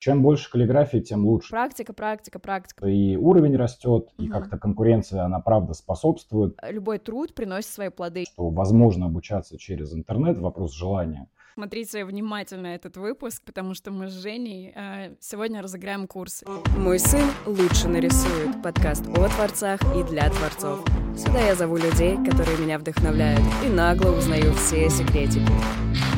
Чем 0.00 0.22
больше 0.22 0.50
каллиграфии, 0.50 0.98
тем 0.98 1.26
лучше. 1.26 1.50
Практика, 1.50 1.92
практика, 1.92 2.38
практика. 2.38 2.86
И 2.86 3.16
уровень 3.16 3.54
растет, 3.56 4.08
и 4.16 4.28
как-то 4.28 4.56
конкуренция, 4.58 5.24
она 5.24 5.40
правда 5.40 5.74
способствует. 5.74 6.56
Любой 6.66 6.98
труд 6.98 7.34
приносит 7.34 7.68
свои 7.68 7.90
плоды. 7.90 8.24
Что 8.24 8.48
возможно 8.48 9.06
обучаться 9.06 9.58
через 9.58 9.92
интернет, 9.92 10.38
вопрос 10.38 10.72
желания. 10.72 11.28
Смотрите 11.52 12.06
внимательно 12.06 12.68
этот 12.68 12.96
выпуск, 12.96 13.42
потому 13.44 13.74
что 13.74 13.90
мы 13.90 14.08
с 14.08 14.12
Женей 14.12 14.72
э, 14.74 15.16
сегодня 15.20 15.60
разыграем 15.60 16.06
курсы. 16.06 16.46
Мой 16.78 16.98
сын 16.98 17.26
лучше 17.44 17.86
нарисует. 17.88 18.62
Подкаст 18.62 19.06
о 19.06 19.28
творцах 19.28 19.80
и 19.94 20.02
для 20.02 20.30
творцов. 20.30 20.82
Сюда 21.14 21.40
я 21.40 21.54
зову 21.54 21.76
людей, 21.76 22.16
которые 22.16 22.56
меня 22.56 22.78
вдохновляют, 22.78 23.42
и 23.66 23.68
нагло 23.68 24.16
узнаю 24.16 24.54
все 24.54 24.88
секретики. 24.88 26.09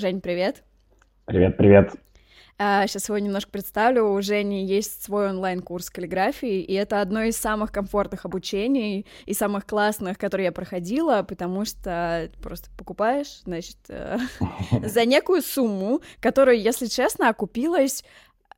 Жень, 0.00 0.20
привет. 0.20 0.62
Привет, 1.24 1.56
привет. 1.56 1.92
Сейчас 2.56 3.08
его 3.08 3.18
немножко 3.18 3.50
представлю. 3.50 4.12
У 4.12 4.22
Жени 4.22 4.64
есть 4.64 5.02
свой 5.02 5.30
онлайн-курс 5.30 5.90
каллиграфии, 5.90 6.60
и 6.60 6.72
это 6.74 7.00
одно 7.00 7.22
из 7.22 7.36
самых 7.36 7.72
комфортных 7.72 8.24
обучений 8.24 9.06
и 9.26 9.34
самых 9.34 9.66
классных, 9.66 10.16
которые 10.16 10.46
я 10.46 10.52
проходила, 10.52 11.24
потому 11.24 11.64
что 11.64 12.30
просто 12.40 12.70
покупаешь, 12.78 13.40
значит, 13.44 13.76
э, 13.88 14.18
за 14.84 15.04
некую 15.04 15.42
сумму, 15.42 16.00
которую, 16.20 16.60
если 16.60 16.86
честно, 16.86 17.28
окупилась, 17.28 18.04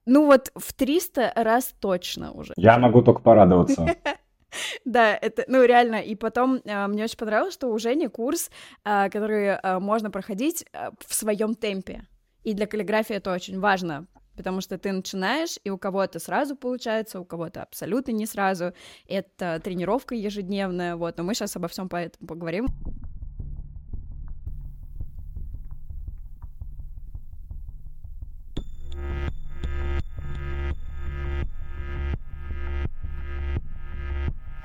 ну 0.04 0.26
вот 0.26 0.50
в 0.54 0.74
300 0.74 1.32
раз 1.36 1.74
точно 1.80 2.32
уже. 2.32 2.52
Я 2.59 2.76
могу 2.78 3.00
только 3.00 3.22
порадоваться. 3.22 3.96
Да, 4.84 5.16
это, 5.16 5.45
ну, 5.48 5.64
реально. 5.64 5.96
И 5.96 6.14
потом 6.14 6.60
э, 6.64 6.86
мне 6.86 7.04
очень 7.04 7.18
понравилось, 7.18 7.54
что 7.54 7.68
у 7.68 7.78
Жени 7.78 8.09
курс, 8.09 8.50
э, 8.84 9.09
который 9.10 9.46
э, 9.46 9.78
можно 9.78 10.10
проходить 10.10 10.64
э, 10.73 10.90
в 11.06 11.14
своем 11.14 11.54
темпе. 11.54 12.06
И 12.42 12.54
для 12.54 12.66
каллиграфии 12.66 13.16
это 13.16 13.32
очень 13.32 13.60
важно, 13.60 14.06
потому 14.37 14.60
что 14.60 14.78
ты 14.78 14.93
начинаешь, 14.93 15.59
и 15.62 15.71
у 15.71 15.76
кого-то 15.76 16.18
сразу 16.18 16.56
получается, 16.56 17.21
у 17.21 17.24
кого-то 17.24 17.62
абсолютно 17.62 18.12
не 18.12 18.26
сразу. 18.26 18.73
Это 19.06 19.60
тренировка 19.62 20.15
ежедневная, 20.15 20.96
вот. 20.96 21.18
Но 21.18 21.24
мы 21.24 21.34
сейчас 21.34 21.56
обо 21.56 21.68
всем 21.68 21.88
поэтому 21.88 22.26
поговорим. 22.26 22.66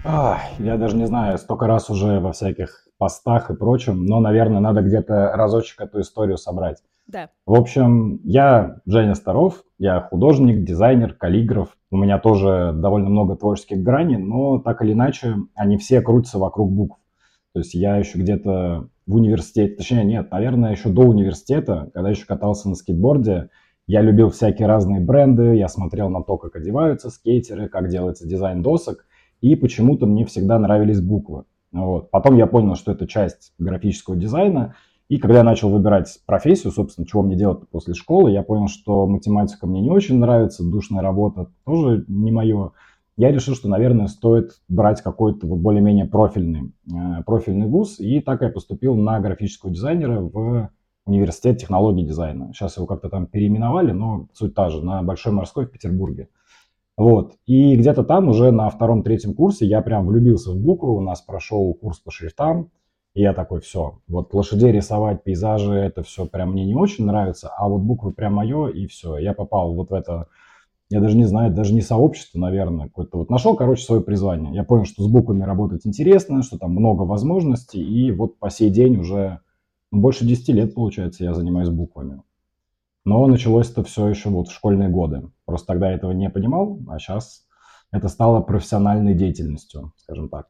Ах, 0.07 0.39
я 0.59 0.77
даже 0.77 0.95
не 0.95 1.07
знаю, 1.07 1.39
столько 1.39 1.65
раз 1.65 1.89
уже 1.89 2.19
во 2.19 2.31
всяких 2.31 2.87
постах 2.99 3.49
и 3.49 3.55
прочем, 3.55 4.05
но, 4.05 4.19
наверное, 4.19 4.59
надо 4.59 4.81
где-то 4.81 5.31
разочек 5.33 5.81
эту 5.81 6.01
историю 6.01 6.37
собрать. 6.37 6.77
Да. 7.07 7.29
В 7.47 7.55
общем, 7.55 8.19
я 8.23 8.77
Женя 8.85 9.15
Старов, 9.15 9.63
я 9.79 9.99
художник, 9.99 10.63
дизайнер, 10.63 11.13
каллиграф. 11.13 11.75
У 11.89 11.97
меня 11.97 12.19
тоже 12.19 12.71
довольно 12.75 13.09
много 13.09 13.35
творческих 13.35 13.81
граней, 13.81 14.17
но 14.17 14.59
так 14.59 14.83
или 14.83 14.93
иначе 14.93 15.37
они 15.55 15.77
все 15.77 16.01
крутятся 16.01 16.37
вокруг 16.37 16.71
букв. 16.71 16.99
То 17.53 17.59
есть 17.59 17.73
я 17.73 17.97
еще 17.97 18.19
где-то 18.19 18.87
в 19.07 19.15
университете, 19.15 19.75
точнее 19.75 20.03
нет, 20.03 20.29
наверное, 20.29 20.71
еще 20.71 20.89
до 20.89 21.01
университета, 21.01 21.89
когда 21.95 22.11
еще 22.11 22.25
катался 22.25 22.69
на 22.69 22.75
скейтборде, 22.75 23.49
я 23.87 24.01
любил 24.01 24.29
всякие 24.29 24.67
разные 24.67 24.99
бренды, 24.99 25.55
я 25.55 25.67
смотрел 25.67 26.09
на 26.09 26.21
то, 26.21 26.37
как 26.37 26.55
одеваются 26.55 27.09
скейтеры, 27.09 27.69
как 27.69 27.89
делается 27.89 28.27
дизайн 28.27 28.61
досок– 28.61 29.07
и 29.45 29.55
почему-то 29.55 30.07
мне 30.07 30.25
всегда 30.25 30.57
нравились 30.57 31.01
буквы. 31.01 31.43
Вот. 31.71 32.09
Потом 32.09 32.35
я 32.35 32.47
понял, 32.47 32.73
что 32.73 32.91
это 32.91 33.05
часть 33.07 33.53
графического 33.59 34.15
дизайна, 34.15 34.73
и 35.07 35.19
когда 35.19 35.37
я 35.39 35.43
начал 35.43 35.69
выбирать 35.69 36.17
профессию, 36.25 36.71
собственно, 36.71 37.05
чего 37.05 37.21
мне 37.21 37.35
делать 37.35 37.69
после 37.69 37.93
школы, 37.93 38.31
я 38.31 38.41
понял, 38.41 38.67
что 38.67 39.05
математика 39.05 39.67
мне 39.67 39.81
не 39.81 39.91
очень 39.91 40.17
нравится, 40.17 40.63
душная 40.63 41.03
работа 41.03 41.51
тоже 41.63 42.05
не 42.07 42.31
мое. 42.31 42.71
Я 43.17 43.31
решил, 43.31 43.53
что, 43.53 43.69
наверное, 43.69 44.07
стоит 44.07 44.49
брать 44.67 45.03
какой-то 45.03 45.45
вот 45.45 45.59
более-менее 45.59 46.05
профильный, 46.05 46.73
э, 46.91 47.21
профильный 47.23 47.67
вуз, 47.67 47.99
и 47.99 48.21
так 48.21 48.41
я 48.41 48.49
поступил 48.49 48.95
на 48.95 49.19
графического 49.19 49.71
дизайнера 49.71 50.21
в 50.21 50.71
университет 51.05 51.59
технологий 51.59 52.03
дизайна. 52.03 52.51
Сейчас 52.51 52.77
его 52.77 52.87
как-то 52.87 53.09
там 53.09 53.27
переименовали, 53.27 53.91
но 53.91 54.27
суть 54.33 54.55
та 54.55 54.69
же, 54.69 54.83
на 54.83 55.03
Большой 55.03 55.33
морской 55.33 55.67
в 55.67 55.71
Петербурге. 55.71 56.29
Вот. 56.97 57.35
И 57.45 57.75
где-то 57.75 58.03
там 58.03 58.29
уже 58.29 58.51
на 58.51 58.69
втором-третьем 58.69 59.33
курсе 59.33 59.65
я 59.65 59.81
прям 59.81 60.07
влюбился 60.07 60.51
в 60.51 60.57
буквы. 60.57 60.95
У 60.95 61.01
нас 61.01 61.21
прошел 61.21 61.73
курс 61.73 61.99
по 61.99 62.11
шрифтам. 62.11 62.71
И 63.15 63.21
я 63.21 63.33
такой, 63.33 63.61
все, 63.61 63.99
вот 64.09 64.33
лошадей 64.33 64.73
рисовать, 64.73 65.23
пейзажи, 65.23 65.73
это 65.73 66.03
все 66.03 66.25
прям 66.25 66.51
мне 66.51 66.65
не 66.65 66.75
очень 66.75 67.05
нравится, 67.05 67.49
а 67.57 67.69
вот 67.69 67.79
буквы 67.79 68.11
прям 68.11 68.33
мое, 68.33 68.67
и 68.67 68.87
все. 68.87 69.17
Я 69.17 69.33
попал 69.33 69.73
вот 69.73 69.89
в 69.89 69.93
это, 69.93 70.27
я 70.89 70.99
даже 70.99 71.15
не 71.15 71.23
знаю, 71.23 71.53
даже 71.53 71.73
не 71.73 71.79
сообщество, 71.79 72.39
наверное, 72.39 72.87
какое-то 72.87 73.17
вот. 73.19 73.29
Нашел, 73.29 73.55
короче, 73.55 73.83
свое 73.83 74.01
призвание. 74.01 74.53
Я 74.53 74.65
понял, 74.65 74.83
что 74.83 75.01
с 75.01 75.07
буквами 75.07 75.43
работать 75.43 75.87
интересно, 75.87 76.43
что 76.43 76.57
там 76.57 76.71
много 76.71 77.03
возможностей, 77.03 77.81
и 77.81 78.11
вот 78.11 78.37
по 78.37 78.49
сей 78.49 78.69
день 78.69 78.97
уже 78.97 79.39
больше 79.91 80.25
10 80.25 80.49
лет, 80.49 80.75
получается, 80.75 81.23
я 81.23 81.33
занимаюсь 81.33 81.69
буквами. 81.69 82.21
Но 83.05 83.25
началось 83.27 83.71
это 83.71 83.83
все 83.83 84.07
еще 84.07 84.29
вот 84.29 84.47
в 84.47 84.53
школьные 84.53 84.89
годы. 84.89 85.31
Просто 85.45 85.67
тогда 85.67 85.89
я 85.89 85.95
этого 85.95 86.11
не 86.11 86.29
понимал, 86.29 86.79
а 86.89 86.97
сейчас 86.99 87.45
это 87.91 88.07
стало 88.09 88.41
профессиональной 88.41 89.13
деятельностью, 89.13 89.93
скажем 89.97 90.27
так. 90.29 90.47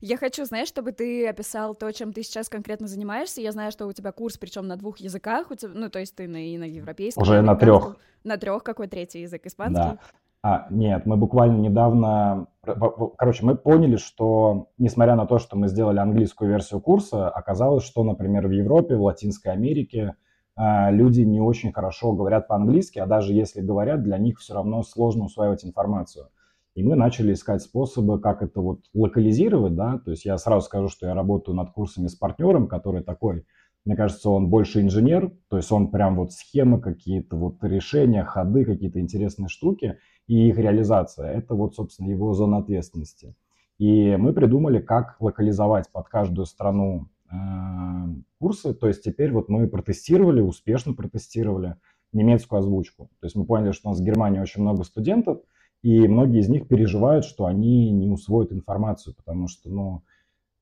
Я 0.00 0.16
хочу, 0.18 0.44
знаешь, 0.44 0.68
чтобы 0.68 0.92
ты 0.92 1.26
описал 1.26 1.74
то, 1.74 1.90
чем 1.92 2.12
ты 2.12 2.22
сейчас 2.22 2.48
конкретно 2.48 2.86
занимаешься. 2.86 3.40
Я 3.40 3.52
знаю, 3.52 3.72
что 3.72 3.86
у 3.86 3.92
тебя 3.92 4.12
курс, 4.12 4.36
причем 4.36 4.66
на 4.66 4.76
двух 4.76 4.98
языках, 4.98 5.50
у 5.50 5.54
тебя, 5.54 5.72
ну 5.74 5.88
то 5.88 5.98
есть 5.98 6.14
ты 6.16 6.28
на, 6.28 6.36
и 6.36 6.58
на 6.58 6.64
европейском. 6.64 7.22
Уже 7.22 7.40
на 7.40 7.54
трех. 7.54 7.96
На 8.24 8.36
трех 8.36 8.62
какой 8.62 8.88
третий 8.88 9.22
язык 9.22 9.46
испанский? 9.46 9.74
Да. 9.74 9.98
А, 10.42 10.66
нет, 10.70 11.04
мы 11.04 11.16
буквально 11.16 11.56
недавно, 11.56 12.46
короче, 12.62 13.44
мы 13.44 13.56
поняли, 13.56 13.96
что 13.96 14.68
несмотря 14.78 15.16
на 15.16 15.26
то, 15.26 15.38
что 15.38 15.56
мы 15.56 15.68
сделали 15.68 15.98
английскую 15.98 16.50
версию 16.50 16.80
курса, 16.80 17.28
оказалось, 17.28 17.84
что, 17.84 18.04
например, 18.04 18.46
в 18.46 18.52
Европе, 18.52 18.96
в 18.96 19.02
Латинской 19.02 19.52
Америке 19.52 20.14
люди 20.58 21.20
не 21.20 21.40
очень 21.40 21.72
хорошо 21.72 22.12
говорят 22.12 22.48
по-английски, 22.48 22.98
а 22.98 23.06
даже 23.06 23.32
если 23.32 23.60
говорят, 23.60 24.02
для 24.02 24.18
них 24.18 24.38
все 24.38 24.54
равно 24.54 24.82
сложно 24.82 25.24
усваивать 25.24 25.64
информацию. 25.64 26.28
И 26.74 26.82
мы 26.82 26.94
начали 26.94 27.32
искать 27.32 27.62
способы, 27.62 28.20
как 28.20 28.42
это 28.42 28.60
вот 28.60 28.82
локализировать, 28.94 29.74
да, 29.74 29.98
то 29.98 30.12
есть 30.12 30.24
я 30.24 30.38
сразу 30.38 30.66
скажу, 30.66 30.88
что 30.88 31.06
я 31.06 31.14
работаю 31.14 31.56
над 31.56 31.72
курсами 31.72 32.06
с 32.06 32.14
партнером, 32.14 32.68
который 32.68 33.02
такой, 33.02 33.44
мне 33.84 33.96
кажется, 33.96 34.30
он 34.30 34.48
больше 34.48 34.80
инженер, 34.80 35.32
то 35.48 35.56
есть 35.56 35.72
он 35.72 35.90
прям 35.90 36.16
вот 36.16 36.32
схемы 36.32 36.80
какие-то, 36.80 37.36
вот 37.36 37.56
решения, 37.62 38.24
ходы, 38.24 38.64
какие-то 38.64 39.00
интересные 39.00 39.48
штуки 39.48 39.98
и 40.26 40.48
их 40.48 40.58
реализация. 40.58 41.32
Это 41.32 41.54
вот, 41.54 41.74
собственно, 41.74 42.10
его 42.10 42.32
зона 42.32 42.58
ответственности. 42.58 43.34
И 43.78 44.16
мы 44.16 44.32
придумали, 44.32 44.80
как 44.80 45.16
локализовать 45.20 45.90
под 45.90 46.08
каждую 46.08 46.46
страну 46.46 47.08
а, 47.30 48.08
курсы. 48.38 48.74
То 48.74 48.88
есть 48.88 49.02
теперь 49.02 49.32
вот 49.32 49.48
мы 49.48 49.66
протестировали, 49.68 50.40
успешно 50.40 50.94
протестировали 50.94 51.76
немецкую 52.12 52.60
озвучку. 52.60 53.10
То 53.20 53.26
есть 53.26 53.36
мы 53.36 53.44
поняли, 53.44 53.72
что 53.72 53.88
у 53.88 53.92
нас 53.92 54.00
в 54.00 54.04
Германии 54.04 54.40
очень 54.40 54.62
много 54.62 54.84
студентов, 54.84 55.40
и 55.82 56.08
многие 56.08 56.40
из 56.40 56.48
них 56.48 56.66
переживают, 56.66 57.24
что 57.24 57.46
они 57.46 57.90
не 57.90 58.10
усвоят 58.10 58.52
информацию, 58.52 59.14
потому 59.14 59.46
что, 59.46 59.70
ну, 59.70 60.02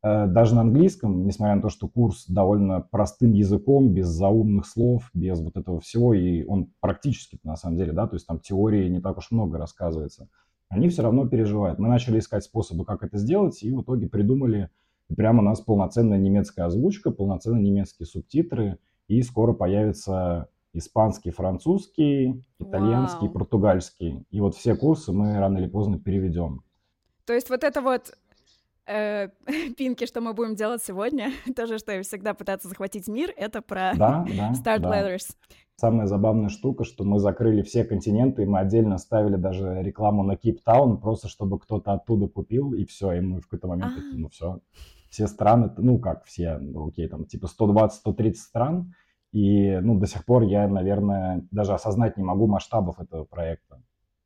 э, 0.03 0.26
даже 0.26 0.54
на 0.54 0.62
английском, 0.62 1.26
несмотря 1.26 1.54
на 1.54 1.62
то, 1.62 1.69
что 1.69 1.88
курс 1.88 2.26
довольно 2.26 2.81
простым 2.81 3.32
языком, 3.32 3.94
без 3.94 4.09
заумных 4.09 4.66
слов, 4.66 5.09
без 5.15 5.41
вот 5.41 5.56
этого 5.56 5.81
всего, 5.81 6.12
и 6.12 6.44
он 6.44 6.69
практически, 6.81 7.38
на 7.44 7.56
самом 7.56 7.76
деле, 7.76 7.92
да, 7.92 8.06
то 8.06 8.16
есть 8.16 8.26
там 8.26 8.41
теории 8.41 8.88
не 8.88 9.00
так 9.00 9.16
уж 9.16 9.31
много 9.31 9.56
рассказывается, 9.56 10.28
они 10.69 10.88
все 10.88 11.03
равно 11.03 11.26
переживают. 11.26 11.78
Мы 11.78 11.88
начали 11.88 12.19
искать 12.19 12.44
способы, 12.44 12.84
как 12.84 13.03
это 13.03 13.19
сделать, 13.19 13.62
и 13.62 13.70
в 13.70 13.82
итоге 13.82 14.09
придумали 14.09 14.69
прямо 15.14 15.40
у 15.40 15.44
нас 15.44 15.60
полноценная 15.60 16.18
немецкая 16.18 16.64
озвучка, 16.64 17.10
полноценные 17.10 17.62
немецкие 17.62 18.06
субтитры, 18.06 18.78
и 19.08 19.22
скоро 19.22 19.53
появится 19.53 20.48
испанский, 20.72 21.30
французский, 21.30 22.44
итальянский, 22.58 23.26
Вау. 23.26 23.32
португальский. 23.32 24.24
И 24.30 24.41
вот 24.41 24.54
все 24.54 24.74
курсы 24.74 25.12
мы 25.12 25.38
рано 25.38 25.58
или 25.58 25.68
поздно 25.68 25.98
переведем. 25.98 26.62
То 27.24 27.32
есть 27.32 27.50
вот 27.50 27.64
это 27.64 27.80
вот 27.80 28.12
э, 28.86 29.28
пинки, 29.76 30.06
что 30.06 30.20
мы 30.20 30.34
будем 30.34 30.54
делать 30.54 30.82
сегодня, 30.82 31.30
то 31.56 31.66
же, 31.66 31.78
что 31.78 32.00
всегда 32.02 32.34
пытаться 32.34 32.68
захватить 32.68 33.09
мир, 33.09 33.32
это 33.36 33.62
про 33.62 33.92
да, 33.97 34.26
да, 34.36 34.52
Start 34.52 34.80
да. 34.80 35.16
Letters. 35.16 35.34
Самая 35.78 36.06
забавная 36.06 36.48
штука, 36.48 36.84
что 36.84 37.04
мы 37.04 37.18
закрыли 37.18 37.60
все 37.60 37.84
континенты, 37.84 38.42
и 38.42 38.47
мы 38.47 38.60
отдельно 38.60 38.97
ставили 38.97 39.36
даже 39.36 39.82
рекламу 39.82 40.22
на 40.22 40.34
Кейптаун, 40.36 40.98
просто 40.98 41.28
чтобы 41.28 41.59
кто-то 41.59 41.92
оттуда 41.92 42.28
купил, 42.28 42.72
и 42.72 42.86
все, 42.86 43.12
и 43.12 43.20
мы 43.20 43.41
в 43.41 43.44
какой-то 43.44 43.68
момент 43.68 43.92
А-а-а. 43.92 44.02
такие, 44.02 44.18
ну 44.18 44.28
все, 44.30 44.60
все 45.16 45.28
страны, 45.28 45.72
ну 45.78 45.98
как 45.98 46.24
все, 46.27 46.59
ну, 46.59 46.89
окей, 46.89 47.09
там 47.09 47.24
типа 47.24 47.47
120-130 47.47 48.34
стран, 48.34 48.95
и 49.33 49.78
ну 49.83 49.98
до 49.98 50.07
сих 50.07 50.27
пор 50.27 50.42
я, 50.42 50.68
наверное, 50.68 51.42
даже 51.51 51.72
осознать 51.72 52.18
не 52.18 52.24
могу 52.24 52.47
масштабов 52.47 53.01
этого 53.01 53.24
проекта. 53.24 53.80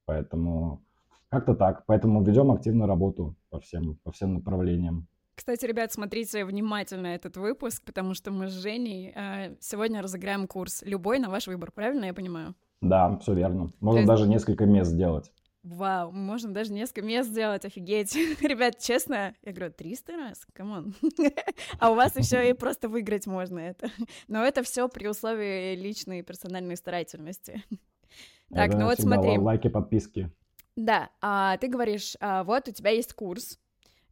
Поэтому 0.04 0.82
как-то 1.28 1.54
так. 1.54 1.84
Поэтому 1.86 2.24
ведем 2.24 2.50
активную 2.50 2.88
работу 2.88 3.36
по 3.50 3.60
всем, 3.60 3.98
по 4.02 4.10
всем 4.10 4.34
направлениям. 4.34 5.06
Кстати, 5.36 5.64
ребят, 5.64 5.92
смотрите 5.92 6.44
внимательно 6.44 7.06
этот 7.06 7.36
выпуск, 7.36 7.84
потому 7.86 8.14
что 8.14 8.32
мы 8.32 8.48
с 8.48 8.52
Женей 8.52 9.12
э, 9.14 9.54
сегодня 9.60 10.02
разыграем 10.02 10.48
курс. 10.48 10.82
Любой 10.84 11.20
на 11.20 11.30
ваш 11.30 11.46
выбор, 11.46 11.70
правильно 11.70 12.06
я 12.06 12.14
понимаю? 12.14 12.54
Да, 12.80 13.16
все 13.18 13.34
верно. 13.34 13.72
Можно 13.78 14.00
есть... 14.00 14.08
даже 14.08 14.28
несколько 14.28 14.66
мест 14.66 14.90
сделать. 14.90 15.30
Вау, 15.62 16.10
можно 16.10 16.54
даже 16.54 16.72
несколько 16.72 17.02
мест 17.02 17.28
сделать, 17.28 17.64
офигеть. 17.66 18.14
Ребят, 18.40 18.78
честно, 18.78 19.34
я 19.42 19.52
говорю, 19.52 19.72
300 19.72 20.16
раз? 20.16 20.46
Come 20.54 20.77
on. 20.77 20.94
а 21.78 21.90
у 21.90 21.94
вас 21.94 22.16
еще 22.16 22.48
и 22.48 22.54
просто 22.54 22.88
выиграть 22.88 23.26
можно 23.26 23.58
это. 23.58 23.90
Но 24.26 24.42
это 24.42 24.62
все 24.62 24.88
при 24.88 25.06
условии 25.06 25.74
личной 25.76 26.20
и 26.20 26.22
персональной 26.22 26.76
старательности. 26.76 27.62
так, 28.48 28.72
ну 28.72 28.86
вот 28.86 29.00
смотри. 29.00 29.36
Лайки, 29.36 29.68
подписки. 29.68 30.30
Да, 30.76 31.10
а 31.20 31.58
ты 31.58 31.68
говоришь, 31.68 32.16
а, 32.20 32.42
вот 32.42 32.68
у 32.68 32.72
тебя 32.72 32.90
есть 32.90 33.12
курс, 33.12 33.58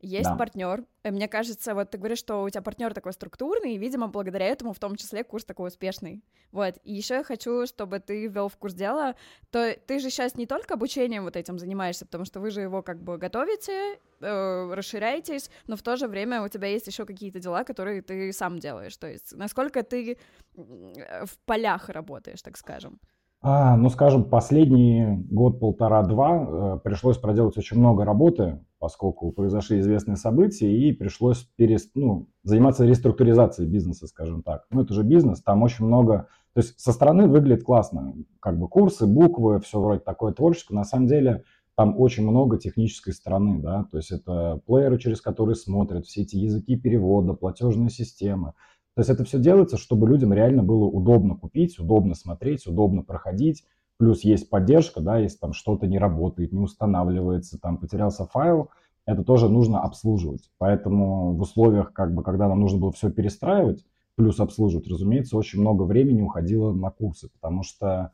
есть 0.00 0.30
да. 0.30 0.36
партнер. 0.36 0.84
Э, 1.02 1.10
мне 1.10 1.28
кажется, 1.28 1.74
вот 1.74 1.90
ты 1.90 1.98
говоришь, 1.98 2.18
что 2.18 2.42
у 2.42 2.50
тебя 2.50 2.62
партнер 2.62 2.94
такой 2.94 3.12
структурный, 3.12 3.74
и, 3.74 3.78
видимо, 3.78 4.08
благодаря 4.08 4.46
этому 4.46 4.72
в 4.72 4.78
том 4.78 4.96
числе 4.96 5.24
курс 5.24 5.44
такой 5.44 5.68
успешный. 5.68 6.22
Вот. 6.52 6.76
И 6.84 6.94
еще 6.94 7.14
я 7.14 7.24
хочу, 7.24 7.66
чтобы 7.66 8.00
ты 8.00 8.26
ввел 8.26 8.48
в 8.48 8.56
курс 8.56 8.74
дела. 8.74 9.14
То 9.50 9.76
ты 9.86 9.98
же 9.98 10.10
сейчас 10.10 10.36
не 10.36 10.46
только 10.46 10.74
обучением 10.74 11.24
вот 11.24 11.36
этим 11.36 11.58
занимаешься, 11.58 12.06
потому 12.06 12.24
что 12.24 12.40
вы 12.40 12.50
же 12.50 12.60
его 12.60 12.82
как 12.82 13.02
бы 13.02 13.18
готовите, 13.18 13.98
э, 14.20 14.74
расширяетесь, 14.74 15.50
но 15.66 15.76
в 15.76 15.82
то 15.82 15.96
же 15.96 16.08
время 16.08 16.42
у 16.42 16.48
тебя 16.48 16.68
есть 16.68 16.86
еще 16.86 17.04
какие-то 17.04 17.40
дела, 17.40 17.64
которые 17.64 18.02
ты 18.02 18.32
сам 18.32 18.58
делаешь. 18.58 18.96
То 18.96 19.08
есть 19.08 19.36
насколько 19.36 19.82
ты 19.82 20.18
в 20.54 21.38
полях 21.44 21.88
работаешь, 21.88 22.42
так 22.42 22.56
скажем. 22.56 22.98
А, 23.40 23.76
ну, 23.76 23.88
скажем, 23.88 24.24
последний 24.24 25.16
год, 25.30 25.60
полтора-два 25.60 26.74
э, 26.76 26.80
пришлось 26.82 27.18
проделать 27.18 27.56
очень 27.56 27.78
много 27.78 28.04
работы, 28.04 28.58
поскольку 28.78 29.32
произошли 29.32 29.80
известные 29.80 30.16
события, 30.16 30.72
и 30.72 30.92
пришлось 30.92 31.48
перест... 31.56 31.90
ну, 31.94 32.28
заниматься 32.42 32.84
реструктуризацией 32.84 33.68
бизнеса, 33.68 34.06
скажем 34.06 34.42
так. 34.42 34.66
Ну, 34.70 34.82
это 34.82 34.94
же 34.94 35.02
бизнес, 35.02 35.42
там 35.42 35.62
очень 35.62 35.84
много... 35.84 36.28
То 36.54 36.60
есть 36.60 36.78
со 36.80 36.92
стороны 36.92 37.28
выглядит 37.28 37.64
классно, 37.64 38.14
как 38.40 38.58
бы 38.58 38.68
курсы, 38.68 39.06
буквы, 39.06 39.60
все 39.60 39.80
вроде 39.80 40.00
такое 40.00 40.32
творческое. 40.32 40.74
На 40.74 40.84
самом 40.84 41.06
деле 41.06 41.44
там 41.76 41.94
очень 41.96 42.24
много 42.24 42.58
технической 42.58 43.12
стороны, 43.12 43.60
да, 43.60 43.86
то 43.90 43.98
есть 43.98 44.10
это 44.10 44.60
плееры, 44.66 44.98
через 44.98 45.20
которые 45.20 45.54
смотрят, 45.54 46.06
все 46.06 46.22
эти 46.22 46.34
языки 46.34 46.74
перевода, 46.76 47.34
платежные 47.34 47.90
системы. 47.90 48.54
То 48.94 49.02
есть 49.02 49.10
это 49.10 49.22
все 49.22 49.38
делается, 49.38 49.76
чтобы 49.76 50.08
людям 50.08 50.32
реально 50.32 50.64
было 50.64 50.86
удобно 50.86 51.36
купить, 51.36 51.78
удобно 51.78 52.16
смотреть, 52.16 52.66
удобно 52.66 53.04
проходить. 53.04 53.64
Плюс 53.98 54.22
есть 54.22 54.48
поддержка, 54.48 55.00
да, 55.00 55.18
если 55.18 55.38
там 55.38 55.52
что-то 55.52 55.86
не 55.86 55.98
работает, 55.98 56.52
не 56.52 56.60
устанавливается, 56.60 57.58
там 57.58 57.78
потерялся 57.78 58.26
файл, 58.26 58.70
это 59.06 59.24
тоже 59.24 59.48
нужно 59.48 59.80
обслуживать. 59.80 60.50
Поэтому 60.58 61.34
в 61.34 61.40
условиях, 61.40 61.92
как 61.92 62.14
бы, 62.14 62.22
когда 62.22 62.48
нам 62.48 62.60
нужно 62.60 62.78
было 62.78 62.92
все 62.92 63.10
перестраивать, 63.10 63.84
плюс 64.14 64.38
обслуживать, 64.38 64.86
разумеется, 64.88 65.36
очень 65.36 65.60
много 65.60 65.82
времени 65.82 66.22
уходило 66.22 66.72
на 66.72 66.90
курсы, 66.90 67.28
потому 67.28 67.62
что, 67.62 68.12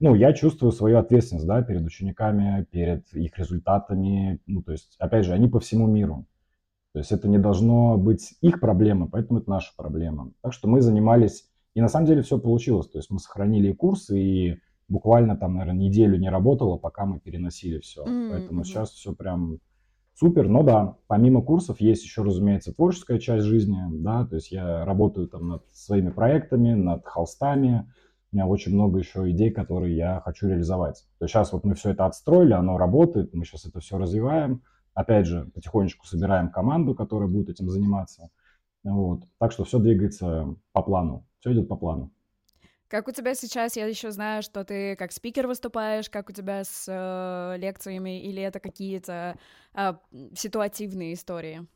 ну, 0.00 0.14
я 0.14 0.32
чувствую 0.32 0.72
свою 0.72 0.98
ответственность, 0.98 1.46
да, 1.46 1.62
перед 1.62 1.84
учениками, 1.84 2.66
перед 2.70 3.12
их 3.12 3.38
результатами, 3.38 4.40
ну, 4.46 4.62
то 4.62 4.72
есть, 4.72 4.96
опять 4.98 5.26
же, 5.26 5.32
они 5.32 5.48
по 5.48 5.60
всему 5.60 5.86
миру. 5.86 6.26
То 6.92 6.98
есть 6.98 7.12
это 7.12 7.28
не 7.28 7.38
должно 7.38 7.96
быть 7.96 8.34
их 8.40 8.58
проблема, 8.58 9.08
поэтому 9.08 9.38
это 9.38 9.48
наша 9.48 9.72
проблема. 9.76 10.32
Так 10.40 10.52
что 10.52 10.68
мы 10.68 10.80
занимались, 10.80 11.48
и 11.74 11.80
на 11.80 11.88
самом 11.88 12.06
деле 12.06 12.22
все 12.22 12.38
получилось. 12.38 12.88
То 12.88 12.98
есть 12.98 13.10
мы 13.10 13.20
сохранили 13.20 13.72
курсы, 13.72 14.18
и 14.18 14.58
буквально 14.90 15.36
там, 15.36 15.54
наверное, 15.54 15.80
неделю 15.80 16.18
не 16.18 16.28
работало, 16.28 16.76
пока 16.76 17.06
мы 17.06 17.18
переносили 17.18 17.78
все. 17.78 18.04
Mm-hmm. 18.04 18.30
Поэтому 18.30 18.64
сейчас 18.64 18.90
все 18.90 19.14
прям 19.14 19.58
супер. 20.14 20.48
Но 20.48 20.62
да, 20.62 20.96
помимо 21.06 21.40
курсов 21.40 21.80
есть 21.80 22.04
еще, 22.04 22.22
разумеется, 22.22 22.74
творческая 22.74 23.18
часть 23.18 23.46
жизни, 23.46 23.80
да, 23.90 24.26
то 24.26 24.34
есть 24.34 24.52
я 24.52 24.84
работаю 24.84 25.28
там 25.28 25.48
над 25.48 25.64
своими 25.72 26.10
проектами, 26.10 26.74
над 26.74 27.06
холстами, 27.06 27.90
у 28.32 28.36
меня 28.36 28.46
очень 28.46 28.74
много 28.74 28.98
еще 28.98 29.30
идей, 29.30 29.50
которые 29.50 29.96
я 29.96 30.20
хочу 30.20 30.48
реализовать. 30.48 31.06
То 31.18 31.24
есть 31.24 31.32
сейчас 31.32 31.52
вот 31.52 31.64
мы 31.64 31.74
все 31.74 31.90
это 31.90 32.04
отстроили, 32.04 32.52
оно 32.52 32.76
работает, 32.76 33.32
мы 33.32 33.44
сейчас 33.44 33.64
это 33.64 33.80
все 33.80 33.96
развиваем, 33.96 34.62
Опять 34.94 35.26
же, 35.26 35.46
потихонечку 35.54 36.06
собираем 36.06 36.50
команду, 36.50 36.94
которая 36.94 37.28
будет 37.28 37.48
этим 37.48 37.68
заниматься. 37.70 38.30
Вот. 38.82 39.22
Так 39.38 39.52
что 39.52 39.64
все 39.64 39.78
двигается 39.78 40.54
по 40.72 40.82
плану. 40.82 41.26
Все 41.38 41.52
идет 41.52 41.68
по 41.68 41.76
плану. 41.76 42.10
Как 42.90 43.06
у 43.06 43.12
тебя 43.12 43.36
сейчас, 43.36 43.76
я 43.76 43.86
еще 43.86 44.10
знаю, 44.10 44.42
что 44.42 44.64
ты 44.64 44.96
как 44.96 45.12
спикер 45.12 45.46
выступаешь, 45.46 46.10
как 46.10 46.28
у 46.28 46.32
тебя 46.32 46.64
с 46.64 46.86
э, 46.88 47.56
лекциями, 47.56 48.20
или 48.20 48.42
это 48.42 48.58
какие-то 48.58 49.36
э, 49.76 49.92
ситуативные 50.34 51.14
истории? 51.14 51.68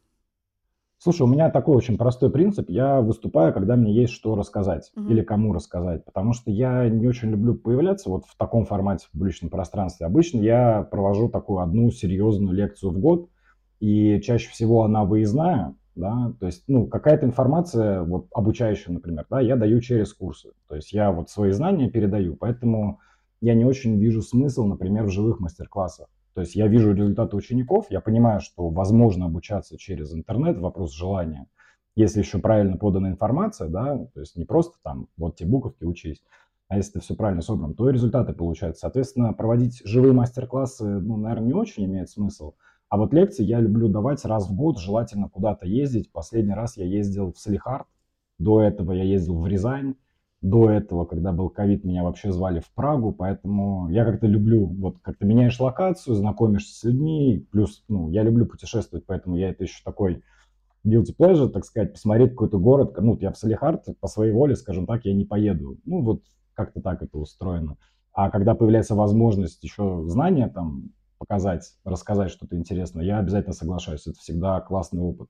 Слушай, 0.98 1.22
у 1.22 1.26
меня 1.28 1.50
такой 1.50 1.76
очень 1.76 1.96
простой 1.98 2.32
принцип. 2.32 2.68
Я 2.68 3.00
выступаю, 3.00 3.54
когда 3.54 3.76
мне 3.76 3.94
есть 3.94 4.12
что 4.12 4.34
рассказать 4.34 4.90
угу. 4.96 5.08
или 5.08 5.22
кому 5.22 5.52
рассказать, 5.52 6.04
потому 6.04 6.32
что 6.32 6.50
я 6.50 6.88
не 6.88 7.06
очень 7.06 7.30
люблю 7.30 7.54
появляться 7.54 8.10
вот 8.10 8.24
в 8.26 8.36
таком 8.36 8.64
формате 8.64 9.06
в 9.06 9.12
публичном 9.12 9.50
пространстве. 9.50 10.06
Обычно 10.06 10.40
я 10.40 10.82
провожу 10.82 11.28
такую 11.28 11.60
одну 11.60 11.92
серьезную 11.92 12.56
лекцию 12.56 12.90
в 12.90 12.98
год, 12.98 13.30
и 13.78 14.20
чаще 14.20 14.50
всего 14.50 14.82
она 14.82 15.04
выездная, 15.04 15.76
да, 15.94 16.32
то 16.40 16.46
есть, 16.46 16.64
ну, 16.66 16.86
какая-то 16.86 17.26
информация, 17.26 18.02
вот, 18.02 18.26
обучающая, 18.34 18.92
например, 18.92 19.26
да, 19.30 19.40
я 19.40 19.56
даю 19.56 19.80
через 19.80 20.12
курсы, 20.12 20.50
то 20.68 20.74
есть 20.76 20.92
я 20.92 21.12
вот 21.12 21.30
свои 21.30 21.52
знания 21.52 21.90
передаю, 21.90 22.36
поэтому 22.36 23.00
я 23.40 23.54
не 23.54 23.64
очень 23.64 23.98
вижу 23.98 24.22
смысл, 24.22 24.64
например, 24.64 25.04
в 25.04 25.10
живых 25.10 25.40
мастер-классах. 25.40 26.08
То 26.34 26.40
есть 26.40 26.56
я 26.56 26.66
вижу 26.66 26.92
результаты 26.92 27.36
учеников, 27.36 27.86
я 27.90 28.00
понимаю, 28.00 28.40
что 28.40 28.68
возможно 28.68 29.26
обучаться 29.26 29.78
через 29.78 30.12
интернет, 30.12 30.58
вопрос 30.58 30.92
желания. 30.92 31.46
Если 31.94 32.18
еще 32.20 32.38
правильно 32.40 32.76
подана 32.76 33.08
информация, 33.08 33.68
да, 33.68 33.98
то 34.14 34.20
есть 34.20 34.36
не 34.36 34.44
просто 34.44 34.76
там 34.82 35.06
вот 35.16 35.36
те 35.36 35.46
буковки 35.46 35.84
учись, 35.84 36.24
а 36.66 36.76
если 36.76 36.92
это 36.92 37.00
все 37.00 37.14
правильно 37.14 37.42
собрано, 37.42 37.74
то 37.74 37.88
и 37.88 37.92
результаты 37.92 38.32
получаются. 38.32 38.80
Соответственно, 38.80 39.32
проводить 39.32 39.80
живые 39.84 40.12
мастер-классы, 40.12 40.84
ну, 40.84 41.16
наверное, 41.16 41.46
не 41.46 41.52
очень 41.52 41.84
имеет 41.84 42.10
смысл. 42.10 42.54
А 42.94 42.96
вот 42.96 43.12
лекции 43.12 43.42
я 43.42 43.58
люблю 43.58 43.88
давать 43.88 44.24
раз 44.24 44.48
в 44.48 44.54
год, 44.54 44.78
желательно 44.78 45.28
куда-то 45.28 45.66
ездить. 45.66 46.12
Последний 46.12 46.54
раз 46.54 46.76
я 46.76 46.84
ездил 46.84 47.32
в 47.32 47.38
Салихард, 47.40 47.88
до 48.38 48.60
этого 48.60 48.92
я 48.92 49.02
ездил 49.02 49.40
в 49.40 49.48
Рязань, 49.48 49.96
до 50.42 50.70
этого, 50.70 51.04
когда 51.04 51.32
был 51.32 51.50
ковид, 51.50 51.82
меня 51.82 52.04
вообще 52.04 52.30
звали 52.30 52.60
в 52.60 52.70
Прагу, 52.72 53.10
поэтому 53.10 53.88
я 53.88 54.04
как-то 54.04 54.28
люблю, 54.28 54.66
вот 54.66 55.00
как-то 55.02 55.26
меняешь 55.26 55.58
локацию, 55.58 56.14
знакомишься 56.14 56.72
с 56.72 56.84
людьми, 56.84 57.44
плюс, 57.50 57.82
ну, 57.88 58.10
я 58.10 58.22
люблю 58.22 58.46
путешествовать, 58.46 59.04
поэтому 59.06 59.34
я 59.34 59.48
это 59.48 59.64
еще 59.64 59.82
такой 59.84 60.22
guilty 60.86 61.16
pleasure, 61.18 61.48
так 61.48 61.64
сказать, 61.64 61.94
посмотреть 61.94 62.30
какой-то 62.30 62.60
город, 62.60 62.94
ну, 63.00 63.18
я 63.20 63.32
в 63.32 63.36
Салихард 63.36 63.86
по 63.98 64.06
своей 64.06 64.30
воле, 64.30 64.54
скажем 64.54 64.86
так, 64.86 65.04
я 65.04 65.14
не 65.14 65.24
поеду, 65.24 65.78
ну, 65.84 66.00
вот 66.00 66.22
как-то 66.52 66.80
так 66.80 67.02
это 67.02 67.18
устроено. 67.18 67.76
А 68.12 68.30
когда 68.30 68.54
появляется 68.54 68.94
возможность 68.94 69.64
еще 69.64 70.04
знания 70.06 70.46
там 70.46 70.92
показать, 71.18 71.74
рассказать 71.84 72.30
что-то 72.30 72.56
интересное, 72.56 73.04
я 73.04 73.18
обязательно 73.18 73.54
соглашаюсь, 73.54 74.06
это 74.06 74.18
всегда 74.18 74.60
классный 74.60 75.00
опыт. 75.02 75.28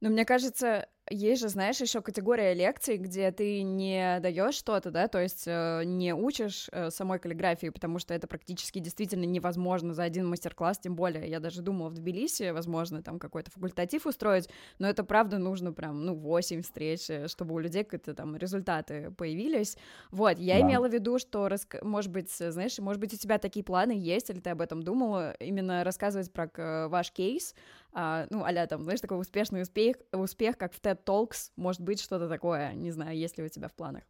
Но 0.00 0.10
мне 0.10 0.24
кажется, 0.24 0.86
есть 1.10 1.42
же, 1.42 1.48
знаешь, 1.48 1.80
еще 1.80 2.00
категория 2.02 2.54
лекций, 2.54 2.96
где 2.96 3.30
ты 3.32 3.62
не 3.62 4.20
даешь 4.20 4.54
что-то, 4.54 4.90
да, 4.90 5.08
то 5.08 5.20
есть 5.20 5.44
э, 5.46 5.82
не 5.84 6.14
учишь 6.14 6.68
э, 6.72 6.90
самой 6.90 7.18
каллиграфии, 7.18 7.68
потому 7.68 7.98
что 7.98 8.14
это 8.14 8.26
практически 8.26 8.78
действительно 8.78 9.24
невозможно 9.24 9.94
за 9.94 10.02
один 10.02 10.28
мастер-класс, 10.28 10.78
тем 10.78 10.96
более 10.96 11.28
я 11.28 11.40
даже 11.40 11.62
думала 11.62 11.88
в 11.88 11.94
Тбилиси, 11.94 12.50
возможно, 12.50 13.02
там 13.02 13.18
какой-то 13.18 13.50
факультатив 13.50 14.06
устроить, 14.06 14.48
но 14.78 14.88
это 14.88 15.04
правда 15.04 15.38
нужно 15.38 15.72
прям, 15.72 16.04
ну, 16.04 16.14
8 16.14 16.62
встреч, 16.62 17.08
э, 17.10 17.28
чтобы 17.28 17.54
у 17.54 17.58
людей 17.58 17.84
какие-то 17.84 18.14
там 18.14 18.36
результаты 18.36 19.10
появились. 19.16 19.76
Вот, 20.10 20.38
я 20.38 20.54
да. 20.54 20.60
имела 20.60 20.88
в 20.88 20.92
виду, 20.92 21.18
что, 21.18 21.48
рас... 21.48 21.66
может 21.82 22.12
быть, 22.12 22.30
знаешь, 22.30 22.78
может 22.78 23.00
быть, 23.00 23.14
у 23.14 23.16
тебя 23.16 23.38
такие 23.38 23.64
планы 23.64 23.92
есть, 23.92 24.30
или 24.30 24.40
ты 24.40 24.50
об 24.50 24.60
этом 24.60 24.82
думала, 24.82 25.32
именно 25.40 25.84
рассказывать 25.84 26.32
про 26.32 26.88
ваш 26.88 27.12
кейс, 27.12 27.54
ну, 27.94 28.44
а 28.44 28.66
там, 28.66 28.82
знаешь, 28.82 29.00
такой 29.00 29.20
успешный 29.20 29.62
успех, 29.62 29.96
успех, 30.12 30.56
как 30.56 30.72
в 30.72 30.80
TED 30.80 30.98
Talks, 31.04 31.50
может 31.56 31.80
быть, 31.80 32.00
что-то 32.00 32.28
такое, 32.28 32.72
не 32.74 32.90
знаю, 32.90 33.16
есть 33.16 33.38
ли 33.38 33.44
у 33.44 33.48
тебя 33.48 33.68
в 33.68 33.74
планах? 33.74 34.02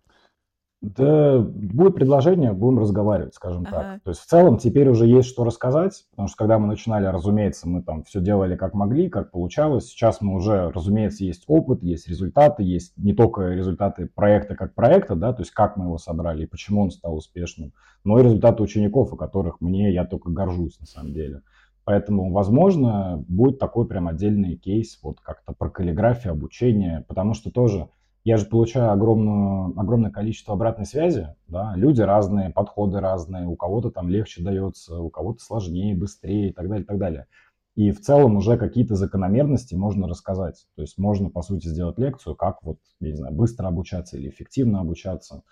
Да, 0.80 1.40
будет 1.40 1.96
предложение, 1.96 2.52
будем 2.52 2.78
разговаривать, 2.78 3.34
скажем 3.34 3.64
ага. 3.66 3.70
так. 3.70 4.02
То 4.04 4.10
есть 4.10 4.20
в 4.20 4.26
целом 4.26 4.58
теперь 4.58 4.88
уже 4.88 5.06
есть 5.06 5.28
что 5.28 5.42
рассказать, 5.42 6.04
потому 6.10 6.28
что 6.28 6.36
когда 6.36 6.60
мы 6.60 6.68
начинали, 6.68 7.06
разумеется, 7.06 7.68
мы 7.68 7.82
там 7.82 8.04
все 8.04 8.20
делали 8.20 8.54
как 8.54 8.74
могли, 8.74 9.08
как 9.08 9.32
получалось. 9.32 9.88
Сейчас 9.88 10.20
мы 10.20 10.36
уже, 10.36 10.70
разумеется, 10.70 11.24
есть 11.24 11.42
опыт, 11.48 11.82
есть 11.82 12.06
результаты, 12.08 12.62
есть 12.62 12.96
не 12.96 13.12
только 13.12 13.48
результаты 13.48 14.06
проекта 14.06 14.54
как 14.54 14.76
проекта, 14.76 15.16
да, 15.16 15.32
то 15.32 15.42
есть 15.42 15.50
как 15.50 15.76
мы 15.76 15.86
его 15.86 15.98
собрали 15.98 16.44
и 16.44 16.46
почему 16.46 16.82
он 16.82 16.92
стал 16.92 17.16
успешным, 17.16 17.72
но 18.04 18.20
и 18.20 18.22
результаты 18.22 18.62
учеников, 18.62 19.12
о 19.12 19.16
которых 19.16 19.60
мне 19.60 19.92
я 19.92 20.04
только 20.04 20.30
горжусь 20.30 20.78
на 20.78 20.86
самом 20.86 21.12
деле. 21.12 21.42
Поэтому, 21.88 22.30
возможно, 22.32 23.24
будет 23.28 23.58
такой 23.58 23.86
прям 23.88 24.08
отдельный 24.08 24.56
кейс, 24.56 24.98
вот 25.02 25.20
как-то 25.20 25.54
про 25.54 25.70
каллиграфию, 25.70 26.34
обучение, 26.34 27.02
потому 27.08 27.32
что 27.32 27.50
тоже 27.50 27.88
я 28.24 28.36
же 28.36 28.44
получаю 28.44 28.90
огромную, 28.92 29.72
огромное 29.80 30.10
количество 30.10 30.52
обратной 30.52 30.84
связи, 30.84 31.34
да, 31.46 31.72
люди 31.76 32.02
разные, 32.02 32.50
подходы 32.50 33.00
разные, 33.00 33.46
у 33.46 33.56
кого-то 33.56 33.90
там 33.90 34.10
легче 34.10 34.42
дается, 34.42 35.00
у 35.00 35.08
кого-то 35.08 35.40
сложнее, 35.42 35.96
быстрее 35.96 36.50
и 36.50 36.52
так 36.52 36.68
далее, 36.68 36.84
и 36.84 36.86
так 36.86 36.98
далее. 36.98 37.26
и 37.74 37.92
в 37.92 38.00
целом 38.00 38.36
уже 38.36 38.58
какие-то 38.58 38.96
закономерности 38.96 39.76
можно 39.76 40.08
рассказать. 40.08 40.66
То 40.74 40.82
есть 40.82 40.98
можно, 40.98 41.30
по 41.30 41.42
сути, 41.42 41.68
сделать 41.68 41.96
лекцию, 41.96 42.34
как 42.34 42.62
вот, 42.62 42.78
я 43.00 43.10
не 43.10 43.16
знаю, 43.16 43.32
быстро 43.34 43.68
обучаться 43.68 44.18
или 44.18 44.28
эффективно 44.28 44.80
обучаться. 44.80 45.42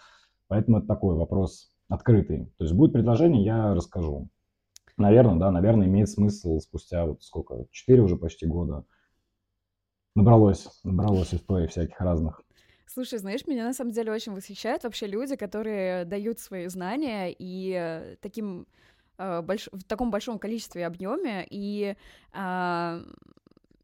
Поэтому 0.49 0.79
это 0.79 0.89
такой 0.89 1.15
вопрос 1.15 1.71
открытый. 1.89 2.53
То 2.59 2.65
есть 2.65 2.75
будет 2.75 2.93
предложение, 2.93 3.45
я 3.45 3.75
расскажу. 3.75 4.29
Наверное, 4.97 5.37
да, 5.37 5.51
наверное, 5.51 5.87
имеет 5.87 6.09
смысл 6.09 6.59
спустя 6.59 7.05
вот 7.05 7.23
сколько, 7.23 7.67
4 7.71 8.03
уже 8.03 8.17
почти 8.17 8.47
года 8.47 8.85
набралось, 10.15 10.69
набралось 10.83 11.35
историй 11.35 11.69
всяких 11.69 12.01
разных. 12.01 12.41
Слушай, 12.87 13.19
знаешь, 13.19 13.47
меня 13.47 13.65
на 13.65 13.75
самом 13.75 13.91
деле 13.91 14.13
очень 14.13 14.33
восхищают 14.33 14.85
вообще 14.85 15.07
люди, 15.07 15.37
которые 15.37 16.05
дают 16.05 16.39
свои 16.39 16.67
знания 16.69 17.35
и 17.37 17.75
э, 17.79 18.17
таким 18.23 18.67
э, 19.19 19.43
больш... 19.43 19.69
в 19.71 19.85
таком 19.85 20.11
большом 20.11 20.39
количестве 20.39 20.87
объеме 20.87 21.47
и 21.51 21.95
э, 22.33 23.03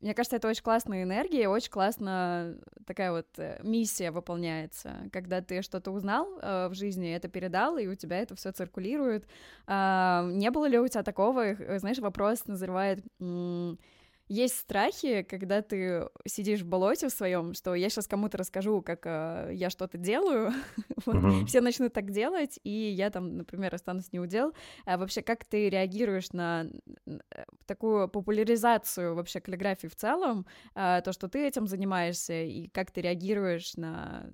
мне 0.02 0.14
кажется, 0.14 0.36
это 0.36 0.48
очень 0.48 0.62
классная 0.62 1.04
энергия, 1.04 1.48
очень 1.48 1.70
классно 1.70 2.56
такая 2.86 3.12
вот 3.12 3.28
э, 3.38 3.60
миссия 3.62 4.10
выполняется, 4.10 4.96
когда 5.12 5.40
ты 5.40 5.62
что-то 5.62 5.92
узнал 5.92 6.38
э, 6.40 6.68
в 6.68 6.74
жизни, 6.74 7.14
это 7.14 7.28
передал, 7.28 7.78
и 7.78 7.86
у 7.86 7.94
тебя 7.94 8.18
это 8.18 8.34
все 8.34 8.50
циркулирует. 8.50 9.26
Э, 9.68 10.28
не 10.32 10.50
было 10.50 10.66
ли 10.66 10.78
у 10.78 10.88
тебя 10.88 11.02
такого, 11.02 11.54
знаешь, 11.78 11.98
вопрос 11.98 12.46
назревает... 12.46 13.00
Есть 14.32 14.60
страхи, 14.60 15.24
когда 15.24 15.60
ты 15.60 16.08
сидишь 16.26 16.62
в 16.62 16.66
болоте 16.66 17.08
в 17.08 17.12
своем, 17.12 17.52
что 17.52 17.74
я 17.74 17.90
сейчас 17.90 18.08
кому-то 18.08 18.38
расскажу, 18.38 18.80
как 18.80 19.00
э, 19.04 19.50
я 19.52 19.68
что-то 19.68 19.98
делаю, 19.98 20.54
вот, 21.04 21.16
uh-huh. 21.16 21.44
все 21.44 21.60
начнут 21.60 21.92
так 21.92 22.10
делать, 22.10 22.58
и 22.64 22.70
я 22.70 23.10
там, 23.10 23.36
например, 23.36 23.74
останусь 23.74 24.10
неудел. 24.10 24.54
А 24.86 24.96
вообще, 24.96 25.20
как 25.20 25.44
ты 25.44 25.68
реагируешь 25.68 26.32
на 26.32 26.66
э, 27.06 27.18
такую 27.66 28.08
популяризацию 28.08 29.14
вообще 29.14 29.38
каллиграфии 29.40 29.88
в 29.88 29.96
целом, 29.96 30.46
э, 30.74 31.02
то, 31.04 31.12
что 31.12 31.28
ты 31.28 31.46
этим 31.46 31.66
занимаешься, 31.66 32.42
и 32.42 32.68
как 32.68 32.90
ты 32.90 33.02
реагируешь 33.02 33.74
на... 33.76 34.30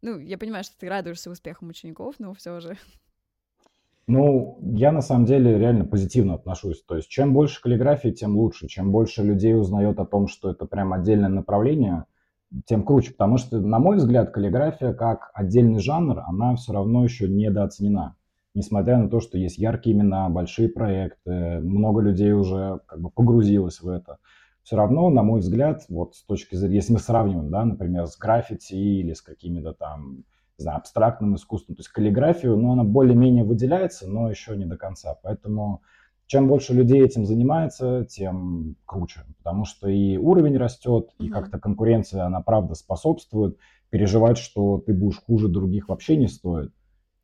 Ну, 0.00 0.18
я 0.18 0.38
понимаю, 0.38 0.64
что 0.64 0.78
ты 0.78 0.88
радуешься 0.88 1.28
успехам 1.30 1.68
учеников, 1.68 2.14
но 2.18 2.32
все 2.32 2.58
же 2.60 2.78
ну, 4.06 4.58
я 4.74 4.90
на 4.90 5.00
самом 5.00 5.26
деле 5.26 5.58
реально 5.58 5.84
позитивно 5.84 6.34
отношусь. 6.34 6.82
То 6.82 6.96
есть, 6.96 7.08
чем 7.08 7.32
больше 7.32 7.60
каллиграфии, 7.62 8.10
тем 8.10 8.36
лучше. 8.36 8.66
Чем 8.66 8.90
больше 8.90 9.22
людей 9.22 9.56
узнает 9.56 9.98
о 10.00 10.06
том, 10.06 10.26
что 10.26 10.50
это 10.50 10.66
прям 10.66 10.92
отдельное 10.92 11.28
направление, 11.28 12.04
тем 12.66 12.82
круче. 12.82 13.12
Потому 13.12 13.38
что, 13.38 13.60
на 13.60 13.78
мой 13.78 13.96
взгляд, 13.96 14.30
каллиграфия 14.30 14.92
как 14.92 15.30
отдельный 15.34 15.78
жанр, 15.78 16.20
она 16.26 16.56
все 16.56 16.72
равно 16.72 17.04
еще 17.04 17.28
недооценена. 17.28 18.16
Несмотря 18.54 18.98
на 18.98 19.08
то, 19.08 19.20
что 19.20 19.38
есть 19.38 19.56
яркие 19.56 19.96
имена, 19.96 20.28
большие 20.28 20.68
проекты, 20.68 21.60
много 21.60 22.02
людей 22.02 22.32
уже 22.32 22.80
как 22.86 23.00
бы 23.00 23.08
погрузилось 23.08 23.80
в 23.80 23.88
это. 23.88 24.18
Все 24.62 24.76
равно, 24.76 25.08
на 25.10 25.22
мой 25.22 25.40
взгляд, 25.40 25.84
вот 25.88 26.14
с 26.14 26.22
точки 26.24 26.54
зрения, 26.54 26.76
если 26.76 26.92
мы 26.92 26.98
сравниваем, 26.98 27.50
да, 27.50 27.64
например, 27.64 28.06
с 28.06 28.16
граффити 28.16 28.74
или 28.74 29.12
с 29.12 29.22
какими-то 29.22 29.72
там 29.72 30.24
не 30.58 30.62
знаю, 30.62 30.78
абстрактным 30.78 31.36
искусством. 31.36 31.76
То 31.76 31.80
есть 31.80 31.90
каллиграфию, 31.90 32.56
ну, 32.56 32.72
она 32.72 32.84
более-менее 32.84 33.44
выделяется, 33.44 34.08
но 34.08 34.30
еще 34.30 34.56
не 34.56 34.64
до 34.64 34.76
конца. 34.76 35.16
Поэтому 35.22 35.82
чем 36.26 36.48
больше 36.48 36.72
людей 36.72 37.04
этим 37.04 37.26
занимается, 37.26 38.06
тем 38.08 38.76
круче. 38.86 39.20
Потому 39.38 39.64
что 39.64 39.88
и 39.88 40.16
уровень 40.16 40.56
растет, 40.56 41.10
и 41.18 41.28
как-то 41.28 41.58
конкуренция, 41.58 42.24
она 42.24 42.40
правда 42.40 42.74
способствует. 42.74 43.58
Переживать, 43.90 44.38
что 44.38 44.78
ты 44.78 44.94
будешь 44.94 45.20
хуже 45.20 45.48
других, 45.48 45.88
вообще 45.88 46.16
не 46.16 46.28
стоит. 46.28 46.72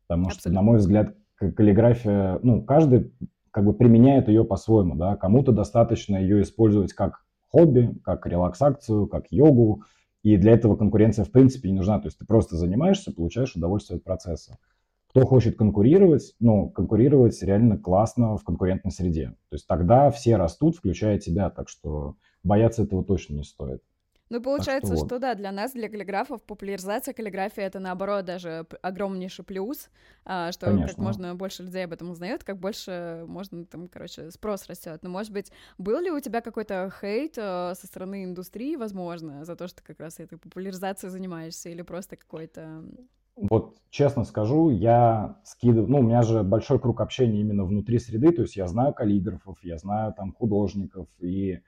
Потому 0.07 0.27
Абсолютно. 0.27 0.41
что, 0.41 0.51
на 0.51 0.63
мой 0.63 0.79
взгляд, 0.79 1.15
каллиграфия, 1.37 2.39
ну, 2.43 2.63
каждый 2.63 3.13
как 3.51 3.65
бы 3.65 3.73
применяет 3.73 4.29
ее 4.29 4.45
по-своему, 4.45 4.95
да. 4.95 5.17
Кому-то 5.17 5.53
достаточно 5.53 6.17
ее 6.17 6.43
использовать 6.43 6.93
как 6.93 7.25
хобби, 7.49 7.99
как 8.05 8.27
релаксацию, 8.27 9.07
как 9.07 9.33
йогу, 9.33 9.85
и 10.29 10.37
для 10.37 10.53
этого 10.53 10.77
конкуренция 10.77 11.25
в 11.25 11.31
принципе 11.31 11.71
не 11.71 11.77
нужна. 11.77 11.99
То 12.01 12.09
есть 12.09 12.19
ты 12.19 12.27
просто 12.27 12.57
занимаешься, 12.57 13.13
получаешь 13.13 13.55
удовольствие 13.55 13.97
от 13.97 14.05
процесса. 14.05 14.59
Кто 15.09 15.25
хочет 15.25 15.57
конкурировать, 15.57 16.35
ну, 16.39 16.69
конкурировать 16.69 17.43
реально 17.43 17.79
классно 17.79 18.37
в 18.37 18.45
конкурентной 18.45 18.93
среде. 18.93 19.29
То 19.49 19.55
есть 19.55 19.67
тогда 19.67 20.11
все 20.11 20.37
растут, 20.37 20.77
включая 20.77 21.19
тебя. 21.19 21.49
Так 21.49 21.71
что 21.71 22.17
бояться 22.43 22.83
этого 22.83 23.03
точно 23.03 23.37
не 23.37 23.43
стоит. 23.43 23.83
Ну, 24.31 24.43
получается, 24.43 24.93
что, 24.93 24.97
вот. 24.97 25.07
что 25.07 25.19
да, 25.19 25.35
для 25.35 25.53
нас, 25.53 25.73
для 25.73 25.89
каллиграфов, 25.89 26.43
популяризация 26.43 27.15
каллиграфии 27.15 27.63
это 27.63 27.81
наоборот 27.81 28.25
даже 28.25 28.67
огромнейший 28.83 29.45
плюс, 29.45 29.89
а, 30.25 30.53
что 30.53 30.67
Конечно. 30.67 30.89
как 30.89 30.99
можно 30.99 31.35
больше 31.35 31.63
людей 31.63 31.85
об 31.85 31.93
этом 31.93 32.11
узнает, 32.11 32.45
как 32.45 32.59
больше 32.59 33.25
можно 33.27 33.65
там, 33.65 33.89
короче, 33.89 34.31
спрос 34.31 34.67
растет. 34.67 35.01
Но, 35.03 35.09
может 35.09 35.33
быть, 35.33 35.51
был 35.79 36.01
ли 36.01 36.11
у 36.11 36.21
тебя 36.21 36.41
какой-то 36.43 36.93
хейт 37.01 37.37
а, 37.39 37.75
со 37.75 37.87
стороны 37.87 38.25
индустрии, 38.25 38.77
возможно, 38.77 39.45
за 39.45 39.57
то, 39.57 39.67
что 39.67 39.83
как 39.83 39.99
раз 40.01 40.21
этой 40.21 40.39
популяризацией 40.39 41.11
занимаешься, 41.11 41.71
или 41.71 41.83
просто 41.83 42.17
какой-то 42.17 42.85
вот 43.41 43.77
честно 43.91 44.25
скажу, 44.25 44.71
я 44.71 45.39
скидываю, 45.45 45.89
ну, 45.89 45.99
у 45.99 46.03
меня 46.03 46.23
же 46.23 46.43
большой 46.43 46.81
круг 46.81 47.01
общения 47.01 47.41
именно 47.41 47.65
внутри 47.65 48.01
среды, 48.01 48.33
то 48.33 48.43
есть 48.43 48.57
я 48.57 48.67
знаю 48.67 48.93
каллиграфов, 48.93 49.59
я 49.63 49.79
знаю 49.79 50.13
там 50.13 50.33
художников, 50.33 51.07
и 51.21 51.61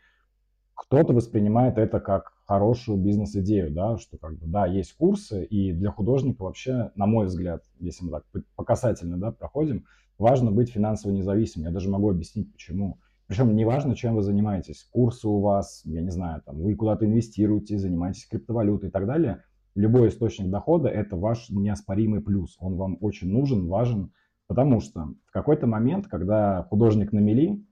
кто-то 0.81 1.13
воспринимает 1.13 1.77
это 1.77 2.01
как 2.01 2.33
хорошую 2.47 2.97
бизнес-идею, 2.97 3.71
да, 3.71 3.99
что 3.99 4.17
как 4.17 4.39
бы, 4.39 4.47
да, 4.47 4.65
есть 4.65 4.95
курсы, 4.97 5.45
и 5.45 5.73
для 5.73 5.91
художника 5.91 6.43
вообще, 6.43 6.91
на 6.95 7.07
мой 7.07 7.27
взгляд, 7.27 7.63
если 7.79 8.07
мы 8.07 8.13
так 8.13 8.25
по 8.57 8.65
касательно, 8.65 9.19
да, 9.19 9.31
проходим, 9.31 9.85
важно 10.19 10.51
быть 10.51 10.71
финансово 10.71 11.13
независимым. 11.13 11.69
Я 11.69 11.73
даже 11.75 11.91
могу 11.91 12.11
объяснить, 12.11 12.51
почему. 12.51 12.99
Причем 13.27 13.55
неважно, 13.55 13.95
чем 13.95 14.15
вы 14.15 14.23
занимаетесь. 14.23 14.89
Курсы 14.91 15.29
у 15.29 15.41
вас, 15.41 15.83
я 15.85 16.01
не 16.01 16.11
знаю, 16.11 16.41
там, 16.47 16.57
вы 16.59 16.75
куда-то 16.75 17.05
инвестируете, 17.05 17.77
занимаетесь 17.77 18.27
криптовалютой 18.27 18.89
и 18.89 18.93
так 18.93 19.07
далее. 19.07 19.45
Любой 19.75 20.09
источник 20.09 20.49
дохода– 20.49 20.89
это 20.89 21.15
ваш 21.15 21.51
неоспоримый 21.51 22.23
плюс. 22.23 22.57
Он 22.59 22.77
вам 22.77 22.97
очень 23.03 23.31
нужен, 23.31 23.69
важен, 23.69 24.13
потому 24.47 24.81
что 24.81 25.13
в 25.27 25.31
какой-то 25.31 25.67
момент, 25.67 26.07
когда 26.07 26.63
художник 26.71 27.13
на 27.13 27.19
мели, 27.19 27.63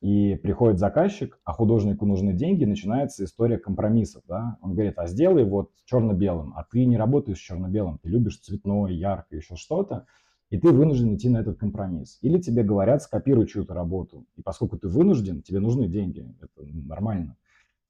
и 0.00 0.34
приходит 0.36 0.78
заказчик, 0.78 1.38
а 1.44 1.52
художнику 1.52 2.06
нужны 2.06 2.32
деньги, 2.32 2.64
начинается 2.64 3.24
история 3.24 3.58
компромиссов. 3.58 4.22
Да? 4.26 4.56
Он 4.62 4.72
говорит, 4.72 4.94
а 4.96 5.06
сделай 5.06 5.44
вот 5.44 5.70
черно-белым, 5.84 6.54
а 6.56 6.64
ты 6.64 6.84
не 6.86 6.96
работаешь 6.96 7.38
черно-белым, 7.38 7.98
ты 7.98 8.08
любишь 8.08 8.38
цветное, 8.40 8.92
яркое, 8.92 9.40
еще 9.40 9.56
что-то, 9.56 10.06
и 10.48 10.58
ты 10.58 10.70
вынужден 10.70 11.14
идти 11.14 11.28
на 11.28 11.38
этот 11.38 11.58
компромисс. 11.58 12.18
Или 12.22 12.40
тебе 12.40 12.62
говорят, 12.62 13.02
скопируй 13.02 13.46
чью-то 13.46 13.74
работу, 13.74 14.26
и 14.36 14.42
поскольку 14.42 14.78
ты 14.78 14.88
вынужден, 14.88 15.42
тебе 15.42 15.60
нужны 15.60 15.86
деньги, 15.86 16.34
это 16.40 16.66
нормально, 16.86 17.36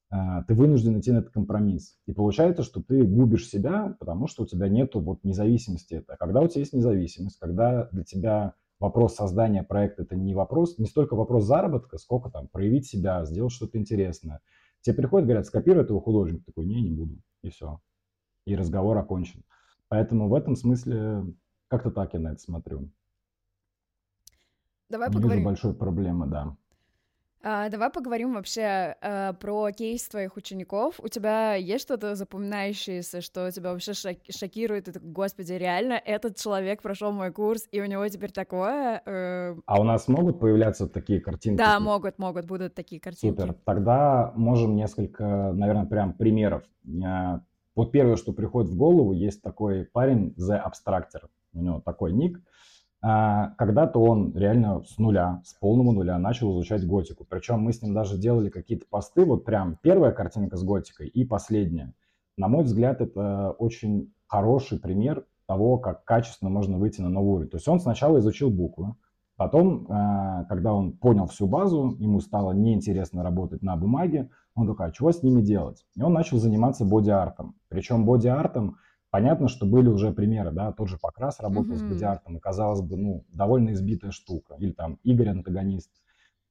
а, 0.09 0.43
ты 0.43 0.53
вынужден 0.53 0.99
идти 0.99 1.13
на 1.13 1.19
этот 1.19 1.31
компромисс. 1.31 1.97
И 2.05 2.11
получается, 2.11 2.63
что 2.63 2.83
ты 2.83 3.03
губишь 3.03 3.47
себя, 3.47 3.95
потому 3.99 4.27
что 4.27 4.43
у 4.43 4.45
тебя 4.45 4.67
нету 4.67 4.99
вот 4.99 5.23
независимости. 5.23 6.03
А 6.07 6.17
когда 6.17 6.41
у 6.41 6.49
тебя 6.49 6.59
есть 6.59 6.73
независимость, 6.73 7.39
когда 7.39 7.87
для 7.93 8.03
тебя 8.03 8.53
вопрос 8.81 9.15
создания 9.15 9.63
проекта 9.63 10.01
это 10.01 10.15
не 10.15 10.33
вопрос, 10.33 10.77
не 10.79 10.87
столько 10.87 11.15
вопрос 11.15 11.45
заработка, 11.45 11.97
сколько 11.97 12.29
там 12.29 12.47
проявить 12.47 12.87
себя, 12.87 13.23
сделать 13.25 13.53
что-то 13.53 13.77
интересное. 13.77 14.41
Тебе 14.81 14.95
приходят, 14.95 15.27
говорят, 15.27 15.45
скопируй 15.45 15.83
этого 15.83 16.01
художника, 16.01 16.45
такой, 16.47 16.65
не, 16.65 16.81
не 16.81 16.89
буду, 16.89 17.21
и 17.43 17.49
все. 17.49 17.79
И 18.45 18.55
разговор 18.55 18.97
окончен. 18.97 19.43
Поэтому 19.87 20.27
в 20.27 20.33
этом 20.33 20.55
смысле 20.55 21.23
как-то 21.67 21.91
так 21.91 22.13
я 22.13 22.19
на 22.19 22.29
это 22.29 22.41
смотрю. 22.41 22.89
Давай 24.89 25.09
не 25.09 25.13
поговорим. 25.13 25.37
вижу 25.37 25.45
большой 25.45 25.73
проблемы, 25.75 26.27
да. 26.27 26.57
А, 27.43 27.69
давай 27.69 27.89
поговорим 27.89 28.33
вообще 28.33 28.95
а, 29.01 29.33
про 29.33 29.71
кейс 29.71 30.07
твоих 30.07 30.37
учеников. 30.37 30.99
У 31.01 31.07
тебя 31.07 31.55
есть 31.55 31.83
что-то 31.83 32.15
запоминающееся, 32.15 33.21
что 33.21 33.49
тебя 33.51 33.71
вообще 33.71 33.93
шокирует? 33.93 34.87
И 34.87 34.91
ты, 34.91 34.99
господи, 34.99 35.53
реально, 35.53 35.93
этот 35.93 36.37
человек 36.37 36.81
прошел 36.81 37.11
мой 37.11 37.31
курс, 37.31 37.67
и 37.71 37.81
у 37.81 37.85
него 37.85 38.07
теперь 38.07 38.31
такое... 38.31 39.01
Э... 39.05 39.55
А 39.65 39.81
у 39.81 39.83
нас 39.83 40.07
могут 40.07 40.39
появляться 40.39 40.87
такие 40.87 41.19
картинки? 41.19 41.57
Да, 41.57 41.79
могут, 41.79 42.19
могут, 42.19 42.45
будут 42.45 42.75
такие 42.75 43.01
картинки. 43.01 43.39
Супер. 43.39 43.55
Тогда 43.65 44.31
можем 44.35 44.75
несколько, 44.75 45.51
наверное, 45.53 45.85
прям 45.85 46.13
примеров. 46.13 46.63
Вот 47.73 47.91
первое, 47.91 48.17
что 48.17 48.33
приходит 48.33 48.69
в 48.69 48.77
голову, 48.77 49.13
есть 49.13 49.41
такой 49.41 49.85
парень, 49.85 50.35
The 50.37 50.61
Abstractor. 50.61 51.29
У 51.53 51.61
него 51.61 51.81
такой 51.81 52.11
ник. 52.13 52.39
А, 53.03 53.49
когда-то 53.57 53.99
он 53.99 54.31
реально 54.35 54.83
с 54.83 54.97
нуля, 54.99 55.41
с 55.43 55.53
полного 55.55 55.91
нуля 55.91 56.19
начал 56.19 56.53
изучать 56.53 56.85
готику. 56.85 57.25
Причем 57.27 57.59
мы 57.59 57.73
с 57.73 57.81
ним 57.81 57.93
даже 57.93 58.17
делали 58.17 58.49
какие-то 58.49 58.85
посты, 58.89 59.25
вот 59.25 59.43
прям 59.43 59.77
первая 59.81 60.11
картинка 60.11 60.55
с 60.55 60.63
готикой 60.63 61.07
и 61.07 61.25
последняя. 61.25 61.93
На 62.37 62.47
мой 62.47 62.63
взгляд, 62.63 63.01
это 63.01 63.51
очень 63.57 64.13
хороший 64.27 64.79
пример 64.79 65.25
того, 65.47 65.77
как 65.77 66.05
качественно 66.05 66.49
можно 66.51 66.77
выйти 66.77 67.01
на 67.01 67.09
новый 67.09 67.33
уровень. 67.33 67.49
То 67.49 67.57
есть 67.57 67.67
он 67.67 67.79
сначала 67.79 68.19
изучил 68.19 68.51
буквы, 68.51 68.93
потом, 69.35 69.87
а, 69.89 70.45
когда 70.45 70.71
он 70.71 70.93
понял 70.93 71.25
всю 71.25 71.47
базу, 71.47 71.95
ему 71.97 72.21
стало 72.21 72.51
неинтересно 72.51 73.23
работать 73.23 73.63
на 73.63 73.75
бумаге, 73.75 74.29
он 74.53 74.67
такой, 74.67 74.87
а 74.87 74.91
чего 74.91 75.11
с 75.11 75.23
ними 75.23 75.41
делать? 75.41 75.85
И 75.95 76.03
он 76.03 76.13
начал 76.13 76.37
заниматься 76.37 76.85
боди-артом. 76.85 77.55
Причем 77.67 78.05
боди-артом 78.05 78.77
Понятно, 79.11 79.49
что 79.49 79.65
были 79.65 79.89
уже 79.89 80.11
примеры, 80.11 80.51
да, 80.51 80.71
тот 80.71 80.87
же 80.87 80.97
Покрас 80.97 81.39
работал 81.39 81.73
mm-hmm. 81.73 81.77
с 81.77 81.83
бодиартом, 81.83 82.37
и 82.37 82.39
казалось 82.39 82.81
бы, 82.81 82.95
ну, 82.97 83.25
довольно 83.29 83.73
избитая 83.73 84.11
штука. 84.11 84.55
Или 84.57 84.71
там 84.71 84.99
Игорь 85.03 85.29
антагонист. 85.29 85.91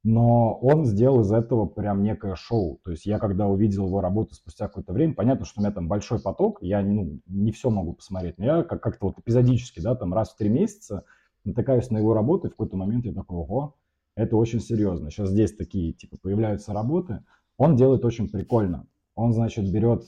но 0.03 0.55
он 0.55 0.87
сделал 0.87 1.21
из 1.21 1.31
этого 1.31 1.67
прям 1.67 2.03
некое 2.03 2.35
шоу. 2.35 2.81
То 2.85 2.91
есть 2.91 3.05
я 3.05 3.19
когда 3.19 3.47
увидел 3.49 3.87
его 3.87 4.01
работу 4.01 4.35
спустя 4.35 4.67
какое-то 4.67 4.93
время, 4.93 5.15
понятно, 5.15 5.45
что 5.45 5.61
у 5.61 5.63
меня 5.63 5.73
там 5.73 5.89
большой 5.89 6.21
поток, 6.21 6.59
я 6.63 6.83
ну, 6.83 7.21
не 7.27 7.53
все 7.53 7.69
могу 7.71 7.93
посмотреть, 7.93 8.39
но 8.39 8.45
я 8.45 8.63
как- 8.63 8.83
как-то 8.83 9.07
вот 9.07 9.19
эпизодически, 9.19 9.81
да, 9.81 9.95
там 9.95 10.15
раз 10.15 10.31
в 10.31 10.37
три 10.37 10.49
месяца 10.49 11.05
натыкаюсь 11.45 11.91
на 11.91 11.99
его 11.99 12.15
работы, 12.15 12.49
и 12.49 12.51
в 12.51 12.53
какой-то 12.53 12.77
момент 12.77 13.05
я 13.05 13.13
такой, 13.13 13.39
ого, 13.39 13.77
это 14.17 14.37
очень 14.37 14.61
серьезно. 14.61 15.11
Сейчас 15.11 15.31
здесь 15.31 15.55
такие, 15.55 15.93
типа, 15.93 16.17
появляются 16.21 16.73
работы. 16.73 17.23
Он 17.57 17.77
делает 17.77 18.05
очень 18.05 18.29
прикольно. 18.29 18.87
Он, 19.15 19.33
значит, 19.33 19.71
берет, 19.71 20.05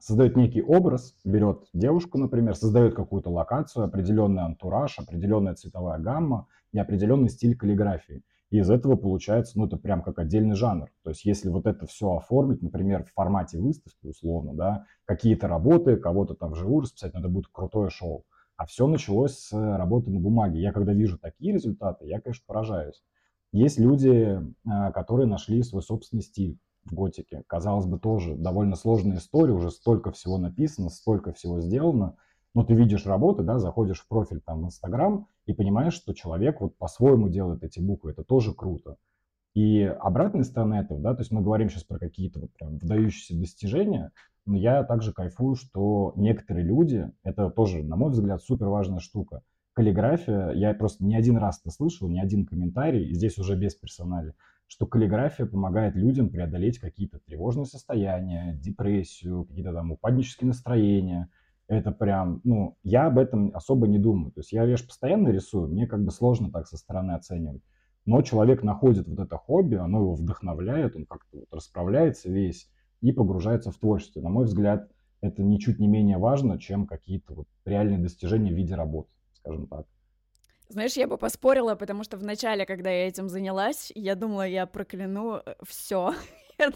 создает 0.00 0.36
некий 0.36 0.62
образ, 0.62 1.16
берет 1.24 1.66
девушку, 1.72 2.16
например, 2.18 2.54
создает 2.54 2.94
какую-то 2.94 3.30
локацию, 3.30 3.84
определенный 3.84 4.42
антураж, 4.42 4.98
определенная 4.98 5.54
цветовая 5.54 5.98
гамма 5.98 6.46
и 6.72 6.78
определенный 6.78 7.28
стиль 7.28 7.56
каллиграфии. 7.56 8.22
И 8.50 8.58
из 8.58 8.70
этого 8.70 8.96
получается, 8.96 9.58
ну, 9.58 9.66
это 9.66 9.76
прям 9.76 10.02
как 10.02 10.18
отдельный 10.18 10.54
жанр. 10.54 10.88
То 11.02 11.10
есть 11.10 11.24
если 11.24 11.50
вот 11.50 11.66
это 11.66 11.86
все 11.86 12.16
оформить, 12.16 12.62
например, 12.62 13.04
в 13.04 13.12
формате 13.12 13.58
выставки 13.58 14.06
условно, 14.06 14.54
да, 14.54 14.84
какие-то 15.04 15.48
работы, 15.48 15.96
кого-то 15.96 16.34
там 16.34 16.52
вживую 16.52 16.82
расписать, 16.82 17.12
ну, 17.12 17.20
это 17.20 17.28
будет 17.28 17.48
крутое 17.48 17.90
шоу. 17.90 18.24
А 18.56 18.64
все 18.66 18.86
началось 18.86 19.38
с 19.38 19.52
работы 19.52 20.10
на 20.10 20.18
бумаге. 20.18 20.60
Я 20.60 20.72
когда 20.72 20.92
вижу 20.92 21.18
такие 21.18 21.52
результаты, 21.52 22.06
я, 22.06 22.20
конечно, 22.20 22.44
поражаюсь. 22.46 23.02
Есть 23.52 23.78
люди, 23.78 24.40
а, 24.66 24.92
которые 24.92 25.26
нашли 25.26 25.62
свой 25.62 25.82
собственный 25.82 26.22
стиль 26.22 26.58
в 26.90 26.94
готике. 26.94 27.42
Казалось 27.46 27.86
бы, 27.86 27.98
тоже 27.98 28.34
довольно 28.34 28.76
сложная 28.76 29.18
история, 29.18 29.52
уже 29.52 29.70
столько 29.70 30.10
всего 30.12 30.38
написано, 30.38 30.90
столько 30.90 31.32
всего 31.32 31.60
сделано. 31.60 32.16
Но 32.54 32.64
ты 32.64 32.74
видишь 32.74 33.06
работы, 33.06 33.42
да, 33.42 33.58
заходишь 33.58 34.00
в 34.00 34.08
профиль 34.08 34.40
там 34.40 34.62
в 34.62 34.66
Инстаграм 34.66 35.26
и 35.46 35.52
понимаешь, 35.52 35.94
что 35.94 36.14
человек 36.14 36.60
вот 36.60 36.76
по-своему 36.76 37.28
делает 37.28 37.62
эти 37.62 37.78
буквы. 37.78 38.10
Это 38.12 38.24
тоже 38.24 38.54
круто. 38.54 38.96
И 39.54 39.82
обратная 39.82 40.44
сторона 40.44 40.80
этого, 40.80 41.00
да, 41.00 41.14
то 41.14 41.20
есть 41.20 41.30
мы 41.30 41.42
говорим 41.42 41.68
сейчас 41.68 41.84
про 41.84 41.98
какие-то 41.98 42.40
вот 42.40 42.52
прям 42.52 42.78
выдающиеся 42.78 43.38
достижения, 43.38 44.12
но 44.46 44.56
я 44.56 44.84
также 44.84 45.12
кайфую, 45.12 45.56
что 45.56 46.12
некоторые 46.16 46.64
люди, 46.64 47.10
это 47.22 47.50
тоже, 47.50 47.82
на 47.82 47.96
мой 47.96 48.10
взгляд, 48.10 48.42
супер 48.42 48.68
важная 48.68 49.00
штука. 49.00 49.42
Каллиграфия, 49.74 50.50
я 50.50 50.74
просто 50.74 51.04
не 51.04 51.16
один 51.16 51.36
раз 51.36 51.60
это 51.60 51.70
слышал, 51.70 52.08
ни 52.08 52.18
один 52.18 52.46
комментарий, 52.46 53.12
здесь 53.14 53.38
уже 53.38 53.56
без 53.56 53.74
персонали, 53.74 54.34
что 54.68 54.86
каллиграфия 54.86 55.46
помогает 55.46 55.96
людям 55.96 56.28
преодолеть 56.28 56.78
какие-то 56.78 57.18
тревожные 57.18 57.64
состояния, 57.64 58.54
депрессию, 58.54 59.44
какие-то 59.44 59.72
там 59.72 59.92
упаднические 59.92 60.48
настроения. 60.48 61.28
Это 61.66 61.90
прям, 61.90 62.40
ну, 62.44 62.76
я 62.82 63.06
об 63.06 63.18
этом 63.18 63.50
особо 63.54 63.88
не 63.88 63.98
думаю. 63.98 64.30
То 64.32 64.40
есть 64.40 64.52
я 64.52 64.64
лишь 64.64 64.86
постоянно 64.86 65.28
рисую, 65.28 65.68
мне 65.68 65.86
как 65.86 66.04
бы 66.04 66.10
сложно 66.10 66.50
так 66.50 66.66
со 66.66 66.76
стороны 66.76 67.12
оценивать. 67.12 67.62
Но 68.06 68.22
человек 68.22 68.62
находит 68.62 69.06
вот 69.08 69.18
это 69.18 69.36
хобби, 69.36 69.76
оно 69.76 70.00
его 70.00 70.14
вдохновляет, 70.14 70.96
он 70.96 71.04
как-то 71.06 71.38
вот 71.38 71.48
расправляется 71.50 72.30
весь 72.30 72.70
и 73.00 73.12
погружается 73.12 73.70
в 73.70 73.76
творчество. 73.76 74.20
На 74.20 74.30
мой 74.30 74.44
взгляд, 74.44 74.90
это 75.20 75.42
ничуть 75.42 75.78
не 75.78 75.88
менее 75.88 76.18
важно, 76.18 76.58
чем 76.58 76.86
какие-то 76.86 77.34
вот 77.34 77.48
реальные 77.64 77.98
достижения 77.98 78.52
в 78.52 78.56
виде 78.56 78.74
работы, 78.74 79.10
скажем 79.32 79.66
так. 79.66 79.86
Знаешь, 80.68 80.94
я 80.94 81.06
бы 81.06 81.16
поспорила, 81.16 81.74
потому 81.76 82.04
что 82.04 82.18
в 82.18 82.22
начале, 82.22 82.66
когда 82.66 82.90
я 82.90 83.08
этим 83.08 83.28
занялась, 83.28 83.90
я 83.94 84.14
думала, 84.14 84.46
я 84.46 84.66
прокляну 84.66 85.42
э, 85.44 85.54
все. 85.66 86.14
Я 86.58 86.72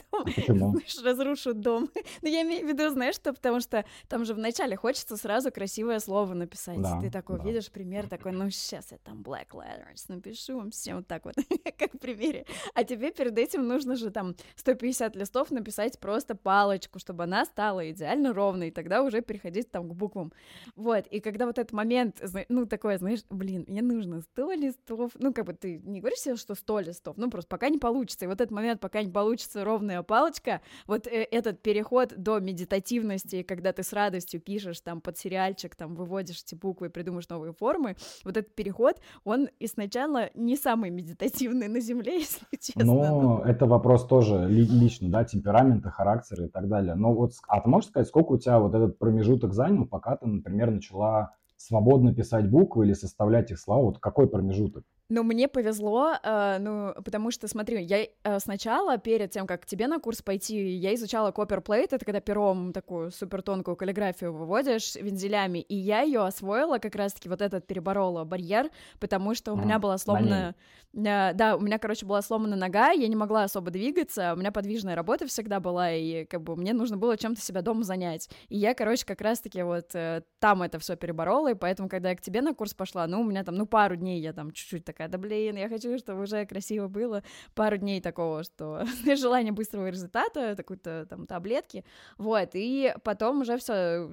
думаю, 0.47 0.73
знаешь, 0.73 1.03
разрушу 1.03 1.55
дом. 1.55 1.91
Но 2.23 2.29
я 2.29 2.43
имею 2.43 2.65
в 2.65 2.69
виду, 2.69 2.89
знаешь, 2.91 3.17
что, 3.17 3.33
потому 3.33 3.61
что 3.61 3.85
там 4.09 4.25
же 4.25 4.35
вначале 4.35 4.77
хочется 4.77 5.17
сразу 5.17 5.51
красивое 5.51 5.99
слово 5.99 6.35
написать. 6.35 6.81
Да, 6.81 7.01
Ты 7.01 7.11
такой 7.11 7.39
да. 7.39 7.45
видишь 7.45 7.71
пример, 7.71 8.09
такой, 8.09 8.33
ну 8.33 8.49
сейчас 8.51 8.93
я 8.93 8.99
там 8.99 9.23
black 9.23 9.49
letters 9.53 10.05
напишу 10.09 10.59
вам 10.59 10.71
всем 10.71 10.99
вот 10.99 11.07
так 11.07 11.25
вот, 11.25 11.35
как 11.79 11.95
в 11.95 11.99
примере. 11.99 12.47
А 12.75 12.85
тебе 12.85 13.11
перед 13.11 13.37
этим 13.39 13.67
нужно 13.67 13.97
же 13.97 14.11
там 14.11 14.37
150 14.57 15.17
листов 15.17 15.51
написать 15.51 15.99
просто 15.99 16.35
палочку, 16.35 16.99
чтобы 16.99 17.25
она 17.25 17.45
стала 17.45 17.91
идеально 17.91 18.33
ровной, 18.33 18.69
и 18.69 18.71
тогда 18.71 19.03
уже 19.03 19.21
переходить 19.21 19.71
там 19.71 19.89
к 19.89 19.95
буквам. 19.95 20.33
Вот, 20.77 21.07
и 21.09 21.21
когда 21.21 21.47
вот 21.47 21.59
этот 21.59 21.73
момент, 21.73 22.23
ну, 22.49 22.67
такое, 22.67 22.99
знаешь, 22.99 23.21
блин, 23.31 23.65
мне 23.67 23.83
нужно 23.83 24.21
100 24.21 24.53
листов, 24.53 25.13
ну, 25.19 25.33
как 25.33 25.47
бы 25.47 25.55
ты 25.55 25.79
не 25.79 26.01
говоришь 26.01 26.21
себе, 26.21 26.37
что 26.37 26.55
100 26.55 26.81
листов, 26.81 27.17
ну, 27.17 27.31
просто 27.31 27.49
пока 27.49 27.69
не 27.69 27.79
получится, 27.79 28.25
и 28.25 28.29
вот 28.29 28.41
этот 28.41 28.53
момент, 28.53 28.81
пока 28.81 29.03
не 29.03 29.11
получится 29.11 29.65
ровная 29.73 30.03
палочка, 30.03 30.61
вот 30.87 31.07
э, 31.07 31.27
этот 31.31 31.63
переход 31.63 32.13
до 32.17 32.41
медитативности, 32.41 33.43
когда 33.43 33.73
ты 33.73 33.83
с 33.83 33.93
радостью 33.93 34.41
пишешь 34.41 34.81
там 34.81 35.01
под 35.01 35.17
сериальчик, 35.17 35.75
там 35.75 35.95
выводишь 35.95 36.43
эти 36.43 36.55
буквы 36.55 36.87
и 36.87 36.91
придумаешь 36.91 37.29
новые 37.29 37.53
формы, 37.53 37.97
вот 38.25 38.37
этот 38.37 38.55
переход, 38.55 39.01
он 39.25 39.49
изначально 39.61 40.31
не 40.35 40.57
самый 40.57 40.91
медитативный 40.91 41.69
на 41.69 41.81
Земле, 41.81 42.19
если 42.19 42.47
честно. 42.61 42.85
Ну, 42.85 43.39
это 43.39 43.67
вопрос 43.67 44.07
тоже 44.07 44.47
ли, 44.49 44.63
лично, 44.65 45.09
да, 45.09 45.25
темперамента, 45.25 45.91
характера 45.91 46.45
и 46.45 46.49
так 46.49 46.69
далее. 46.69 46.95
Но 46.95 47.15
вот, 47.15 47.33
а 47.49 47.61
ты 47.61 47.69
можешь 47.69 47.89
сказать, 47.89 48.09
сколько 48.09 48.33
у 48.33 48.39
тебя 48.39 48.59
вот 48.59 48.75
этот 48.75 48.99
промежуток 48.99 49.55
занял, 49.55 49.87
пока 49.87 50.17
ты, 50.17 50.27
например, 50.27 50.71
начала 50.71 51.35
свободно 51.57 52.15
писать 52.15 52.51
буквы 52.51 52.87
или 52.87 52.93
составлять 52.93 53.51
их 53.51 53.59
слова? 53.59 53.85
Вот 53.85 53.99
какой 53.99 54.29
промежуток? 54.29 54.85
Ну, 55.15 55.23
мне 55.25 55.47
повезло, 55.47 56.15
э, 56.23 56.57
ну, 56.59 56.95
потому 57.05 57.31
что, 57.31 57.47
смотри, 57.47 57.83
я 57.85 58.07
э, 58.25 58.39
сначала, 58.41 58.97
перед 58.97 59.31
тем, 59.31 59.47
как 59.47 59.61
к 59.61 59.67
тебе 59.67 59.87
на 59.87 59.99
курс 59.99 60.23
пойти, 60.23 60.71
я 60.71 60.95
изучала 60.95 61.33
копперплейт, 61.33 61.93
это 61.93 62.03
когда 62.03 62.21
пером 62.21 62.73
такую 62.73 63.11
супер 63.11 63.43
тонкую 63.43 63.77
каллиграфию 63.77 64.33
выводишь 64.33 64.95
вензелями, 64.95 65.59
и 65.59 65.77
я 65.77 66.01
ее 66.01 66.25
освоила 66.25 66.79
как 66.79 66.95
раз-таки 66.95 67.29
вот 67.29 67.43
этот 67.43 67.67
переборола 67.67 68.25
барьер, 68.25 68.71
потому 69.01 69.35
что 69.35 69.53
у 69.53 69.57
mm, 69.59 69.65
меня 69.65 69.79
была 69.79 69.99
сломана... 69.99 70.55
Э, 70.95 71.33
да, 71.35 71.57
у 71.57 71.61
меня, 71.61 71.79
короче, 71.79 72.05
была 72.05 72.21
сломана 72.21 72.55
нога, 72.55 72.91
я 72.91 73.09
не 73.09 73.17
могла 73.17 73.45
особо 73.45 73.71
двигаться, 73.71 74.35
у 74.35 74.37
меня 74.37 74.53
подвижная 74.53 74.95
работа 74.95 75.27
всегда 75.27 75.59
была, 75.59 75.91
и 75.91 76.27
как 76.27 76.43
бы 76.43 76.55
мне 76.55 76.75
нужно 76.75 76.99
было 76.99 77.17
чем-то 77.17 77.41
себя 77.41 77.63
дома 77.63 77.83
занять. 77.83 78.29
И 78.49 78.59
я, 78.59 78.75
короче, 78.75 79.07
как 79.07 79.21
раз-таки 79.23 79.63
вот 79.63 79.95
э, 79.95 80.23
там 80.39 80.63
это 80.63 80.79
все 80.79 80.97
переборола, 80.97 81.53
и 81.53 81.55
поэтому, 81.55 81.89
когда 81.89 82.11
я 82.11 82.17
к 82.17 82.21
тебе 82.21 82.43
на 82.43 82.55
курс 82.55 82.75
пошла, 82.75 83.07
ну, 83.07 83.23
у 83.23 83.25
меня 83.25 83.43
там, 83.43 83.55
ну, 83.55 83.67
пару 83.67 83.97
дней 83.97 84.21
я 84.21 84.33
там 84.33 84.51
чуть-чуть 84.51 84.85
такая, 84.85 85.02
да 85.09 85.19
блин, 85.19 85.57
я 85.57 85.69
хочу, 85.69 85.99
чтобы 85.99 86.23
уже 86.23 86.47
красиво 86.47 86.89
было. 86.89 87.23
Пару 87.55 87.77
дней 87.77 88.01
такого, 88.01 88.45
что 88.45 88.85
желание 89.17 89.53
быстрого 89.53 89.89
результата, 89.89 90.55
какой-то 90.57 91.07
там 91.09 91.27
таблетки, 91.27 91.85
вот, 92.19 92.51
и 92.55 92.95
потом 93.05 93.41
уже 93.41 93.59
все 93.59 94.11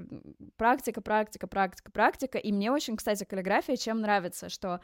практика, 0.58 1.02
практика, 1.02 1.47
практика, 1.47 1.91
практика, 1.91 2.38
и 2.38 2.52
мне 2.52 2.71
очень, 2.71 2.95
кстати, 2.95 3.23
каллиграфия 3.23 3.75
чем 3.75 4.02
нравится, 4.02 4.49
что 4.49 4.82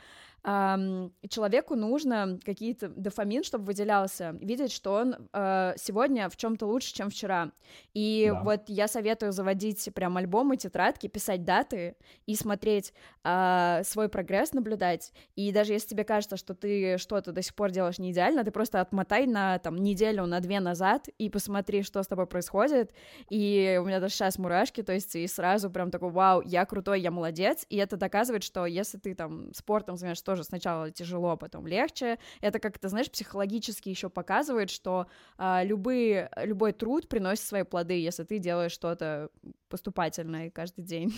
человеку 1.30 1.76
нужно 1.76 2.40
какие-то 2.46 2.90
дофамин, 2.90 3.44
чтобы 3.44 3.66
выделялся, 3.66 4.36
видеть, 4.40 4.72
что 4.72 4.94
он 4.94 5.16
э, 5.34 5.74
сегодня 5.78 6.30
в 6.30 6.38
чем-то 6.38 6.66
лучше, 6.66 6.94
чем 6.94 7.10
вчера, 7.10 7.52
и 7.94 8.30
да. 8.32 8.42
вот 8.42 8.62
я 8.68 8.88
советую 8.88 9.32
заводить 9.32 9.90
прям 9.94 10.18
альбомы, 10.18 10.58
тетрадки, 10.58 11.08
писать 11.08 11.44
даты 11.44 11.96
и 12.26 12.36
смотреть 12.36 12.94
э, 13.24 13.82
свой 13.84 14.10
прогресс, 14.10 14.54
наблюдать, 14.54 15.14
и 15.36 15.52
даже 15.52 15.74
если 15.74 15.90
тебе 15.90 16.04
кажется, 16.04 16.38
что 16.38 16.54
ты 16.54 16.98
что-то 16.98 17.32
до 17.32 17.42
сих 17.42 17.56
пор 17.56 17.72
делаешь 17.72 18.00
не 18.00 18.12
идеально, 18.12 18.44
ты 18.44 18.52
просто 18.52 18.82
отмотай 18.82 19.26
на 19.28 19.60
там 19.60 19.78
неделю, 19.78 20.26
на 20.26 20.40
две 20.40 20.60
назад 20.60 21.08
и 21.18 21.30
посмотри, 21.30 21.84
что 21.84 22.04
с 22.04 22.08
тобой 22.08 22.28
происходит. 22.28 22.94
И 23.30 23.80
у 23.82 23.86
меня 23.86 24.00
даже 24.00 24.14
сейчас 24.14 24.38
мурашки, 24.38 24.84
то 24.84 24.94
есть 24.94 25.16
и 25.16 25.28
сразу 25.28 25.70
прям 25.70 25.92
такой, 25.92 26.12
вау, 26.12 26.42
я 26.42 26.66
крутой, 26.66 27.02
я 27.02 27.12
молодец. 27.12 27.66
И 27.70 27.78
это 27.78 27.98
доказывает, 27.98 28.44
что 28.44 28.66
если 28.66 28.98
ты 28.98 29.16
там 29.16 29.54
спортом 29.54 29.98
занимаешься, 29.98 30.35
тоже 30.36 30.44
сначала 30.44 30.92
тяжело, 30.92 31.30
а 31.30 31.38
потом 31.38 31.66
легче. 31.66 32.18
Это 32.42 32.60
как-то, 32.60 32.90
знаешь, 32.90 33.10
психологически 33.10 33.88
еще 33.88 34.10
показывает, 34.10 34.70
что 34.70 35.08
а, 35.38 35.64
любые, 35.64 36.30
любой 36.44 36.74
труд 36.74 37.08
приносит 37.08 37.46
свои 37.46 37.64
плоды, 37.64 37.94
если 37.94 38.26
ты 38.26 38.38
делаешь 38.38 38.74
что-то 38.74 39.30
поступательное 39.70 40.50
каждый 40.50 40.84
день. 40.84 41.14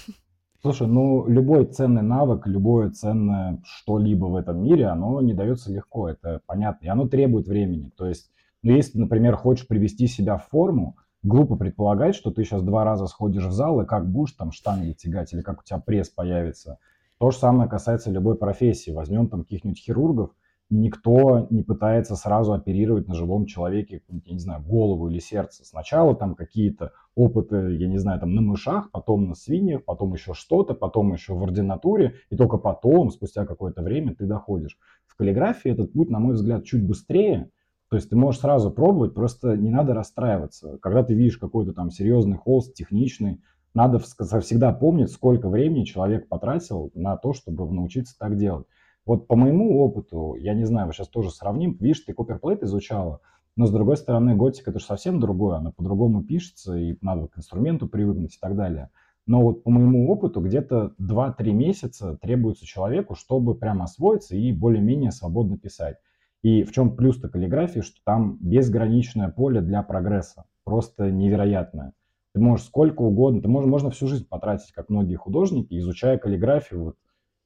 Слушай, 0.61 0.87
ну 0.87 1.27
любой 1.27 1.65
ценный 1.65 2.03
навык, 2.03 2.45
любое 2.45 2.91
ценное 2.91 3.59
что-либо 3.65 4.25
в 4.25 4.35
этом 4.35 4.61
мире, 4.61 4.85
оно 4.85 5.21
не 5.21 5.33
дается 5.33 5.71
легко, 5.71 6.09
это 6.09 6.41
понятно, 6.45 6.85
и 6.85 6.89
оно 6.89 7.07
требует 7.07 7.47
времени. 7.47 7.91
То 7.97 8.05
есть, 8.05 8.31
ну, 8.61 8.71
если, 8.71 8.99
например, 8.99 9.35
хочешь 9.35 9.67
привести 9.67 10.07
себя 10.07 10.37
в 10.37 10.47
форму, 10.47 10.97
глупо 11.23 11.55
предполагать, 11.55 12.15
что 12.15 12.29
ты 12.29 12.43
сейчас 12.43 12.61
два 12.61 12.83
раза 12.83 13.07
сходишь 13.07 13.45
в 13.45 13.51
зал, 13.51 13.81
и 13.81 13.85
как 13.85 14.11
будешь 14.11 14.33
там 14.33 14.51
штанги 14.51 14.93
тягать, 14.93 15.33
или 15.33 15.41
как 15.41 15.61
у 15.61 15.63
тебя 15.63 15.79
пресс 15.79 16.09
появится. 16.09 16.77
То 17.19 17.31
же 17.31 17.37
самое 17.37 17.69
касается 17.69 18.11
любой 18.11 18.37
профессии. 18.37 18.91
Возьмем 18.91 19.27
там 19.27 19.43
каких-нибудь 19.43 19.79
хирургов, 19.79 20.31
никто 20.69 21.47
не 21.49 21.63
пытается 21.63 22.15
сразу 22.15 22.53
оперировать 22.53 23.07
на 23.07 23.15
живом 23.15 23.45
человеке, 23.45 24.01
я 24.25 24.33
не 24.33 24.39
знаю, 24.39 24.61
голову 24.63 25.09
или 25.09 25.19
сердце. 25.19 25.65
Сначала 25.65 26.15
там 26.15 26.35
какие-то 26.35 26.91
опыты, 27.15 27.75
я 27.75 27.87
не 27.87 27.97
знаю, 27.97 28.19
там 28.19 28.35
на 28.35 28.41
мышах, 28.41 28.91
потом 28.91 29.29
на 29.29 29.35
свиньях, 29.35 29.85
потом 29.85 30.13
еще 30.13 30.33
что-то, 30.33 30.73
потом 30.73 31.13
еще 31.13 31.33
в 31.33 31.43
ординатуре, 31.43 32.15
и 32.29 32.35
только 32.35 32.57
потом, 32.57 33.09
спустя 33.09 33.45
какое-то 33.45 33.81
время, 33.81 34.13
ты 34.13 34.25
доходишь. 34.25 34.77
В 35.07 35.15
каллиграфии 35.15 35.71
этот 35.71 35.93
путь, 35.93 36.09
на 36.09 36.19
мой 36.19 36.35
взгляд, 36.35 36.65
чуть 36.65 36.85
быстрее, 36.85 37.49
то 37.89 37.95
есть 37.95 38.09
ты 38.09 38.17
можешь 38.17 38.41
сразу 38.41 38.69
пробовать, 38.69 39.13
просто 39.13 39.55
не 39.55 39.69
надо 39.69 39.93
расстраиваться. 39.93 40.77
Когда 40.81 41.03
ты 41.03 41.13
видишь 41.13 41.37
какой-то 41.37 41.73
там 41.73 41.89
серьезный 41.89 42.37
холст, 42.37 42.73
техничный, 42.73 43.41
надо 43.77 43.99
всегда 43.99 44.73
помнить, 44.73 45.11
сколько 45.11 45.49
времени 45.49 45.83
человек 45.83 46.27
потратил 46.27 46.89
на 46.95 47.15
то, 47.15 47.33
чтобы 47.33 47.71
научиться 47.71 48.17
так 48.17 48.35
делать. 48.35 48.65
Вот 49.05 49.27
по 49.27 49.35
моему 49.35 49.79
опыту, 49.81 50.33
я 50.39 50.55
не 50.55 50.65
знаю, 50.65 50.87
мы 50.87 50.93
сейчас 50.93 51.09
тоже 51.09 51.29
сравним, 51.29 51.77
видишь, 51.79 51.99
ты 51.99 52.13
Copperplate 52.13 52.63
изучала, 52.63 53.21
но 53.55 53.67
с 53.67 53.71
другой 53.71 53.97
стороны, 53.97 54.35
готика 54.35 54.71
это 54.71 54.79
же 54.79 54.85
совсем 54.85 55.19
другое, 55.19 55.57
она 55.57 55.71
по-другому 55.71 56.23
пишется, 56.23 56.75
и 56.75 56.97
надо 57.01 57.27
к 57.27 57.37
инструменту 57.37 57.87
привыкнуть 57.87 58.33
и 58.33 58.39
так 58.41 58.55
далее. 58.55 58.89
Но 59.27 59.43
вот 59.43 59.63
по 59.63 59.69
моему 59.69 60.09
опыту 60.09 60.41
где-то 60.41 60.95
2-3 60.99 61.51
месяца 61.51 62.17
требуется 62.19 62.65
человеку, 62.65 63.13
чтобы 63.13 63.53
прямо 63.53 63.83
освоиться 63.83 64.35
и 64.35 64.51
более-менее 64.53 65.11
свободно 65.11 65.59
писать. 65.59 65.97
И 66.41 66.63
в 66.63 66.71
чем 66.71 66.95
плюс-то 66.95 67.29
каллиграфии, 67.29 67.81
что 67.81 67.99
там 68.03 68.39
безграничное 68.41 69.29
поле 69.29 69.61
для 69.61 69.83
прогресса, 69.83 70.45
просто 70.63 71.11
невероятное. 71.11 71.93
Ты 72.37 72.43
можешь 72.43 72.67
сколько 72.67 73.01
угодно, 73.01 73.41
ты 73.41 73.47
можешь, 73.47 73.67
можно 73.67 73.89
всю 73.89 74.05
жизнь 74.05 74.27
потратить, 74.27 74.71
как 74.71 74.89
многие 74.89 75.15
художники, 75.15 75.75
изучая 75.79 76.19
каллиграфию, 76.19 76.83
вот, 76.83 76.95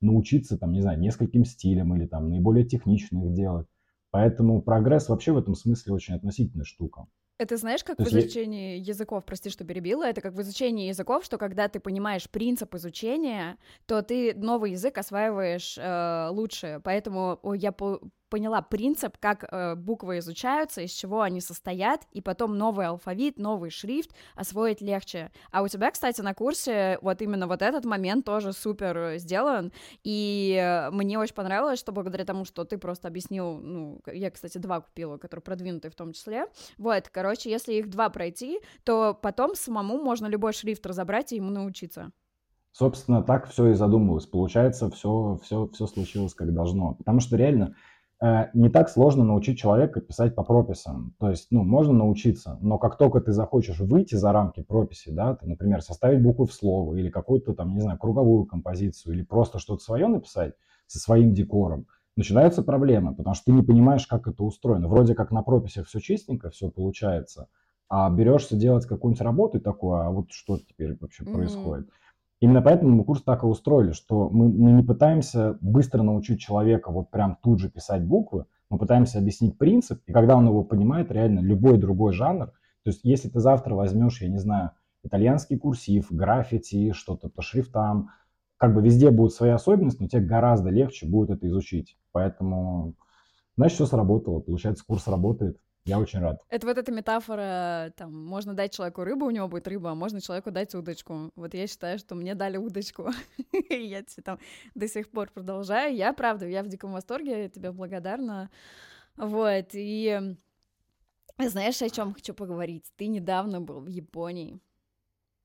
научиться, 0.01 0.57
там, 0.57 0.73
не 0.73 0.81
знаю, 0.81 0.99
нескольким 0.99 1.45
стилям 1.45 1.95
или 1.95 2.05
там 2.07 2.29
наиболее 2.29 2.65
технично 2.65 3.25
их 3.25 3.33
делать. 3.33 3.67
Поэтому 4.09 4.61
прогресс 4.61 5.07
вообще 5.07 5.31
в 5.31 5.37
этом 5.37 5.55
смысле 5.55 5.93
очень 5.93 6.15
относительная 6.15 6.65
штука. 6.65 7.05
Это 7.37 7.55
знаешь, 7.55 7.85
как 7.85 7.95
То 7.95 8.03
в 8.03 8.07
изучении 8.09 8.79
я... 8.79 8.83
языков, 8.83 9.23
прости, 9.23 9.49
что 9.49 9.63
перебила, 9.63 10.03
это 10.03 10.19
как 10.19 10.33
в 10.33 10.41
изучении 10.41 10.89
языков, 10.89 11.23
что 11.23 11.37
когда 11.37 11.69
ты 11.69 11.79
понимаешь 11.79 12.29
принцип 12.29 12.75
изучения, 12.75 13.57
то 13.85 14.01
ты 14.01 14.35
новый 14.35 14.71
язык 14.71 14.97
осваиваешь 14.97 15.77
э, 15.77 16.27
лучше. 16.31 16.81
Поэтому 16.83 17.39
я 17.55 17.71
по 17.71 18.01
поняла 18.31 18.61
принцип, 18.61 19.17
как 19.19 19.43
э, 19.43 19.75
буквы 19.75 20.19
изучаются, 20.19 20.81
из 20.81 20.91
чего 20.91 21.21
они 21.21 21.41
состоят, 21.41 22.07
и 22.13 22.21
потом 22.21 22.57
новый 22.57 22.87
алфавит, 22.87 23.37
новый 23.37 23.69
шрифт 23.69 24.11
освоить 24.35 24.81
легче. 24.81 25.31
А 25.51 25.61
у 25.61 25.67
тебя, 25.67 25.91
кстати, 25.91 26.21
на 26.21 26.33
курсе 26.33 26.97
вот 27.01 27.21
именно 27.21 27.45
вот 27.45 27.61
этот 27.61 27.85
момент 27.85 28.25
тоже 28.25 28.53
супер 28.53 29.17
сделан, 29.17 29.73
и 30.03 30.57
э, 30.59 30.89
мне 30.91 31.19
очень 31.19 31.35
понравилось, 31.35 31.77
что 31.77 31.91
благодаря 31.91 32.23
тому, 32.25 32.45
что 32.45 32.63
ты 32.63 32.77
просто 32.77 33.09
объяснил, 33.09 33.59
ну, 33.59 34.01
я, 34.07 34.31
кстати, 34.31 34.57
два 34.57 34.79
купила, 34.79 35.17
которые 35.17 35.43
продвинутые 35.43 35.91
в 35.91 35.95
том 35.95 36.13
числе, 36.13 36.45
вот, 36.77 37.09
короче, 37.09 37.51
если 37.51 37.73
их 37.73 37.89
два 37.89 38.09
пройти, 38.09 38.61
то 38.85 39.13
потом 39.21 39.55
самому 39.55 40.01
можно 40.01 40.27
любой 40.27 40.53
шрифт 40.53 40.85
разобрать 40.85 41.33
и 41.33 41.35
ему 41.35 41.49
научиться. 41.49 42.13
Собственно, 42.71 43.21
так 43.21 43.49
все 43.49 43.67
и 43.67 43.73
задумывалось. 43.73 44.25
Получается, 44.25 44.89
все, 44.89 45.37
все, 45.43 45.67
все 45.73 45.87
случилось 45.87 46.33
как 46.33 46.53
должно. 46.53 46.93
Потому 46.93 47.19
что 47.19 47.35
реально 47.35 47.75
не 48.53 48.69
так 48.69 48.89
сложно 48.89 49.23
научить 49.23 49.57
человека 49.57 49.99
писать 49.99 50.35
по 50.35 50.43
прописям. 50.43 51.15
То 51.19 51.29
есть, 51.29 51.47
ну, 51.49 51.63
можно 51.63 51.93
научиться, 51.93 52.57
но 52.61 52.77
как 52.77 52.97
только 52.97 53.19
ты 53.19 53.31
захочешь 53.31 53.79
выйти 53.79 54.13
за 54.13 54.31
рамки 54.31 54.61
прописи, 54.61 55.09
да, 55.09 55.35
ты, 55.35 55.47
например, 55.47 55.81
составить 55.81 56.21
букву 56.21 56.45
в 56.45 56.53
слово 56.53 56.95
или 56.95 57.09
какую-то 57.09 57.53
там, 57.53 57.73
не 57.73 57.81
знаю, 57.81 57.97
круговую 57.97 58.45
композицию 58.45 59.15
или 59.15 59.23
просто 59.23 59.57
что-то 59.57 59.83
свое 59.83 60.07
написать 60.07 60.53
со 60.85 60.99
своим 60.99 61.33
декором, 61.33 61.87
начинаются 62.15 62.61
проблемы, 62.61 63.15
потому 63.15 63.33
что 63.33 63.45
ты 63.45 63.53
не 63.53 63.63
понимаешь, 63.63 64.05
как 64.05 64.27
это 64.27 64.43
устроено. 64.43 64.87
Вроде 64.87 65.15
как 65.15 65.31
на 65.31 65.41
прописях 65.41 65.87
все 65.87 65.99
чистенько, 65.99 66.51
все 66.51 66.69
получается, 66.69 67.47
а 67.89 68.09
берешься 68.09 68.55
делать 68.55 68.85
какую-нибудь 68.85 69.21
работу 69.21 69.57
и 69.57 69.61
такое, 69.61 70.05
а 70.05 70.11
вот 70.11 70.27
что 70.29 70.57
теперь 70.57 70.95
вообще 70.99 71.23
mm-hmm. 71.23 71.33
происходит. 71.33 71.89
Именно 72.41 72.63
поэтому 72.63 72.95
мы 72.95 73.03
курс 73.05 73.21
так 73.21 73.43
и 73.43 73.45
устроили, 73.45 73.91
что 73.91 74.29
мы, 74.29 74.49
мы 74.49 74.71
не 74.71 74.83
пытаемся 74.83 75.57
быстро 75.61 76.01
научить 76.01 76.41
человека 76.41 76.91
вот 76.91 77.11
прям 77.11 77.37
тут 77.41 77.59
же 77.59 77.69
писать 77.69 78.03
буквы, 78.03 78.45
мы 78.69 78.79
пытаемся 78.79 79.19
объяснить 79.19 79.59
принцип, 79.59 80.01
и 80.07 80.11
когда 80.11 80.35
он 80.35 80.47
его 80.47 80.63
понимает, 80.63 81.11
реально 81.11 81.39
любой 81.39 81.77
другой 81.77 82.13
жанр, 82.13 82.47
то 82.47 82.89
есть 82.89 83.01
если 83.03 83.29
ты 83.29 83.39
завтра 83.39 83.75
возьмешь, 83.75 84.21
я 84.21 84.27
не 84.27 84.39
знаю, 84.39 84.71
итальянский 85.03 85.57
курсив, 85.57 86.11
граффити, 86.11 86.93
что-то 86.93 87.29
по 87.29 87.43
шрифтам, 87.43 88.09
как 88.57 88.73
бы 88.73 88.81
везде 88.81 89.11
будут 89.11 89.33
свои 89.33 89.51
особенности, 89.51 90.01
но 90.01 90.07
тебе 90.07 90.21
гораздо 90.21 90.69
легче 90.69 91.07
будет 91.07 91.29
это 91.29 91.47
изучить. 91.47 91.97
Поэтому, 92.11 92.95
значит, 93.55 93.75
все 93.75 93.85
сработало. 93.85 94.39
Получается, 94.39 94.83
курс 94.85 95.07
работает. 95.07 95.57
Я 95.85 95.99
очень 95.99 96.19
рад. 96.19 96.39
Это 96.49 96.67
вот 96.67 96.77
эта 96.77 96.91
метафора, 96.91 97.91
там, 97.97 98.13
можно 98.13 98.53
дать 98.53 98.73
человеку 98.73 99.03
рыбу, 99.03 99.25
у 99.25 99.31
него 99.31 99.47
будет 99.47 99.67
рыба, 99.67 99.91
а 99.91 99.95
можно 99.95 100.21
человеку 100.21 100.51
дать 100.51 100.75
удочку. 100.75 101.31
Вот 101.35 101.55
я 101.55 101.65
считаю, 101.65 101.97
что 101.97 102.13
мне 102.13 102.35
дали 102.35 102.57
удочку, 102.57 103.09
и 103.69 103.75
я 103.75 104.03
там 104.23 104.37
до 104.75 104.87
сих 104.87 105.09
пор 105.09 105.31
продолжаю. 105.31 105.95
Я, 105.95 106.13
правда, 106.13 106.47
я 106.47 106.61
в 106.61 106.67
диком 106.67 106.91
восторге, 106.91 107.43
я 107.43 107.49
тебе 107.49 107.71
благодарна. 107.71 108.51
Вот, 109.17 109.69
и 109.73 110.35
знаешь, 111.39 111.81
о 111.81 111.89
чем 111.89 112.13
хочу 112.13 112.33
поговорить? 112.35 112.85
Ты 112.95 113.07
недавно 113.07 113.59
был 113.59 113.79
в 113.79 113.87
Японии. 113.87 114.59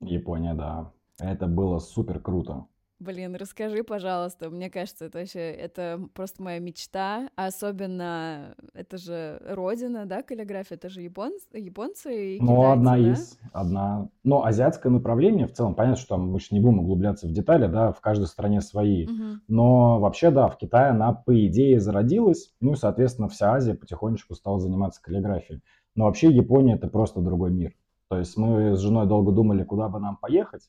Япония, 0.00 0.54
да. 0.54 0.92
Это 1.18 1.46
было 1.46 1.78
супер 1.78 2.20
круто. 2.20 2.66
Блин, 2.98 3.36
расскажи, 3.36 3.84
пожалуйста. 3.84 4.48
Мне 4.48 4.70
кажется, 4.70 5.04
это 5.04 5.18
вообще 5.18 5.50
это 5.50 6.00
просто 6.14 6.42
моя 6.42 6.60
мечта. 6.60 7.28
А 7.36 7.46
особенно 7.46 8.54
это 8.72 8.96
же 8.96 9.42
родина, 9.46 10.06
да, 10.06 10.22
каллиграфия, 10.22 10.78
это 10.78 10.88
же 10.88 11.02
японцы, 11.02 11.44
японцы 11.52 12.36
и 12.36 12.40
Ну, 12.40 12.46
китайцы, 12.46 12.72
одна 12.72 12.92
да? 12.92 12.98
из, 12.98 13.38
одна. 13.52 14.08
Но 14.24 14.46
азиатское 14.46 14.90
направление 14.90 15.46
в 15.46 15.52
целом, 15.52 15.74
понятно, 15.74 15.98
что 15.98 16.16
там 16.16 16.30
мы 16.30 16.40
же 16.40 16.46
не 16.52 16.60
будем 16.60 16.80
углубляться 16.80 17.26
в 17.26 17.32
детали, 17.32 17.66
да, 17.66 17.92
в 17.92 18.00
каждой 18.00 18.28
стране 18.28 18.62
свои. 18.62 19.06
Угу. 19.06 19.40
Но 19.48 20.00
вообще, 20.00 20.30
да, 20.30 20.48
в 20.48 20.56
Китае 20.56 20.90
она, 20.90 21.12
по 21.12 21.46
идее, 21.46 21.80
зародилась, 21.80 22.54
ну 22.60 22.72
и, 22.72 22.76
соответственно, 22.76 23.28
вся 23.28 23.52
Азия 23.52 23.74
потихонечку 23.74 24.34
стала 24.34 24.58
заниматься 24.58 25.02
каллиграфией. 25.02 25.60
Но 25.94 26.04
вообще 26.06 26.30
Япония— 26.30 26.74
это 26.76 26.88
просто 26.88 27.20
другой 27.20 27.50
мир. 27.50 27.74
То 28.08 28.18
есть 28.18 28.36
мы 28.38 28.74
с 28.74 28.80
женой 28.80 29.06
долго 29.06 29.32
думали, 29.32 29.64
куда 29.64 29.88
бы 29.88 29.98
нам 29.98 30.16
поехать, 30.16 30.62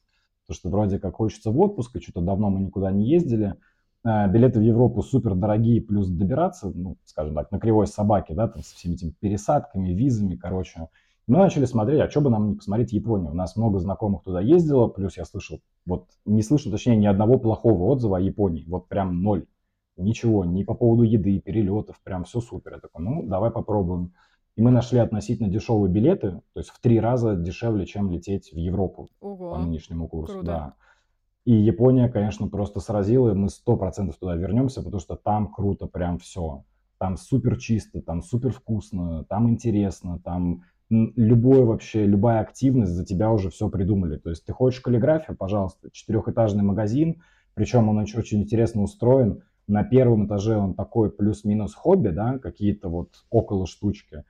потому 0.47 0.59
что 0.59 0.69
вроде 0.69 0.99
как 0.99 1.15
хочется 1.15 1.51
в 1.51 1.59
отпуск, 1.59 1.95
и 1.95 1.99
что-то 1.99 2.21
давно 2.21 2.49
мы 2.49 2.61
никуда 2.61 2.91
не 2.91 3.07
ездили. 3.07 3.55
А, 4.03 4.27
билеты 4.27 4.59
в 4.59 4.63
Европу 4.63 5.01
супер 5.01 5.35
дорогие, 5.35 5.81
плюс 5.81 6.07
добираться, 6.07 6.71
ну, 6.73 6.97
скажем 7.03 7.35
так, 7.35 7.51
на 7.51 7.59
кривой 7.59 7.87
собаке, 7.87 8.33
да, 8.33 8.47
там 8.47 8.61
со 8.63 8.75
всеми 8.75 8.93
этими 8.93 9.13
пересадками, 9.19 9.89
визами, 9.89 10.35
короче. 10.35 10.87
Мы 11.27 11.39
начали 11.39 11.65
смотреть, 11.65 11.99
а 11.99 12.09
что 12.09 12.21
бы 12.21 12.29
нам 12.29 12.51
не 12.51 12.55
посмотреть 12.55 12.93
Японию. 12.93 13.31
У 13.31 13.35
нас 13.35 13.57
много 13.57 13.79
знакомых 13.79 14.23
туда 14.23 14.39
ездило, 14.39 14.87
плюс 14.87 15.17
я 15.17 15.25
слышал, 15.25 15.59
вот 15.85 16.07
не 16.25 16.41
слышал, 16.41 16.71
точнее, 16.71 16.95
ни 16.95 17.05
одного 17.05 17.37
плохого 17.37 17.83
отзыва 17.91 18.17
о 18.17 18.21
Японии, 18.21 18.63
вот 18.67 18.87
прям 18.87 19.21
ноль. 19.21 19.45
Ничего, 19.97 20.45
ни 20.45 20.63
по 20.63 20.75
поводу 20.75 21.03
еды, 21.03 21.39
перелетов, 21.39 21.99
прям 22.03 22.23
все 22.23 22.39
супер. 22.39 22.73
Я 22.73 22.79
такой, 22.79 23.03
ну, 23.03 23.23
давай 23.23 23.49
попробуем. 23.49 24.13
И 24.57 24.61
мы 24.61 24.71
нашли 24.71 24.97
относительно 24.97 25.49
дешевые 25.49 25.91
билеты, 25.91 26.41
то 26.53 26.59
есть 26.59 26.71
в 26.71 26.81
три 26.81 26.99
раза 26.99 27.35
дешевле, 27.35 27.85
чем 27.85 28.09
лететь 28.09 28.51
в 28.51 28.57
Европу 28.57 29.07
Ого. 29.21 29.51
по 29.51 29.59
нынешнему 29.59 30.07
курсу. 30.07 30.33
Круто. 30.33 30.45
Да. 30.47 30.73
И 31.45 31.53
Япония, 31.53 32.09
конечно, 32.09 32.47
просто 32.47 32.79
сразила, 32.79 33.29
и 33.29 33.35
мы 33.35 33.49
сто 33.49 33.77
процентов 33.77 34.17
туда 34.17 34.35
вернемся, 34.35 34.81
потому 34.81 34.99
что 34.99 35.15
там 35.15 35.53
круто 35.53 35.85
прям 35.85 36.17
все. 36.17 36.63
Там 36.97 37.17
супер 37.17 37.57
чисто, 37.57 38.01
там 38.01 38.23
супер 38.23 38.51
вкусно, 38.51 39.25
там 39.25 39.47
интересно, 39.47 40.19
там 40.25 40.63
любое 40.89 41.63
вообще, 41.63 42.07
любая 42.07 42.41
активность 42.41 42.93
за 42.93 43.05
тебя 43.05 43.31
уже 43.31 43.51
все 43.51 43.69
придумали. 43.69 44.17
То 44.17 44.31
есть 44.31 44.43
ты 44.43 44.53
хочешь 44.53 44.81
каллиграфию, 44.81 45.37
пожалуйста, 45.37 45.89
четырехэтажный 45.91 46.63
магазин, 46.63 47.21
причем 47.53 47.89
он 47.89 47.99
очень, 47.99 48.17
очень 48.17 48.41
интересно 48.41 48.81
устроен. 48.81 49.43
На 49.67 49.83
первом 49.83 50.25
этаже 50.25 50.57
он 50.57 50.73
такой 50.73 51.11
плюс-минус 51.11 51.75
хобби, 51.75 52.09
да, 52.09 52.39
какие-то 52.39 52.89
вот 52.89 53.09
около 53.29 53.67
штучки. 53.67 54.23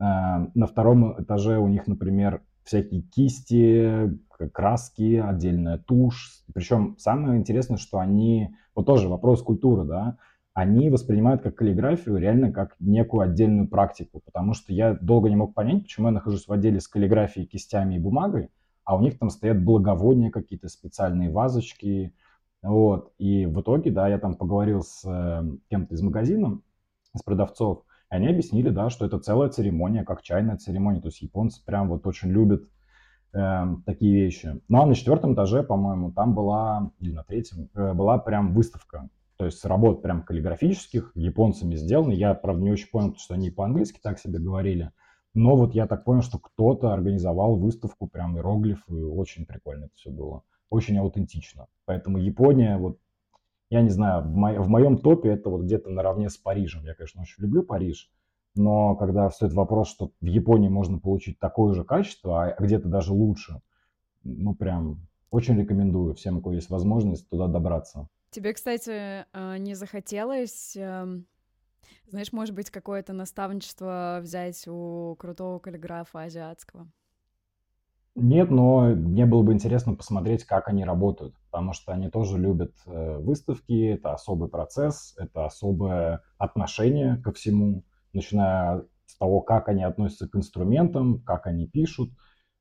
Э, 0.00 0.46
на 0.54 0.66
втором 0.66 1.20
этаже 1.22 1.58
у 1.58 1.68
них, 1.68 1.86
например, 1.86 2.42
всякие 2.64 3.02
кисти, 3.02 4.18
краски, 4.52 5.16
отдельная 5.16 5.78
тушь. 5.78 6.44
Причем 6.54 6.96
самое 6.98 7.38
интересное, 7.38 7.78
что 7.78 7.98
они, 7.98 8.54
вот 8.74 8.86
тоже 8.86 9.08
вопрос 9.08 9.42
культуры, 9.42 9.84
да, 9.84 10.18
они 10.54 10.90
воспринимают 10.90 11.42
как 11.42 11.56
каллиграфию 11.56 12.16
реально 12.16 12.52
как 12.52 12.74
некую 12.80 13.22
отдельную 13.22 13.68
практику, 13.68 14.20
потому 14.24 14.54
что 14.54 14.72
я 14.72 14.94
долго 14.94 15.28
не 15.28 15.36
мог 15.36 15.54
понять, 15.54 15.82
почему 15.82 16.08
я 16.08 16.12
нахожусь 16.12 16.48
в 16.48 16.52
отделе 16.52 16.80
с 16.80 16.88
каллиграфией, 16.88 17.46
кистями 17.46 17.94
и 17.94 18.00
бумагой, 18.00 18.50
а 18.84 18.96
у 18.96 19.00
них 19.00 19.18
там 19.18 19.30
стоят 19.30 19.62
благовония, 19.62 20.30
какие-то 20.30 20.68
специальные 20.68 21.30
вазочки, 21.30 22.12
вот, 22.62 23.12
и 23.18 23.46
в 23.46 23.60
итоге, 23.60 23.92
да, 23.92 24.08
я 24.08 24.18
там 24.18 24.34
поговорил 24.34 24.82
с 24.82 25.04
э, 25.04 25.44
кем-то 25.70 25.94
из 25.94 26.02
магазина, 26.02 26.60
с 27.16 27.22
продавцов, 27.22 27.84
они 28.08 28.28
объяснили, 28.28 28.70
да, 28.70 28.90
что 28.90 29.04
это 29.04 29.18
целая 29.18 29.50
церемония, 29.50 30.04
как 30.04 30.22
чайная 30.22 30.56
церемония. 30.56 31.00
То 31.00 31.08
есть 31.08 31.20
японцы 31.20 31.62
прям 31.64 31.88
вот 31.88 32.06
очень 32.06 32.30
любят 32.30 32.64
э, 33.34 33.64
такие 33.84 34.14
вещи. 34.14 34.60
Ну 34.68 34.80
а 34.80 34.86
на 34.86 34.94
четвертом 34.94 35.34
этаже, 35.34 35.62
по-моему, 35.62 36.12
там 36.12 36.34
была, 36.34 36.90
или 37.00 37.12
на 37.12 37.24
третьем, 37.24 37.68
э, 37.74 37.92
была 37.92 38.18
прям 38.18 38.54
выставка. 38.54 39.08
То 39.36 39.44
есть 39.44 39.64
работ 39.64 40.02
прям 40.02 40.22
каллиграфических, 40.22 41.12
японцами 41.14 41.76
сделаны. 41.76 42.12
Я, 42.12 42.34
правда, 42.34 42.62
не 42.62 42.72
очень 42.72 42.88
понял, 42.88 43.14
что 43.16 43.34
они 43.34 43.50
по-английски 43.50 44.00
так 44.02 44.18
себе 44.18 44.38
говорили. 44.38 44.90
Но 45.34 45.56
вот 45.56 45.74
я 45.74 45.86
так 45.86 46.04
понял, 46.04 46.22
что 46.22 46.38
кто-то 46.38 46.92
организовал 46.92 47.56
выставку, 47.56 48.08
прям 48.08 48.36
иероглифы. 48.36 49.06
Очень 49.06 49.46
прикольно 49.46 49.84
это 49.84 49.94
все 49.94 50.10
было. 50.10 50.42
Очень 50.70 50.98
аутентично. 50.98 51.66
Поэтому 51.84 52.18
Япония, 52.18 52.78
вот 52.78 52.98
я 53.70 53.82
не 53.82 53.90
знаю, 53.90 54.22
в, 54.22 54.34
мо- 54.34 54.60
в 54.60 54.68
моем 54.68 54.98
топе 54.98 55.30
это 55.30 55.50
вот 55.50 55.62
где-то 55.62 55.90
наравне 55.90 56.30
с 56.30 56.36
Парижем. 56.36 56.84
Я, 56.84 56.94
конечно, 56.94 57.22
очень 57.22 57.42
люблю 57.42 57.62
Париж, 57.62 58.10
но 58.54 58.96
когда 58.96 59.28
встает 59.28 59.52
вопрос, 59.54 59.88
что 59.88 60.12
в 60.20 60.26
Японии 60.26 60.68
можно 60.68 60.98
получить 60.98 61.38
такое 61.38 61.74
же 61.74 61.84
качество, 61.84 62.44
а 62.44 62.56
где-то 62.60 62.88
даже 62.88 63.12
лучше, 63.12 63.60
ну 64.24 64.54
прям 64.54 65.06
очень 65.30 65.58
рекомендую 65.58 66.14
всем, 66.14 66.38
у 66.38 66.40
кого 66.40 66.54
есть 66.54 66.70
возможность 66.70 67.28
туда 67.28 67.46
добраться. 67.46 68.08
Тебе, 68.30 68.52
кстати, 68.52 69.26
а, 69.32 69.58
не 69.58 69.74
захотелось, 69.74 70.76
эм, 70.76 71.26
знаешь, 72.08 72.32
может 72.32 72.54
быть, 72.54 72.70
какое-то 72.70 73.12
наставничество 73.12 74.20
взять 74.22 74.66
у 74.66 75.16
крутого 75.18 75.58
каллиграфа 75.58 76.22
азиатского? 76.22 76.90
Нет, 78.20 78.50
но 78.50 78.80
мне 78.80 79.26
было 79.26 79.44
бы 79.44 79.52
интересно 79.52 79.94
посмотреть, 79.94 80.42
как 80.42 80.66
они 80.66 80.84
работают, 80.84 81.36
потому 81.52 81.72
что 81.72 81.92
они 81.92 82.10
тоже 82.10 82.36
любят 82.36 82.74
э, 82.84 83.18
выставки, 83.18 83.90
это 83.92 84.12
особый 84.12 84.48
процесс, 84.48 85.14
это 85.18 85.46
особое 85.46 86.22
отношение 86.36 87.18
ко 87.18 87.30
всему, 87.32 87.84
начиная 88.12 88.82
с 89.06 89.16
того, 89.18 89.40
как 89.40 89.68
они 89.68 89.84
относятся 89.84 90.28
к 90.28 90.34
инструментам, 90.34 91.20
как 91.20 91.46
они 91.46 91.68
пишут. 91.68 92.10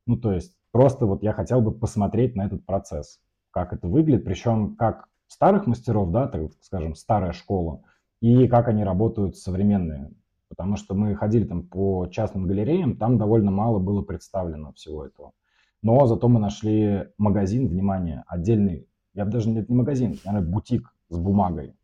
Ну, 0.05 0.15
то 0.17 0.31
есть 0.31 0.55
просто 0.71 1.07
вот 1.07 1.23
я 1.23 1.33
хотел 1.33 1.59
бы 1.61 1.71
посмотреть 1.71 2.35
на 2.35 2.45
этот 2.45 2.63
процесс, 2.63 3.19
как 3.49 3.73
это 3.73 3.87
выглядит, 3.87 4.25
причем 4.25 4.75
как 4.75 5.07
старых 5.27 5.65
мастеров, 5.65 6.11
да, 6.11 6.27
так 6.27 6.51
скажем, 6.61 6.93
старая 6.93 7.31
школа, 7.31 7.81
и 8.21 8.47
как 8.47 8.67
они 8.67 8.83
работают 8.83 9.37
современные. 9.37 10.11
Потому 10.49 10.75
что 10.75 10.93
мы 10.93 11.15
ходили 11.15 11.45
там 11.45 11.63
по 11.63 12.05
частным 12.11 12.45
галереям, 12.45 12.95
там 12.95 13.17
довольно 13.17 13.49
мало 13.49 13.79
было 13.79 14.03
представлено 14.03 14.71
всего 14.73 15.03
этого. 15.03 15.33
Но 15.81 16.05
зато 16.07 16.27
мы 16.27 16.39
нашли 16.39 17.07
магазин, 17.17 17.67
внимание, 17.67 18.23
отдельный, 18.27 18.87
я 19.13 19.25
бы 19.25 19.31
даже 19.31 19.49
нет, 19.49 19.69
не 19.69 19.75
магазин, 19.75 20.17
наверное, 20.25 20.49
бутик 20.49 20.93
с 21.09 21.17
бумагой. 21.17 21.75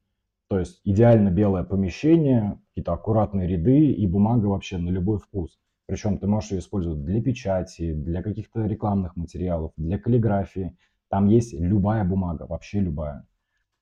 То 0.49 0.59
есть 0.59 0.81
идеально 0.83 1.29
белое 1.29 1.63
помещение, 1.63 2.59
какие-то 2.69 2.93
аккуратные 2.93 3.47
ряды 3.47 3.91
и 3.91 4.07
бумага 4.07 4.47
вообще 4.47 4.77
на 4.77 4.89
любой 4.89 5.17
вкус. 5.19 5.59
Причем 5.85 6.17
ты 6.17 6.27
можешь 6.27 6.51
ее 6.51 6.59
использовать 6.59 7.03
для 7.03 7.21
печати, 7.21 7.93
для 7.93 8.23
каких-то 8.23 8.65
рекламных 8.65 9.15
материалов, 9.15 9.73
для 9.77 9.99
каллиграфии. 9.99 10.77
Там 11.09 11.27
есть 11.27 11.53
любая 11.53 12.03
бумага, 12.03 12.45
вообще 12.47 12.79
любая. 12.79 13.27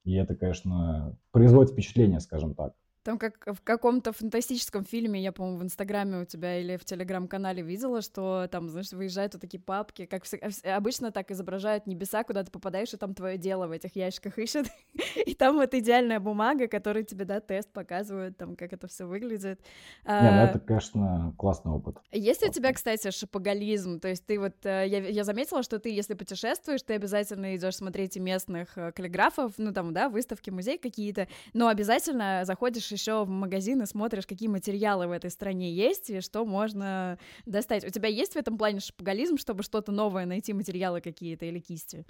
И 0.03 0.13
это, 0.13 0.35
конечно, 0.35 1.17
производит 1.31 1.71
впечатление, 1.71 2.19
скажем 2.19 2.55
так. 2.55 2.73
Там 3.03 3.17
как 3.17 3.47
в 3.47 3.61
каком-то 3.63 4.13
фантастическом 4.13 4.83
фильме, 4.83 5.21
я, 5.21 5.31
по-моему, 5.31 5.57
в 5.59 5.63
Инстаграме 5.63 6.21
у 6.21 6.25
тебя 6.25 6.59
или 6.59 6.77
в 6.77 6.85
Телеграм-канале 6.85 7.63
видела, 7.63 8.01
что 8.01 8.47
там, 8.51 8.69
знаешь, 8.69 8.91
выезжают 8.91 9.33
вот 9.33 9.41
такие 9.41 9.59
папки, 9.59 10.05
как 10.05 10.23
обычно 10.63 11.11
так 11.11 11.31
изображают 11.31 11.87
небеса, 11.87 12.23
куда 12.23 12.43
ты 12.43 12.51
попадаешь, 12.51 12.93
и 12.93 12.97
там 12.97 13.15
твое 13.15 13.39
дело 13.39 13.65
в 13.65 13.71
этих 13.71 13.95
ящиках 13.95 14.37
ищет. 14.37 14.67
и 15.25 15.33
там 15.33 15.55
вот 15.55 15.73
идеальная 15.73 16.19
бумага, 16.19 16.67
которая 16.67 17.03
тебе, 17.03 17.25
да, 17.25 17.39
тест 17.39 17.71
показывает, 17.73 18.37
там, 18.37 18.55
как 18.55 18.71
это 18.71 18.87
все 18.87 19.05
выглядит. 19.05 19.59
Не, 20.05 20.11
ну 20.11 20.41
а, 20.41 20.45
это, 20.45 20.59
конечно, 20.59 21.33
классный 21.39 21.71
опыт. 21.71 21.97
Есть 22.11 22.47
у 22.47 22.51
тебя, 22.51 22.71
кстати, 22.71 23.09
шапоголизм? 23.09 23.99
То 23.99 24.09
есть 24.09 24.27
ты 24.27 24.39
вот, 24.39 24.63
э, 24.63 24.85
я, 24.87 24.99
я 25.07 25.23
заметила, 25.23 25.63
что 25.63 25.79
ты, 25.79 25.89
если 25.89 26.13
путешествуешь, 26.13 26.83
ты 26.83 26.93
обязательно 26.93 27.55
идешь 27.55 27.77
смотреть 27.77 28.17
местных 28.17 28.77
э, 28.77 28.91
каллиграфов, 28.91 29.53
ну 29.57 29.73
там, 29.73 29.91
да, 29.91 30.07
выставки, 30.07 30.51
музей 30.51 30.77
какие-то, 30.77 31.27
но 31.53 31.67
обязательно 31.67 32.41
заходишь 32.45 32.90
еще 32.91 33.23
в 33.23 33.29
магазин 33.29 33.81
и 33.81 33.85
смотришь, 33.85 34.27
какие 34.27 34.49
материалы 34.49 35.07
в 35.07 35.11
этой 35.11 35.29
стране 35.29 35.71
есть 35.73 36.09
и 36.09 36.21
что 36.21 36.45
можно 36.45 37.17
достать. 37.45 37.85
У 37.85 37.89
тебя 37.89 38.09
есть 38.09 38.33
в 38.33 38.37
этом 38.37 38.57
плане 38.57 38.79
шапоголизм, 38.79 39.37
чтобы 39.37 39.63
что-то 39.63 39.91
новое 39.91 40.25
найти, 40.25 40.53
материалы 40.53 41.01
какие-то 41.01 41.45
или 41.45 41.59
кисти? 41.59 42.05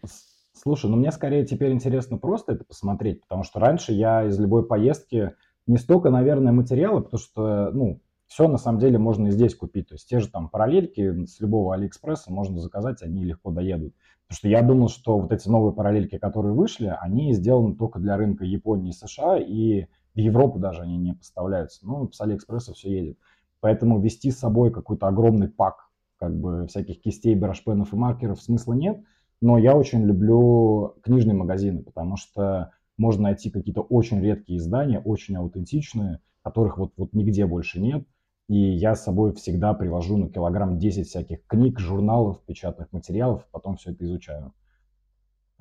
Слушай, 0.54 0.90
ну 0.90 0.98
мне 0.98 1.12
скорее 1.12 1.46
теперь 1.46 1.72
интересно 1.72 2.18
просто 2.18 2.54
это 2.54 2.66
посмотреть, 2.66 3.22
потому 3.22 3.44
что 3.44 3.60
раньше 3.60 3.94
я 3.94 4.26
из 4.26 4.38
любой 4.40 4.66
поездки 4.66 5.34
не 5.68 5.78
столько, 5.78 6.10
наверное, 6.10 6.52
материалы, 6.52 7.02
потому 7.02 7.20
что, 7.20 7.72
ну, 7.72 8.02
все 8.28 8.48
на 8.48 8.58
самом 8.58 8.80
деле 8.80 8.98
можно 8.98 9.28
и 9.28 9.32
здесь 9.32 9.56
купить. 9.56 9.90
То 9.90 9.96
есть 9.96 10.08
те 10.08 10.20
же 10.20 10.30
там 10.30 10.50
параллельки 10.50 11.26
с 11.26 11.40
любого 11.42 11.74
Алиэкспресса 11.74 12.32
можно 12.32 12.60
заказать, 12.60 13.02
они 13.02 13.26
легко 13.26 13.52
доедут. 13.52 13.94
Потому 14.28 14.38
что 14.38 14.48
я 14.48 14.62
думал, 14.62 14.88
что 14.88 15.20
вот 15.20 15.34
эти 15.34 15.50
новые 15.50 15.74
параллельки, 15.74 16.18
которые 16.18 16.54
вышли, 16.54 16.96
они 17.02 17.34
сделаны 17.34 17.76
только 17.76 18.00
для 18.00 18.16
рынка 18.16 18.46
Японии 18.46 18.92
и 18.92 18.94
США, 18.94 19.38
и 19.38 19.88
в 20.14 20.20
Европу 20.20 20.60
даже 20.60 20.82
они 20.82 20.98
не 20.98 21.14
поставляются. 21.14 21.86
Ну, 21.86 22.12
с 22.12 22.20
Алиэкспресса 22.22 22.74
все 22.74 22.92
едет. 22.92 23.18
Поэтому 23.60 24.00
вести 24.00 24.32
с 24.32 24.40
собой 24.40 24.72
какой-то 24.72 25.08
огромный 25.08 25.48
пак 25.48 25.90
как 26.18 26.36
бы 26.38 26.68
всяких 26.68 27.02
кистей, 27.02 27.36
брашпенов 27.36 27.94
и 27.94 27.96
маркеров 27.96 28.42
смысла 28.42 28.74
нет. 28.74 29.02
Но 29.42 29.58
я 29.58 29.76
очень 29.76 30.04
люблю 30.04 30.96
книжные 31.02 31.36
магазины, 31.36 31.82
потому 31.82 32.16
что 32.16 32.72
можно 32.98 33.24
найти 33.24 33.50
какие-то 33.50 33.82
очень 33.82 34.22
редкие 34.22 34.60
издания, 34.60 35.00
очень 35.00 35.36
аутентичные, 35.36 36.20
которых 36.44 36.78
вот, 36.78 36.94
вот 36.98 37.14
нигде 37.14 37.48
больше 37.48 37.82
нет. 37.82 38.06
И 38.48 38.56
я 38.56 38.96
с 38.96 39.04
собой 39.04 39.34
всегда 39.34 39.74
привожу 39.74 40.18
на 40.18 40.30
килограмм 40.30 40.78
10 40.78 41.08
всяких 41.08 41.46
книг, 41.48 41.80
журналов, 41.80 42.40
печатных 42.46 42.92
материалов, 42.92 43.48
потом 43.52 43.78
все 43.78 43.92
это 43.92 44.06
изучаю. 44.06 44.54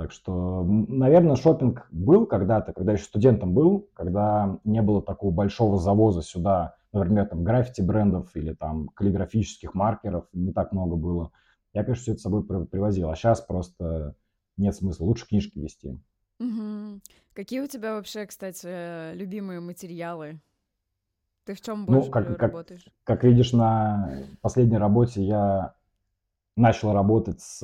Так 0.00 0.12
что, 0.12 0.64
наверное, 0.64 1.36
шопинг 1.36 1.86
был 1.90 2.24
когда-то, 2.24 2.72
когда 2.72 2.92
еще 2.92 3.04
студентом 3.04 3.52
был, 3.52 3.86
когда 3.92 4.58
не 4.64 4.80
было 4.80 5.02
такого 5.02 5.30
большого 5.30 5.76
завоза 5.76 6.22
сюда, 6.22 6.76
например, 6.90 7.26
там 7.26 7.44
граффити 7.44 7.82
брендов 7.82 8.34
или 8.34 8.54
там 8.54 8.88
каллиграфических 8.88 9.74
маркеров, 9.74 10.24
не 10.32 10.54
так 10.54 10.72
много 10.72 10.96
было. 10.96 11.32
Я, 11.74 11.84
конечно, 11.84 12.00
все 12.00 12.12
это 12.12 12.20
с 12.20 12.22
собой 12.22 12.44
привозил, 12.44 13.10
а 13.10 13.14
сейчас 13.14 13.42
просто 13.42 14.14
нет 14.56 14.74
смысла, 14.74 15.04
лучше 15.04 15.28
книжки 15.28 15.58
вести. 15.58 15.98
Угу. 16.38 17.00
Какие 17.34 17.60
у 17.60 17.66
тебя 17.66 17.92
вообще, 17.92 18.24
кстати, 18.24 19.14
любимые 19.14 19.60
материалы? 19.60 20.40
Ты 21.44 21.52
в 21.52 21.60
чем 21.60 21.80
ну, 21.80 22.00
больше 22.00 22.06
ну, 22.06 22.12
как, 22.12 22.38
работаешь? 22.38 22.84
Как, 23.04 23.18
как 23.20 23.24
видишь, 23.24 23.52
на 23.52 24.24
последней 24.40 24.78
работе 24.78 25.22
я 25.22 25.74
начал 26.56 26.94
работать 26.94 27.42
с 27.42 27.62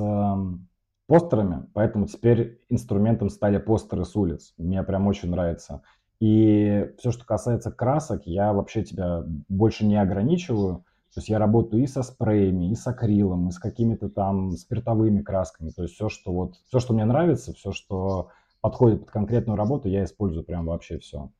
постерами, 1.06 1.66
поэтому 1.72 2.06
теперь 2.06 2.60
инструментом 2.68 3.30
стали 3.30 3.58
постеры 3.58 4.04
с 4.04 4.16
улиц. 4.16 4.54
Мне 4.58 4.82
прям 4.82 5.06
очень 5.06 5.30
нравится. 5.30 5.82
И 6.18 6.92
все, 6.98 7.10
что 7.10 7.24
касается 7.24 7.70
красок, 7.70 8.22
я 8.26 8.52
вообще 8.52 8.82
тебя 8.82 9.24
больше 9.48 9.84
не 9.84 10.00
ограничиваю. 10.00 10.84
То 11.14 11.20
есть 11.20 11.28
я 11.28 11.38
работаю 11.38 11.82
и 11.82 11.86
со 11.86 12.02
спреями, 12.02 12.70
и 12.70 12.74
с 12.74 12.86
акрилом, 12.86 13.48
и 13.48 13.52
с 13.52 13.58
какими-то 13.58 14.08
там 14.08 14.50
спиртовыми 14.52 15.22
красками. 15.22 15.70
То 15.70 15.82
есть 15.82 15.94
все, 15.94 16.08
что 16.08 16.32
вот, 16.32 16.56
все, 16.68 16.78
что 16.78 16.92
мне 16.92 17.04
нравится, 17.04 17.54
все, 17.54 17.72
что 17.72 18.28
подходит 18.60 19.00
под 19.00 19.10
конкретную 19.10 19.56
работу, 19.56 19.88
я 19.88 20.04
использую 20.04 20.44
прям 20.44 20.66
вообще 20.66 20.98
все. 20.98 21.30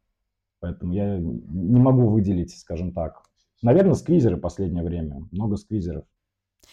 Поэтому 0.61 0.93
я 0.93 1.19
не 1.19 1.81
могу 1.81 2.09
выделить, 2.09 2.57
скажем 2.57 2.93
так. 2.93 3.23
Наверное, 3.63 3.95
сквизеры 3.95 4.37
последнее 4.37 4.83
время. 4.83 5.27
Много 5.31 5.57
сквизеров. 5.57 6.05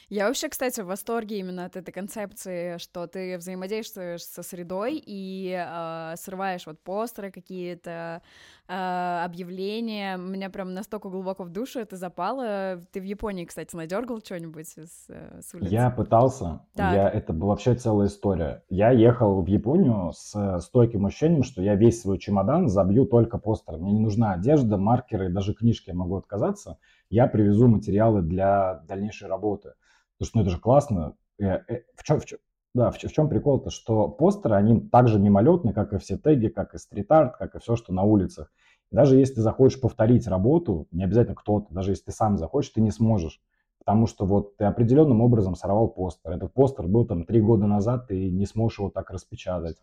Я 0.09 0.27
вообще, 0.27 0.49
кстати, 0.49 0.81
в 0.81 0.85
восторге 0.85 1.39
именно 1.39 1.65
от 1.65 1.75
этой 1.75 1.91
концепции, 1.91 2.77
что 2.77 3.07
ты 3.07 3.37
взаимодействуешь 3.37 4.23
со 4.23 4.43
средой 4.43 5.01
и 5.03 5.53
э, 5.53 6.15
срываешь 6.17 6.65
вот 6.67 6.79
постеры 6.79 7.31
какие-то, 7.31 8.21
э, 8.67 9.21
объявления. 9.23 10.17
Меня 10.17 10.49
прям 10.49 10.73
настолько 10.73 11.09
глубоко 11.09 11.43
в 11.43 11.49
душу 11.49 11.79
это 11.79 11.95
запало. 11.95 12.81
Ты 12.91 13.01
в 13.01 13.03
Японии, 13.03 13.45
кстати, 13.45 13.75
надергал 13.75 14.19
что-нибудь 14.19 14.67
с, 14.67 15.05
э, 15.09 15.41
с 15.41 15.53
улицы? 15.53 15.73
Я 15.73 15.89
пытался. 15.89 16.61
Я, 16.75 17.09
это 17.09 17.33
была 17.33 17.51
вообще 17.51 17.75
целая 17.75 18.07
история. 18.07 18.63
Я 18.69 18.91
ехал 18.91 19.41
в 19.41 19.47
Японию 19.47 20.11
с 20.13 20.59
стойким 20.61 21.05
ощущением, 21.05 21.43
что 21.43 21.61
я 21.61 21.75
весь 21.75 22.01
свой 22.01 22.17
чемодан 22.19 22.67
забью 22.67 23.05
только 23.05 23.37
постером. 23.37 23.81
Мне 23.81 23.93
не 23.93 23.99
нужна 23.99 24.33
одежда, 24.33 24.77
маркеры, 24.77 25.29
даже 25.29 25.53
книжки 25.53 25.89
я 25.89 25.95
могу 25.95 26.17
отказаться. 26.17 26.77
Я 27.09 27.27
привезу 27.27 27.67
материалы 27.67 28.21
для 28.21 28.81
дальнейшей 28.87 29.27
работы. 29.27 29.73
Потому 30.23 30.29
что 30.29 30.37
ну, 30.37 30.41
это 30.43 30.51
же 30.51 30.59
классно. 30.59 31.15
Э, 31.37 31.59
э, 31.67 31.81
в 31.95 32.03
чем, 32.03 32.19
в 32.19 32.25
чем, 32.25 32.39
да, 32.73 32.91
в, 32.91 32.97
в 32.97 33.11
чем 33.11 33.27
прикол-то, 33.27 33.69
что 33.69 34.07
постеры, 34.07 34.55
они 34.55 34.79
так 34.79 35.09
же 35.09 35.19
мимолетны, 35.19 35.73
как 35.73 35.91
и 35.91 35.97
все 35.97 36.17
теги, 36.17 36.47
как 36.47 36.73
и 36.73 36.77
стрит-арт, 36.77 37.35
как 37.35 37.55
и 37.55 37.59
все, 37.59 37.75
что 37.75 37.93
на 37.93 38.03
улицах. 38.03 38.51
Даже 38.89 39.17
если 39.17 39.35
ты 39.35 39.41
захочешь 39.41 39.81
повторить 39.81 40.27
работу, 40.27 40.87
не 40.91 41.03
обязательно 41.03 41.35
кто-то, 41.35 41.73
даже 41.73 41.91
если 41.91 42.05
ты 42.05 42.11
сам 42.11 42.37
захочешь, 42.37 42.71
ты 42.71 42.79
не 42.79 42.91
сможешь. 42.91 43.41
Потому 43.79 44.07
что 44.07 44.25
вот 44.25 44.55
ты 44.55 44.63
определенным 44.63 45.19
образом 45.19 45.55
сорвал 45.55 45.89
постер. 45.89 46.31
Этот 46.31 46.53
постер 46.53 46.87
был 46.87 47.05
там 47.05 47.25
три 47.25 47.41
года 47.41 47.65
назад, 47.67 48.07
ты 48.07 48.29
не 48.31 48.45
сможешь 48.45 48.79
его 48.79 48.89
так 48.89 49.09
распечатать. 49.11 49.75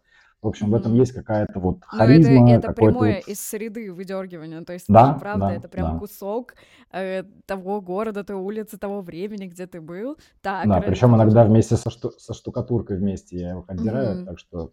В 0.42 0.48
общем, 0.48 0.70
в 0.70 0.74
этом 0.74 0.94
есть 0.94 1.12
какая-то 1.12 1.60
вот 1.60 1.80
харизма. 1.82 2.40
Ну, 2.40 2.48
это, 2.48 2.68
это 2.68 2.72
прямое 2.72 3.16
вот... 3.16 3.28
из 3.28 3.40
среды 3.40 3.92
выдергивания, 3.92 4.62
то 4.62 4.72
есть, 4.72 4.86
да, 4.88 5.10
это, 5.10 5.20
правда, 5.20 5.46
да, 5.46 5.52
это 5.54 5.68
прям 5.68 5.92
да. 5.94 5.98
кусок 5.98 6.54
э, 6.92 7.24
того 7.44 7.82
города, 7.82 8.24
той 8.24 8.36
улицы, 8.36 8.78
того 8.78 9.02
времени, 9.02 9.46
где 9.46 9.66
ты 9.66 9.82
был. 9.82 10.16
Так, 10.40 10.66
да, 10.66 10.80
причем 10.80 11.14
иногда 11.14 11.44
вместе 11.44 11.76
со, 11.76 11.90
шту... 11.90 12.12
со 12.12 12.32
штукатуркой 12.32 12.96
вместе 12.96 13.36
я 13.36 13.50
его 13.50 13.64
отдираю, 13.68 14.20
mm-hmm. 14.20 14.24
так 14.24 14.38
что... 14.38 14.72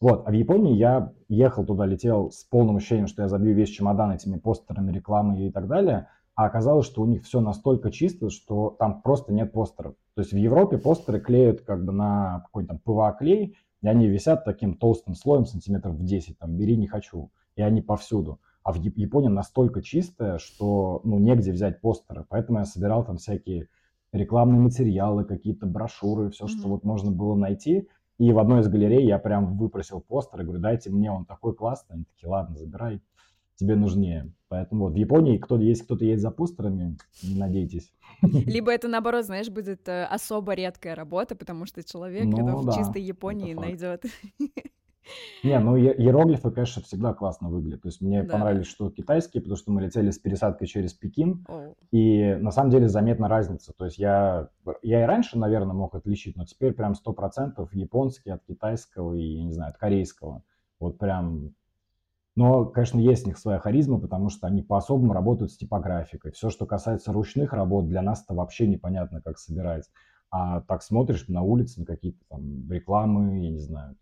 Вот, 0.00 0.26
а 0.26 0.30
в 0.30 0.34
Японии 0.34 0.74
я 0.74 1.12
ехал 1.28 1.64
туда, 1.64 1.86
летел 1.86 2.32
с 2.32 2.42
полным 2.44 2.76
ощущением, 2.76 3.06
что 3.06 3.22
я 3.22 3.28
забью 3.28 3.54
весь 3.54 3.68
чемодан 3.68 4.10
этими 4.10 4.36
постерами, 4.36 4.90
рекламой 4.90 5.46
и 5.46 5.52
так 5.52 5.68
далее, 5.68 6.08
а 6.34 6.46
оказалось, 6.46 6.86
что 6.86 7.02
у 7.02 7.06
них 7.06 7.22
все 7.22 7.40
настолько 7.40 7.90
чисто, 7.92 8.30
что 8.30 8.74
там 8.78 9.02
просто 9.02 9.32
нет 9.32 9.52
постеров. 9.52 9.94
То 10.14 10.22
есть 10.22 10.32
в 10.32 10.36
Европе 10.36 10.78
постеры 10.78 11.20
клеют 11.20 11.60
как 11.60 11.84
бы 11.84 11.92
на 11.92 12.40
какой-то 12.46 12.70
там 12.70 12.78
ПВА-клей, 12.78 13.56
и 13.82 13.88
они 13.88 14.08
висят 14.08 14.44
таким 14.44 14.76
толстым 14.76 15.14
слоем, 15.14 15.44
сантиметров 15.44 15.94
в 15.94 16.04
10, 16.04 16.38
там, 16.38 16.56
бери, 16.56 16.76
не 16.76 16.86
хочу, 16.86 17.30
и 17.56 17.62
они 17.62 17.82
повсюду. 17.82 18.40
А 18.62 18.72
в 18.72 18.76
Японии 18.76 19.28
настолько 19.28 19.82
чистая, 19.82 20.38
что, 20.38 21.00
ну, 21.04 21.18
негде 21.18 21.52
взять 21.52 21.80
постеры, 21.80 22.24
поэтому 22.28 22.60
я 22.60 22.64
собирал 22.64 23.04
там 23.04 23.16
всякие 23.16 23.68
рекламные 24.12 24.60
материалы, 24.60 25.24
какие-то 25.24 25.66
брошюры, 25.66 26.30
все, 26.30 26.44
mm-hmm. 26.44 26.48
что 26.48 26.68
вот 26.68 26.84
можно 26.84 27.10
было 27.10 27.34
найти. 27.34 27.88
И 28.18 28.30
в 28.30 28.38
одной 28.38 28.60
из 28.60 28.68
галерей 28.68 29.04
я 29.04 29.18
прям 29.18 29.56
выпросил 29.56 30.00
постер 30.00 30.40
и 30.40 30.44
говорю, 30.44 30.60
дайте 30.60 30.90
мне, 30.90 31.10
он 31.10 31.24
такой 31.24 31.54
классный. 31.54 31.96
Они 31.96 32.04
такие, 32.04 32.28
ладно, 32.28 32.56
забирай, 32.56 33.00
тебе 33.56 33.76
нужнее. 33.76 34.32
Поэтому 34.48 34.84
вот 34.84 34.92
в 34.92 34.96
Японии, 34.96 35.38
кто, 35.38 35.58
если 35.58 35.84
кто-то 35.84 36.04
едет 36.04 36.20
за 36.20 36.30
постерами, 36.30 36.96
не 37.22 37.38
надейтесь. 37.38 37.92
Либо 38.22 38.70
это, 38.70 38.88
наоборот, 38.88 39.24
знаешь, 39.24 39.48
будет 39.48 39.88
э, 39.88 40.04
особо 40.04 40.54
редкая 40.54 40.94
работа, 40.94 41.34
потому 41.34 41.64
что 41.64 41.82
человек 41.82 42.24
ну, 42.24 42.36
это 42.36 42.64
да, 42.66 42.72
в 42.72 42.76
чистой 42.76 43.02
Японии 43.02 43.54
найдет. 43.54 44.04
Не, 45.42 45.58
ну 45.58 45.76
иероглифы, 45.76 46.50
конечно, 46.50 46.82
всегда 46.82 47.12
классно 47.12 47.48
выглядят. 47.48 47.82
То 47.82 47.88
есть 47.88 48.00
мне 48.00 48.22
да. 48.22 48.34
понравились, 48.34 48.66
что 48.66 48.90
китайские, 48.90 49.42
потому 49.42 49.56
что 49.56 49.72
мы 49.72 49.82
летели 49.82 50.10
с 50.10 50.18
пересадкой 50.18 50.68
через 50.68 50.92
Пекин, 50.94 51.44
oh. 51.48 51.74
и 51.90 52.34
на 52.36 52.50
самом 52.50 52.70
деле 52.70 52.88
заметна 52.88 53.28
разница. 53.28 53.72
То 53.72 53.86
есть 53.86 53.98
я, 53.98 54.48
я 54.82 55.02
и 55.02 55.06
раньше, 55.06 55.38
наверное, 55.38 55.74
мог 55.74 55.94
отличить, 55.94 56.36
но 56.36 56.44
теперь 56.44 56.72
прям 56.72 56.94
сто 56.94 57.12
процентов 57.12 57.74
японский 57.74 58.30
от 58.30 58.44
китайского 58.44 59.14
и, 59.14 59.22
я 59.22 59.44
не 59.44 59.52
знаю, 59.52 59.70
от 59.70 59.78
корейского. 59.78 60.42
Вот 60.78 60.98
прям 60.98 61.54
но, 62.34 62.64
конечно, 62.64 62.98
есть 62.98 63.24
у 63.24 63.28
них 63.28 63.38
своя 63.38 63.58
харизма, 63.58 63.98
потому 63.98 64.30
что 64.30 64.46
они 64.46 64.62
по-особому 64.62 65.12
работают 65.12 65.52
с 65.52 65.56
типографикой. 65.56 66.32
Все, 66.32 66.48
что 66.48 66.64
касается 66.64 67.12
ручных 67.12 67.52
работ, 67.52 67.86
для 67.88 68.00
нас 68.00 68.22
это 68.24 68.34
вообще 68.34 68.66
непонятно, 68.66 69.20
как 69.20 69.38
собирать. 69.38 69.84
А 70.30 70.62
так 70.62 70.82
смотришь 70.82 71.28
на 71.28 71.42
улице 71.42 71.80
на 71.80 71.86
какие-то 71.86 72.24
там 72.30 72.70
рекламы, 72.70 73.44
я 73.44 73.50
не 73.50 73.58
знаю, 73.58 73.96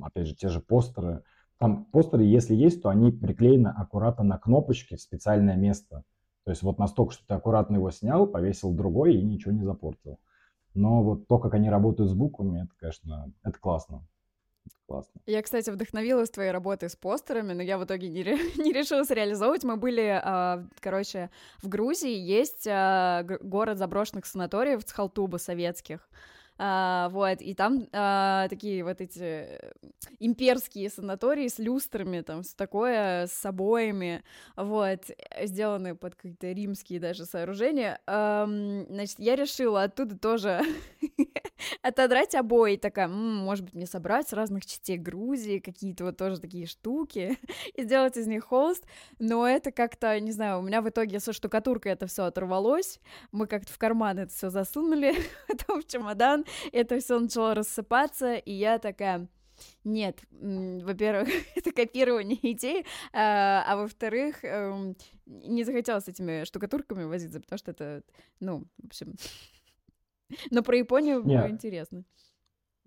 опять 0.00 0.26
же, 0.26 0.34
те 0.34 0.48
же 0.48 0.60
постеры. 0.60 1.22
Там 1.58 1.84
постеры, 1.86 2.24
если 2.24 2.54
есть, 2.54 2.80
то 2.82 2.88
они 2.88 3.12
приклеены 3.12 3.68
аккуратно 3.68 4.24
на 4.24 4.38
кнопочке 4.38 4.96
в 4.96 5.02
специальное 5.02 5.56
место. 5.56 6.02
То 6.44 6.50
есть 6.50 6.62
вот 6.62 6.78
настолько, 6.78 7.12
что 7.12 7.26
ты 7.26 7.34
аккуратно 7.34 7.76
его 7.76 7.90
снял, 7.90 8.26
повесил 8.26 8.72
другой 8.72 9.16
и 9.16 9.22
ничего 9.22 9.52
не 9.52 9.64
запортил. 9.64 10.18
Но 10.72 11.02
вот 11.02 11.26
то, 11.26 11.38
как 11.38 11.52
они 11.54 11.68
работают 11.68 12.10
с 12.10 12.14
буквами, 12.14 12.62
это, 12.62 12.70
конечно, 12.78 13.32
это 13.42 13.58
классно. 13.58 14.06
Классно. 14.86 15.20
Я, 15.26 15.42
кстати, 15.42 15.70
вдохновилась 15.70 16.30
твоей 16.30 16.52
работой 16.52 16.88
с 16.88 16.94
постерами, 16.94 17.52
но 17.52 17.62
я 17.62 17.76
в 17.76 17.84
итоге 17.84 18.08
не, 18.08 18.22
не 18.62 18.72
решилась 18.72 19.10
реализовывать. 19.10 19.64
Мы 19.64 19.76
были, 19.76 20.20
э, 20.22 20.64
короче, 20.80 21.30
в 21.60 21.68
Грузии 21.68 22.16
есть 22.16 22.66
э, 22.66 23.24
город 23.40 23.78
заброшенных 23.78 24.26
санаториев 24.26 24.84
Цхалтуба 24.84 25.38
советских. 25.38 26.08
А, 26.58 27.08
вот, 27.10 27.40
и 27.40 27.54
там 27.54 27.86
а, 27.92 28.48
такие 28.48 28.82
вот 28.82 29.00
эти 29.00 29.18
э, 29.22 29.72
имперские 30.20 30.88
санатории 30.88 31.48
с 31.48 31.58
люстрами, 31.58 32.22
там, 32.22 32.42
с 32.42 32.54
такое, 32.54 33.26
с 33.26 33.44
обоями, 33.44 34.24
вот, 34.56 35.04
сделанные 35.42 35.94
под 35.94 36.14
какие-то 36.14 36.52
римские 36.52 36.98
даже 36.98 37.26
сооружения. 37.26 38.00
А, 38.06 38.46
значит, 38.46 39.18
я 39.18 39.36
решила 39.36 39.82
оттуда 39.82 40.18
тоже 40.18 40.62
отодрать 41.82 42.34
обои, 42.34 42.76
такая, 42.76 43.08
может 43.08 43.64
быть, 43.64 43.74
мне 43.74 43.86
собрать 43.86 44.28
с 44.28 44.32
разных 44.32 44.64
частей 44.64 44.96
Грузии 44.96 45.58
какие-то 45.58 46.04
вот 46.04 46.16
тоже 46.16 46.40
такие 46.40 46.66
штуки 46.66 47.38
и 47.74 47.82
сделать 47.82 48.16
из 48.16 48.26
них 48.26 48.44
холст, 48.44 48.84
но 49.18 49.46
это 49.46 49.72
как-то, 49.72 50.18
не 50.20 50.32
знаю, 50.32 50.60
у 50.60 50.62
меня 50.62 50.80
в 50.80 50.88
итоге 50.88 51.20
со 51.20 51.32
штукатуркой 51.32 51.92
это 51.92 52.06
все 52.06 52.24
оторвалось, 52.24 52.98
мы 53.30 53.46
как-то 53.46 53.72
в 53.72 53.78
карман 53.78 54.18
это 54.18 54.32
все 54.32 54.48
засунули, 54.48 55.14
потом 55.48 55.82
в 55.82 55.86
чемодан, 55.86 56.45
это 56.72 56.98
все 56.98 57.18
начало 57.18 57.54
рассыпаться, 57.54 58.34
и 58.34 58.52
я 58.52 58.78
такая, 58.78 59.28
нет, 59.84 60.20
во-первых, 60.30 61.28
это 61.54 61.72
копирование 61.72 62.38
идей, 62.42 62.84
а, 63.12 63.64
а 63.66 63.76
во-вторых, 63.76 64.44
эм, 64.44 64.96
не 65.26 65.64
захотела 65.64 66.00
с 66.00 66.08
этими 66.08 66.44
штукатурками 66.44 67.04
возиться, 67.04 67.40
потому 67.40 67.58
что 67.58 67.70
это, 67.72 68.02
ну, 68.40 68.64
в 68.82 68.86
общем... 68.86 69.14
Но 70.50 70.62
про 70.62 70.76
Японию 70.76 71.22
было 71.22 71.48
интересно. 71.48 72.04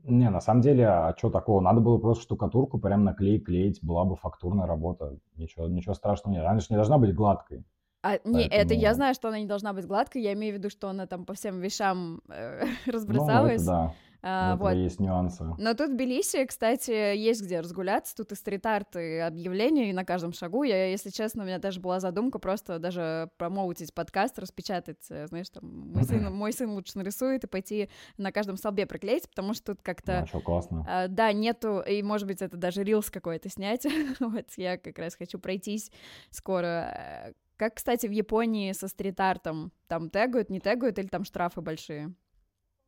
Не, 0.04 0.30
на 0.30 0.40
самом 0.40 0.62
деле, 0.62 0.88
а 0.88 1.14
что 1.18 1.30
такого? 1.30 1.60
Надо 1.62 1.82
было 1.82 1.98
просто 1.98 2.24
штукатурку 2.24 2.80
прям 2.80 3.04
наклеить, 3.04 3.46
клеить, 3.46 3.84
была 3.84 4.06
бы 4.06 4.16
фактурная 4.16 4.66
работа. 4.66 5.18
Ничего, 5.36 5.68
ничего 5.68 5.94
страшного 5.94 6.36
нет. 6.36 6.46
Она 6.46 6.60
же 6.60 6.68
не 6.70 6.78
должна 6.78 6.98
быть 6.98 7.14
гладкой. 7.14 7.66
А, 8.02 8.20
не, 8.24 8.48
это 8.48 8.74
я 8.74 8.94
знаю, 8.94 9.14
что 9.14 9.28
она 9.28 9.40
не 9.40 9.46
должна 9.46 9.74
быть 9.74 9.86
гладкой, 9.86 10.22
я 10.22 10.34
имею 10.34 10.56
в 10.56 10.58
виду, 10.58 10.70
что 10.70 10.90
она 10.90 11.06
там 11.06 11.26
по 11.26 11.34
всем 11.34 11.60
вещам 11.60 12.22
э, 12.30 12.64
разбросалась. 12.86 13.66
Ну, 13.66 13.72
это 13.74 13.88
да. 13.88 13.96
А, 14.22 14.58
вот. 14.58 14.72
есть 14.72 15.00
нюансы. 15.00 15.44
Но 15.58 15.74
тут 15.74 15.92
в 15.92 15.94
Тбилиси, 15.96 16.46
кстати, 16.46 16.92
есть 16.92 17.42
где 17.42 17.62
разгуляться. 17.62 18.16
Тут 18.16 18.34
и 18.34 18.36
стрит-арт, 18.36 18.98
и 18.98 19.18
объявления, 19.18 19.90
и 19.90 19.94
на 19.94 20.04
каждом 20.04 20.34
шагу. 20.34 20.64
Я, 20.64 20.88
если 20.88 21.10
честно, 21.10 21.44
у 21.44 21.46
меня 21.46 21.58
даже 21.58 21.80
была 21.80 22.02
задумка 22.02 22.38
просто 22.38 22.80
даже 22.80 23.30
промоутить 23.38 23.94
подкаст, 23.94 24.38
распечатать, 24.38 25.06
э, 25.10 25.28
знаешь, 25.28 25.50
там, 25.50 25.64
мой 25.64 26.04
сын, 26.04 26.34
мой 26.34 26.52
сын 26.52 26.70
лучше 26.72 26.98
нарисует, 26.98 27.46
и 27.46 27.48
пойти 27.48 27.90
на 28.18 28.34
каждом 28.34 28.58
столбе 28.58 28.86
приклеить, 28.86 29.30
потому 29.30 29.54
что 29.54 29.74
тут 29.74 29.82
как-то... 29.82 30.20
А, 30.20 30.26
что, 30.26 30.42
классно. 30.42 30.86
А, 30.88 31.08
да, 31.08 31.32
нету, 31.32 31.80
и, 31.80 32.04
может 32.04 32.28
быть, 32.28 32.42
это 32.42 32.58
даже 32.58 32.84
рилс 32.84 33.10
какой-то 33.10 33.50
снять. 33.50 33.86
вот 34.20 34.46
я 34.58 34.78
как 34.78 35.00
раз 35.00 35.16
хочу 35.16 35.40
пройтись 35.40 35.92
скоро. 36.30 37.34
Как, 37.60 37.74
кстати, 37.74 38.08
в 38.08 38.12
Японии 38.12 38.72
со 38.72 38.88
стрит-артом? 38.88 39.74
Там 39.90 40.10
тегают, 40.10 40.50
не 40.50 40.62
тегают, 40.62 40.98
или 40.98 41.08
там 41.08 41.26
штрафы 41.26 41.60
большие? 41.60 42.14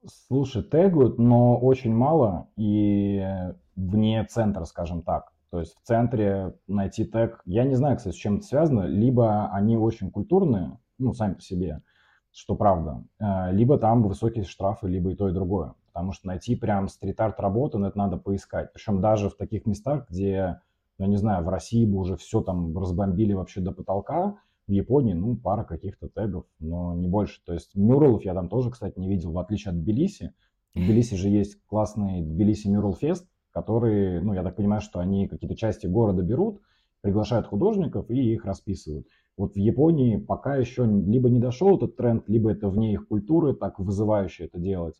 Слушай, 0.05 0.63
тегают, 0.63 1.19
но 1.19 1.59
очень 1.59 1.93
мало 1.93 2.47
и 2.55 3.21
вне 3.75 4.23
центра, 4.23 4.63
скажем 4.63 5.01
так. 5.01 5.33
То 5.49 5.59
есть 5.59 5.75
в 5.75 5.85
центре 5.85 6.55
найти 6.67 7.03
тег, 7.03 7.41
я 7.43 7.65
не 7.65 7.75
знаю, 7.75 7.97
кстати, 7.97 8.15
с 8.15 8.17
чем 8.17 8.37
это 8.37 8.45
связано, 8.45 8.83
либо 8.83 9.49
они 9.51 9.75
очень 9.75 10.09
культурные, 10.09 10.79
ну, 10.97 11.13
сами 11.13 11.33
по 11.33 11.41
себе, 11.41 11.81
что 12.31 12.55
правда, 12.55 13.03
э, 13.19 13.51
либо 13.51 13.77
там 13.77 14.03
высокие 14.03 14.45
штрафы, 14.45 14.87
либо 14.87 15.11
и 15.11 15.15
то, 15.15 15.27
и 15.27 15.33
другое. 15.33 15.73
Потому 15.87 16.13
что 16.13 16.27
найти 16.27 16.55
прям 16.55 16.87
стрит-арт 16.87 17.41
работу, 17.41 17.77
ну, 17.77 17.87
это 17.87 17.97
надо 17.97 18.15
поискать. 18.15 18.71
Причем 18.71 19.01
даже 19.01 19.29
в 19.29 19.35
таких 19.35 19.65
местах, 19.65 20.07
где, 20.09 20.61
я 20.97 21.07
не 21.07 21.17
знаю, 21.17 21.43
в 21.43 21.49
России 21.49 21.85
бы 21.85 21.97
уже 21.97 22.15
все 22.15 22.39
там 22.39 22.77
разбомбили 22.77 23.33
вообще 23.33 23.59
до 23.59 23.73
потолка, 23.73 24.37
в 24.71 24.73
Японии, 24.73 25.13
ну, 25.13 25.35
пара 25.35 25.65
каких-то 25.65 26.07
тегов, 26.07 26.45
но 26.59 26.95
не 26.95 27.09
больше. 27.09 27.41
То 27.45 27.53
есть 27.53 27.75
мюралов 27.75 28.23
я 28.23 28.33
там 28.33 28.47
тоже, 28.47 28.71
кстати, 28.71 28.97
не 28.97 29.09
видел, 29.09 29.33
в 29.33 29.37
отличие 29.37 29.71
от 29.71 29.81
Тбилиси. 29.81 30.33
В 30.73 30.79
Тбилиси 30.79 31.15
же 31.15 31.27
есть 31.27 31.57
классный 31.65 32.21
Тбилиси 32.21 32.69
Мюрал 32.69 32.93
Фест, 32.93 33.27
который, 33.51 34.21
ну, 34.21 34.33
я 34.33 34.43
так 34.43 34.55
понимаю, 34.55 34.79
что 34.79 34.99
они 34.99 35.27
какие-то 35.27 35.57
части 35.57 35.87
города 35.87 36.23
берут, 36.23 36.61
приглашают 37.01 37.47
художников 37.47 38.09
и 38.09 38.33
их 38.33 38.45
расписывают. 38.45 39.07
Вот 39.35 39.55
в 39.55 39.57
Японии 39.57 40.15
пока 40.15 40.55
еще 40.55 40.85
либо 40.85 41.29
не 41.29 41.39
дошел 41.39 41.75
этот 41.75 41.97
тренд, 41.97 42.29
либо 42.29 42.49
это 42.49 42.69
вне 42.69 42.93
их 42.93 43.09
культуры, 43.09 43.53
так 43.53 43.77
вызывающе 43.77 44.45
это 44.45 44.57
делать. 44.57 44.95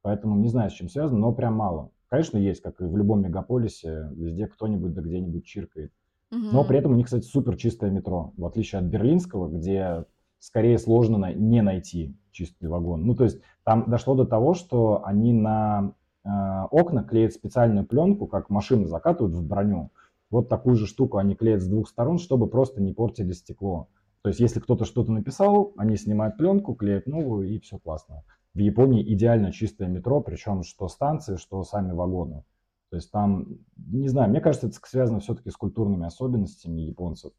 Поэтому 0.00 0.36
не 0.36 0.48
знаю, 0.48 0.70
с 0.70 0.74
чем 0.74 0.88
связано, 0.88 1.20
но 1.20 1.32
прям 1.32 1.54
мало. 1.54 1.92
Конечно, 2.08 2.38
есть, 2.38 2.60
как 2.60 2.80
и 2.80 2.84
в 2.84 2.96
любом 2.96 3.22
мегаполисе, 3.22 4.10
везде 4.16 4.48
кто-нибудь 4.48 4.94
да 4.94 5.00
где-нибудь 5.00 5.44
чиркает. 5.44 5.92
Но 6.32 6.64
при 6.64 6.78
этом 6.78 6.92
у 6.92 6.94
них, 6.94 7.06
кстати, 7.06 7.24
супер 7.24 7.56
чистое 7.56 7.90
метро, 7.90 8.32
в 8.36 8.46
отличие 8.46 8.78
от 8.78 8.86
берлинского, 8.86 9.48
где 9.48 10.06
скорее 10.38 10.78
сложно 10.78 11.32
не 11.34 11.62
найти 11.62 12.16
чистый 12.30 12.68
вагон. 12.68 13.04
Ну, 13.06 13.14
то 13.14 13.24
есть 13.24 13.40
там 13.64 13.84
дошло 13.88 14.14
до 14.14 14.24
того, 14.24 14.54
что 14.54 15.02
они 15.04 15.32
на 15.32 15.94
э, 16.24 16.28
окна 16.70 17.04
клеят 17.04 17.34
специальную 17.34 17.86
пленку, 17.86 18.26
как 18.26 18.50
машины 18.50 18.86
закатывают 18.86 19.34
в 19.34 19.46
броню. 19.46 19.90
Вот 20.30 20.48
такую 20.48 20.76
же 20.76 20.86
штуку 20.86 21.18
они 21.18 21.34
клеят 21.34 21.60
с 21.60 21.68
двух 21.68 21.88
сторон, 21.88 22.18
чтобы 22.18 22.48
просто 22.48 22.80
не 22.80 22.92
портили 22.92 23.32
стекло. 23.32 23.88
То 24.22 24.28
есть 24.28 24.40
если 24.40 24.60
кто-то 24.60 24.84
что-то 24.84 25.12
написал, 25.12 25.74
они 25.76 25.96
снимают 25.96 26.38
пленку, 26.38 26.74
клеят 26.74 27.06
новую 27.06 27.48
и 27.48 27.58
все 27.58 27.78
классно. 27.78 28.24
В 28.54 28.58
Японии 28.58 29.02
идеально 29.14 29.52
чистое 29.52 29.88
метро, 29.88 30.20
причем 30.20 30.62
что 30.62 30.88
станции, 30.88 31.36
что 31.36 31.62
сами 31.64 31.92
вагоны. 31.92 32.44
То 32.92 32.96
есть 32.96 33.10
там, 33.10 33.46
не 33.78 34.08
знаю, 34.08 34.28
мне 34.28 34.42
кажется, 34.42 34.66
это 34.66 34.78
связано 34.84 35.20
все-таки 35.20 35.48
с 35.48 35.56
культурными 35.56 36.04
особенностями 36.04 36.82
японцев. 36.82 37.32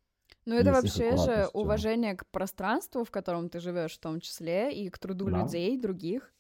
Ну, 0.48 0.56
это 0.56 0.72
вообще 0.72 1.16
же 1.16 1.48
уважение 1.54 2.16
к 2.16 2.26
пространству, 2.26 3.04
в 3.04 3.12
котором 3.12 3.50
ты 3.50 3.60
живешь, 3.60 3.94
в 3.94 4.00
том 4.00 4.20
числе, 4.20 4.74
и 4.74 4.90
к 4.90 4.98
труду 4.98 5.30
да. 5.30 5.42
людей, 5.44 5.80
других. 5.80 6.34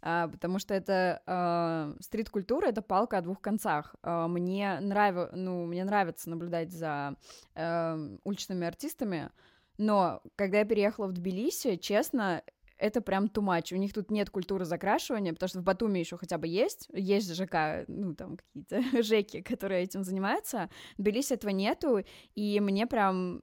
А, 0.00 0.28
потому 0.28 0.60
что 0.60 0.74
это 0.74 1.22
а, 1.26 1.92
стрит-культура 1.98 2.66
это 2.68 2.82
палка 2.82 3.18
о 3.18 3.22
двух 3.22 3.40
концах. 3.40 3.96
А, 4.04 4.28
мне, 4.28 4.78
нрав... 4.78 5.32
ну, 5.32 5.66
мне 5.66 5.82
нравится 5.82 6.30
наблюдать 6.30 6.70
за 6.70 7.16
а, 7.56 7.98
уличными 8.22 8.64
артистами, 8.64 9.30
но 9.76 10.22
когда 10.36 10.60
я 10.60 10.64
переехала 10.64 11.08
в 11.08 11.12
Тбилиси, 11.12 11.78
честно, 11.78 12.44
это 12.82 13.00
прям 13.00 13.26
much. 13.26 13.72
У 13.72 13.76
них 13.76 13.92
тут 13.92 14.10
нет 14.10 14.28
культуры 14.28 14.64
закрашивания, 14.64 15.32
потому 15.32 15.48
что 15.48 15.60
в 15.60 15.62
Батуми 15.62 16.00
еще 16.00 16.16
хотя 16.16 16.36
бы 16.36 16.48
есть, 16.48 16.88
есть 16.92 17.32
ЖК, 17.32 17.84
ну, 17.86 18.14
там 18.14 18.36
какие-то 18.36 18.82
ЖЭКи, 19.02 19.40
которые 19.42 19.84
этим 19.84 20.02
занимаются. 20.02 20.68
В 20.98 21.02
Тбилиси 21.02 21.34
этого 21.34 21.52
нету, 21.52 22.02
и 22.34 22.60
мне 22.60 22.88
прям 22.88 23.40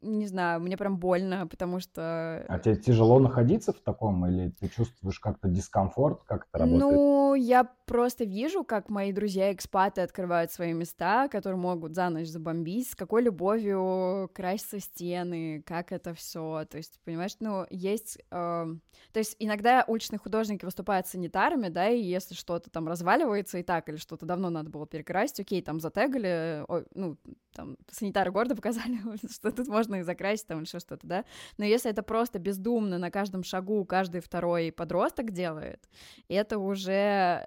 не 0.00 0.26
знаю, 0.26 0.60
мне 0.60 0.76
прям 0.76 0.98
больно, 0.98 1.46
потому 1.46 1.80
что... 1.80 2.44
А 2.48 2.58
тебе 2.58 2.76
тяжело 2.76 3.18
находиться 3.18 3.72
в 3.72 3.80
таком, 3.80 4.26
или 4.26 4.50
ты 4.50 4.68
чувствуешь 4.68 5.18
как-то 5.18 5.48
дискомфорт, 5.48 6.22
как 6.24 6.46
это 6.48 6.64
работает? 6.64 6.92
Ну, 6.92 7.34
я 7.34 7.64
просто 7.64 8.24
вижу, 8.24 8.64
как 8.64 8.90
мои 8.90 9.12
друзья-экспаты 9.12 10.02
открывают 10.02 10.52
свои 10.52 10.72
места, 10.72 11.28
которые 11.28 11.58
могут 11.58 11.94
за 11.94 12.10
ночь 12.10 12.28
забомбить, 12.28 12.90
с 12.90 12.94
какой 12.94 13.22
любовью 13.22 14.30
красятся 14.34 14.78
стены, 14.78 15.62
как 15.66 15.90
это 15.90 16.14
все. 16.14 16.64
То 16.70 16.76
есть, 16.76 17.00
понимаешь, 17.04 17.36
ну, 17.40 17.66
есть... 17.70 18.18
Э, 18.30 18.66
то 19.12 19.18
есть 19.18 19.36
иногда 19.38 19.84
уличные 19.86 20.18
художники 20.18 20.64
выступают 20.64 21.06
санитарами, 21.06 21.68
да, 21.68 21.88
и 21.88 22.00
если 22.00 22.34
что-то 22.34 22.70
там 22.70 22.86
разваливается 22.86 23.58
и 23.58 23.62
так, 23.62 23.88
или 23.88 23.96
что-то 23.96 24.26
давно 24.26 24.50
надо 24.50 24.70
было 24.70 24.86
перекрасить, 24.86 25.40
окей, 25.40 25.62
там 25.62 25.80
затегали, 25.80 26.64
о, 26.68 26.84
ну, 26.94 27.16
там, 27.54 27.76
санитары 27.90 28.30
города 28.30 28.54
показали, 28.56 28.98
что 29.30 29.50
тут 29.50 29.66
можно 29.68 29.87
и 29.96 30.02
закрасить, 30.02 30.46
там, 30.46 30.58
или 30.58 30.66
еще 30.66 30.78
что-то, 30.78 31.06
да, 31.06 31.24
но 31.56 31.64
если 31.64 31.90
это 31.90 32.02
просто 32.02 32.38
бездумно 32.38 32.98
на 32.98 33.10
каждом 33.10 33.42
шагу 33.42 33.84
каждый 33.84 34.20
второй 34.20 34.72
подросток 34.72 35.32
делает, 35.32 35.88
это 36.28 36.58
уже 36.58 37.46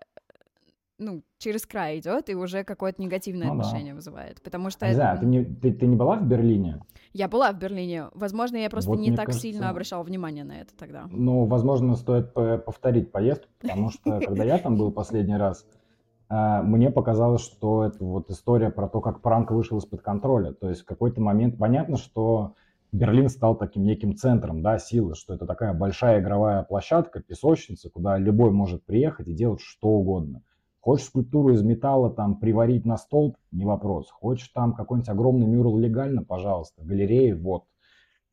ну, 1.02 1.24
через 1.40 1.66
край 1.66 2.00
идет 2.00 2.30
и 2.30 2.36
уже 2.36 2.64
какое-то 2.64 3.02
негативное 3.02 3.48
ну, 3.48 3.54
отношение 3.54 3.94
да. 3.94 3.96
вызывает. 3.96 4.42
Потому 4.42 4.70
что. 4.70 4.86
Не 4.86 4.92
это... 4.92 5.02
знаю, 5.02 5.20
ты 5.20 5.26
не, 5.26 5.44
ты, 5.44 5.74
ты 5.74 5.88
не 5.88 5.96
была 5.96 6.16
в 6.18 6.26
Берлине? 6.26 6.80
Я 7.12 7.28
была 7.28 7.52
в 7.52 7.58
Берлине. 7.58 8.06
Возможно, 8.14 8.58
я 8.58 8.70
просто 8.70 8.92
вот, 8.92 9.00
не 9.00 9.10
так 9.10 9.26
кажется, 9.26 9.48
сильно 9.48 9.70
обращала 9.70 10.04
внимание 10.04 10.44
на 10.44 10.62
это 10.62 10.76
тогда. 10.78 11.08
Ну, 11.12 11.46
возможно, 11.46 11.96
стоит 11.96 12.34
повторить 12.34 13.12
поездку, 13.12 13.50
потому 13.60 13.90
что 13.90 14.20
когда 14.20 14.44
я 14.44 14.60
там 14.60 14.78
был 14.78 14.92
последний 14.92 15.36
раз, 15.36 15.66
мне 16.32 16.90
показалось, 16.92 17.42
что 17.42 17.84
это 17.84 18.04
вот 18.04 18.30
история 18.30 18.70
про 18.70 18.88
то, 18.88 19.02
как 19.02 19.22
пранк 19.22 19.52
вышел 19.52 19.80
из-под 19.80 20.02
контроля. 20.02 20.54
То 20.54 20.70
есть 20.70 20.82
в 20.82 20.86
какой-то 20.86 21.20
момент 21.20 21.58
понятно, 21.58 21.98
что 21.98 22.56
Берлин 22.94 23.28
стал 23.28 23.56
таким 23.56 23.84
неким 23.84 24.16
центром 24.16 24.62
да, 24.62 24.80
силы, 24.80 25.16
что 25.16 25.34
это 25.34 25.46
такая 25.46 25.74
большая 25.74 26.22
игровая 26.22 26.64
площадка, 26.64 27.22
песочница, 27.22 27.90
куда 27.90 28.18
любой 28.18 28.52
может 28.52 28.86
приехать 28.86 29.28
и 29.28 29.34
делать 29.34 29.60
что 29.62 29.90
угодно. 29.90 30.42
Хочешь 30.80 31.08
скульптуру 31.08 31.54
из 31.54 31.62
металла 31.64 32.10
там 32.10 32.38
приварить 32.38 32.86
на 32.86 32.98
столб, 32.98 33.36
не 33.52 33.66
вопрос. 33.66 34.10
Хочешь 34.10 34.48
там 34.50 34.74
какой-нибудь 34.74 35.10
огромный 35.10 35.48
мюрал 35.48 35.78
легально, 35.78 36.24
пожалуйста, 36.24 36.84
галереи, 36.84 37.34
вот. 37.34 37.66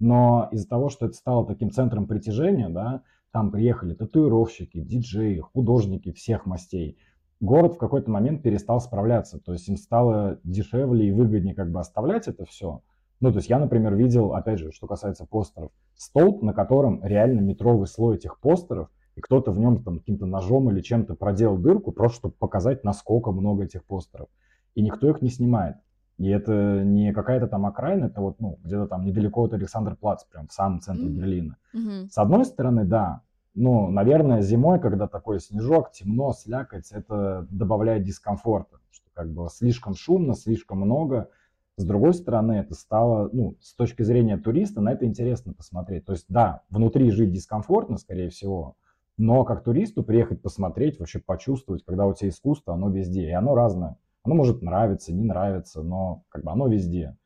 Но 0.00 0.48
из-за 0.52 0.68
того, 0.68 0.88
что 0.88 1.06
это 1.06 1.14
стало 1.14 1.44
таким 1.46 1.70
центром 1.70 2.06
притяжения, 2.06 2.68
да, 2.68 3.02
там 3.32 3.50
приехали 3.50 3.94
татуировщики, 3.94 4.80
диджеи, 4.80 5.40
художники 5.40 6.12
всех 6.12 6.46
мастей. 6.46 6.96
Город 7.40 7.74
в 7.74 7.78
какой-то 7.78 8.10
момент 8.10 8.42
перестал 8.42 8.80
справляться, 8.80 9.38
то 9.38 9.52
есть 9.52 9.68
им 9.68 9.76
стало 9.76 10.40
дешевле 10.42 11.08
и 11.08 11.12
выгоднее 11.12 11.54
как 11.54 11.70
бы 11.70 11.78
оставлять 11.78 12.26
это 12.26 12.44
все. 12.44 12.82
Ну, 13.20 13.30
то 13.30 13.38
есть 13.38 13.48
я, 13.48 13.58
например, 13.58 13.94
видел, 13.94 14.34
опять 14.34 14.58
же, 14.58 14.72
что 14.72 14.86
касается 14.86 15.24
постеров, 15.24 15.70
столб, 15.94 16.42
на 16.42 16.52
котором 16.52 17.02
реально 17.04 17.40
метровый 17.40 17.86
слой 17.86 18.16
этих 18.16 18.38
постеров, 18.38 18.88
и 19.16 19.20
кто-то 19.20 19.50
в 19.50 19.58
нем 19.58 19.82
там 19.82 19.98
каким-то 19.98 20.26
ножом 20.26 20.70
или 20.70 20.80
чем-то 20.80 21.14
проделал 21.14 21.58
дырку, 21.58 21.90
просто 21.90 22.18
чтобы 22.18 22.34
показать, 22.38 22.84
насколько 22.84 23.32
много 23.32 23.64
этих 23.64 23.84
постеров. 23.84 24.28
И 24.74 24.82
никто 24.82 25.10
их 25.10 25.22
не 25.22 25.28
снимает. 25.28 25.76
И 26.18 26.28
это 26.28 26.82
не 26.84 27.12
какая-то 27.12 27.46
там 27.46 27.66
окраина, 27.66 28.06
это 28.06 28.20
вот, 28.20 28.40
ну, 28.40 28.58
где-то 28.62 28.86
там 28.86 29.04
недалеко 29.04 29.44
от 29.44 29.54
Александр 29.54 29.96
Плац, 29.96 30.24
прям 30.24 30.48
в 30.48 30.52
самом 30.52 30.80
центре 30.80 31.06
mm-hmm. 31.06 31.12
Берлина. 31.12 31.56
Mm-hmm. 31.74 32.08
С 32.10 32.18
одной 32.18 32.44
стороны, 32.44 32.84
да, 32.84 33.22
ну, 33.58 33.90
наверное, 33.90 34.40
зимой, 34.40 34.80
когда 34.80 35.08
такой 35.08 35.40
снежок, 35.40 35.90
темно, 35.90 36.32
слякоть, 36.32 36.92
это 36.92 37.46
добавляет 37.50 38.04
дискомфорта, 38.04 38.78
что 38.90 39.08
как 39.12 39.30
бы 39.32 39.48
слишком 39.50 39.94
шумно, 39.94 40.34
слишком 40.34 40.78
много. 40.78 41.30
С 41.76 41.84
другой 41.84 42.14
стороны, 42.14 42.52
это 42.52 42.74
стало, 42.74 43.28
ну, 43.32 43.56
с 43.60 43.74
точки 43.74 44.02
зрения 44.02 44.36
туриста, 44.36 44.80
на 44.80 44.92
это 44.92 45.06
интересно 45.06 45.54
посмотреть. 45.54 46.04
То 46.04 46.12
есть, 46.12 46.26
да, 46.28 46.62
внутри 46.70 47.10
жить 47.10 47.32
дискомфортно, 47.32 47.98
скорее 47.98 48.30
всего, 48.30 48.76
но 49.16 49.44
как 49.44 49.64
туристу 49.64 50.04
приехать 50.04 50.40
посмотреть, 50.40 51.00
вообще 51.00 51.18
почувствовать, 51.18 51.84
когда 51.84 52.06
у 52.06 52.14
тебя 52.14 52.30
искусство, 52.30 52.74
оно 52.74 52.88
везде, 52.88 53.28
и 53.28 53.32
оно 53.32 53.54
разное. 53.56 53.96
Оно 54.22 54.36
может 54.36 54.62
нравиться, 54.62 55.12
не 55.12 55.24
нравиться, 55.24 55.82
но 55.82 56.22
как 56.28 56.44
бы 56.44 56.52
оно 56.52 56.68
везде. 56.68 57.16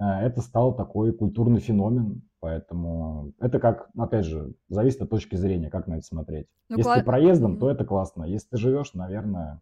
Э, 0.00 0.20
это 0.20 0.40
стал 0.40 0.74
такой 0.74 1.12
культурный 1.12 1.60
феномен, 1.60 2.22
поэтому 2.40 3.32
это 3.40 3.58
как, 3.58 3.90
опять 3.96 4.24
же, 4.24 4.54
зависит 4.68 5.02
от 5.02 5.10
точки 5.10 5.36
зрения, 5.36 5.70
как 5.70 5.86
на 5.86 5.94
это 5.94 6.06
смотреть. 6.06 6.46
Ну, 6.68 6.76
Если 6.76 6.88
кла... 6.88 6.96
ты 6.98 7.04
проездом, 7.04 7.54
mm-hmm. 7.54 7.58
то 7.58 7.70
это 7.70 7.84
классно. 7.84 8.24
Если 8.24 8.48
ты 8.48 8.56
живешь, 8.56 8.94
наверное, 8.94 9.60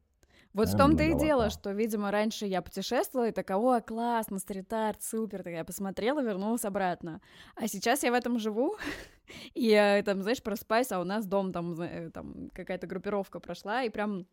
вот 0.57 0.69
в 0.69 0.77
том-то 0.79 1.03
и 1.03 1.15
дело, 1.15 1.51
что, 1.51 1.73
видимо, 1.73 2.11
раньше 2.11 2.47
я 2.47 2.63
путешествовала 2.63 3.29
и 3.29 3.33
такая, 3.33 3.59
о, 3.59 3.79
классно, 3.83 4.39
стрит-арт, 4.39 5.03
супер, 5.03 5.43
так 5.43 5.53
я 5.53 5.65
посмотрела, 5.67 6.23
вернулась 6.23 6.65
обратно. 6.65 7.21
А 7.57 7.69
сейчас 7.69 8.03
я 8.05 8.11
в 8.11 8.15
этом 8.15 8.39
живу, 8.39 8.75
и 9.55 9.67
я 9.67 10.03
там, 10.03 10.23
знаешь, 10.23 10.43
проспаюсь, 10.43 10.93
а 10.93 11.01
у 11.01 11.05
нас 11.05 11.27
дом 11.27 11.53
там, 11.53 11.79
э, 11.79 12.11
там 12.11 12.49
какая-то 12.55 12.87
группировка 12.87 13.39
прошла, 13.39 13.83
и 13.83 13.91
прям 13.91 14.27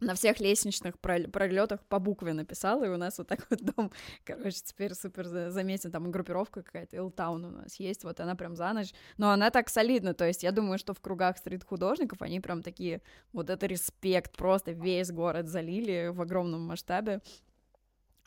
на 0.00 0.14
всех 0.14 0.40
лестничных 0.40 0.98
пролетах 0.98 1.84
по 1.86 1.98
букве 1.98 2.32
написала, 2.32 2.84
и 2.84 2.88
у 2.88 2.96
нас 2.96 3.18
вот 3.18 3.28
так 3.28 3.46
вот 3.50 3.60
дом, 3.62 3.92
короче, 4.24 4.60
теперь 4.64 4.94
супер 4.94 5.50
заметен, 5.50 5.90
там 5.90 6.10
группировка 6.10 6.62
какая-то, 6.62 6.96
Илтаун 6.96 7.44
у 7.44 7.50
нас 7.50 7.76
есть, 7.76 8.04
вот 8.04 8.20
она 8.20 8.34
прям 8.34 8.56
за 8.56 8.72
ночь, 8.72 8.92
но 9.16 9.30
она 9.30 9.50
так 9.50 9.68
солидна, 9.68 10.14
то 10.14 10.26
есть 10.26 10.42
я 10.42 10.52
думаю, 10.52 10.78
что 10.78 10.94
в 10.94 11.00
кругах 11.00 11.38
стрит-художников 11.38 12.22
они 12.22 12.40
прям 12.40 12.62
такие, 12.62 13.02
вот 13.32 13.50
это 13.50 13.66
респект, 13.66 14.36
просто 14.36 14.72
весь 14.72 15.10
город 15.10 15.48
залили 15.48 16.10
в 16.12 16.20
огромном 16.20 16.62
масштабе, 16.62 17.20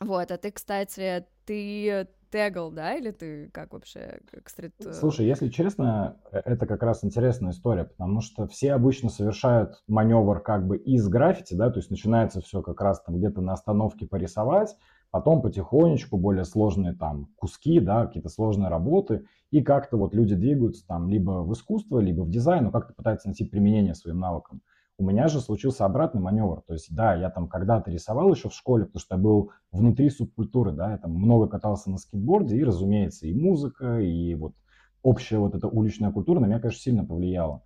вот, 0.00 0.30
а 0.30 0.38
ты, 0.38 0.52
кстати, 0.52 1.26
ты 1.44 2.08
тегал, 2.30 2.70
да, 2.70 2.94
или 2.94 3.10
ты 3.10 3.48
как 3.52 3.72
вообще 3.72 4.20
как 4.30 4.48
стрит... 4.48 4.72
Э, 4.84 4.92
Слушай, 4.92 5.26
если 5.26 5.48
честно, 5.48 6.16
э, 6.32 6.40
это 6.44 6.66
как 6.66 6.82
раз 6.82 7.04
интересная 7.04 7.52
история, 7.52 7.84
потому 7.84 8.20
что 8.20 8.46
все 8.46 8.72
обычно 8.74 9.08
совершают 9.08 9.82
маневр 9.86 10.40
как 10.40 10.66
бы 10.66 10.76
из 10.76 11.08
граффити, 11.08 11.54
да, 11.54 11.70
то 11.70 11.78
есть 11.78 11.90
начинается 11.90 12.40
все 12.40 12.62
как 12.62 12.80
раз 12.80 13.02
там 13.02 13.16
где-то 13.16 13.40
на 13.40 13.52
остановке 13.52 14.06
порисовать, 14.06 14.76
потом 15.10 15.42
потихонечку 15.42 16.16
более 16.16 16.44
сложные 16.44 16.94
там 16.94 17.28
куски, 17.36 17.80
да, 17.80 18.06
какие-то 18.06 18.28
сложные 18.28 18.68
работы, 18.68 19.26
и 19.50 19.62
как-то 19.62 19.96
вот 19.96 20.14
люди 20.14 20.34
двигаются 20.34 20.86
там 20.86 21.08
либо 21.08 21.42
в 21.42 21.52
искусство, 21.52 21.98
либо 21.98 22.22
в 22.22 22.30
дизайн, 22.30 22.64
но 22.64 22.70
как-то 22.70 22.92
пытаются 22.92 23.28
найти 23.28 23.44
применение 23.44 23.94
своим 23.94 24.18
навыкам. 24.20 24.60
У 24.98 25.04
меня 25.04 25.28
же 25.28 25.40
случился 25.40 25.84
обратный 25.84 26.20
маневр. 26.20 26.62
То 26.66 26.72
есть, 26.72 26.92
да, 26.92 27.14
я 27.14 27.30
там 27.30 27.48
когда-то 27.48 27.90
рисовал 27.90 28.32
еще 28.32 28.48
в 28.48 28.54
школе, 28.54 28.84
потому 28.84 29.00
что 29.00 29.14
я 29.14 29.20
был 29.20 29.52
внутри 29.70 30.10
субкультуры, 30.10 30.72
да, 30.72 30.90
я 30.90 30.98
там 30.98 31.12
много 31.12 31.46
катался 31.46 31.88
на 31.88 31.98
скейтборде, 31.98 32.56
и, 32.56 32.64
разумеется, 32.64 33.28
и 33.28 33.32
музыка, 33.32 34.00
и 34.00 34.34
вот 34.34 34.54
общая 35.02 35.38
вот 35.38 35.54
эта 35.54 35.68
уличная 35.68 36.10
культура 36.10 36.40
на 36.40 36.46
меня, 36.46 36.58
конечно, 36.58 36.80
сильно 36.80 37.04
повлияла. 37.04 37.62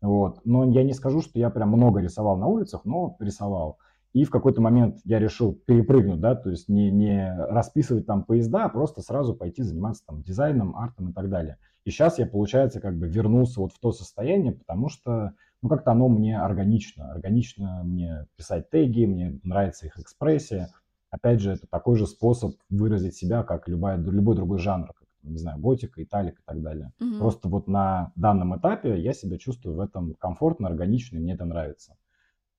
Вот. 0.00 0.40
Но 0.44 0.64
я 0.70 0.84
не 0.84 0.92
скажу, 0.92 1.22
что 1.22 1.38
я 1.40 1.50
прям 1.50 1.70
много 1.70 2.00
рисовал 2.00 2.36
на 2.36 2.46
улицах, 2.46 2.84
но 2.84 3.16
рисовал. 3.18 3.78
И 4.12 4.24
в 4.24 4.30
какой-то 4.30 4.62
момент 4.62 5.00
я 5.04 5.18
решил 5.18 5.52
перепрыгнуть, 5.52 6.20
да, 6.20 6.36
то 6.36 6.50
есть 6.50 6.68
не, 6.68 6.90
не 6.90 7.36
расписывать 7.36 8.06
там 8.06 8.22
поезда, 8.22 8.64
а 8.64 8.68
просто 8.68 9.02
сразу 9.02 9.34
пойти 9.34 9.62
заниматься 9.62 10.04
там 10.06 10.22
дизайном, 10.22 10.76
артом 10.76 11.10
и 11.10 11.12
так 11.12 11.28
далее. 11.28 11.58
И 11.84 11.90
сейчас 11.90 12.18
я, 12.18 12.26
получается, 12.26 12.80
как 12.80 12.96
бы 12.96 13.08
вернулся 13.08 13.60
вот 13.60 13.72
в 13.72 13.78
то 13.78 13.92
состояние, 13.92 14.52
потому 14.52 14.88
что 14.88 15.32
ну, 15.66 15.68
как-то 15.68 15.90
оно 15.90 16.08
мне 16.08 16.38
органично. 16.38 17.10
Органично 17.10 17.82
мне 17.84 18.26
писать 18.36 18.70
теги, 18.70 19.04
мне 19.04 19.40
нравится 19.42 19.86
их 19.86 19.98
экспрессия. 19.98 20.70
Опять 21.10 21.40
же, 21.40 21.52
это 21.52 21.66
такой 21.66 21.96
же 21.96 22.06
способ 22.06 22.54
выразить 22.70 23.16
себя, 23.16 23.42
как 23.42 23.66
любая, 23.66 23.96
любой 23.96 24.36
другой 24.36 24.58
жанр, 24.60 24.86
как, 24.86 25.08
не 25.24 25.38
знаю, 25.38 25.58
готика, 25.58 26.02
италик 26.04 26.38
и 26.38 26.42
так 26.44 26.62
далее. 26.62 26.92
Mm-hmm. 27.00 27.18
Просто 27.18 27.48
вот 27.48 27.66
на 27.66 28.12
данном 28.14 28.56
этапе 28.56 29.00
я 29.00 29.12
себя 29.12 29.38
чувствую 29.38 29.74
в 29.74 29.80
этом 29.80 30.14
комфортно, 30.14 30.68
органично, 30.68 31.16
и 31.16 31.20
мне 31.20 31.34
это 31.34 31.44
нравится. 31.44 31.96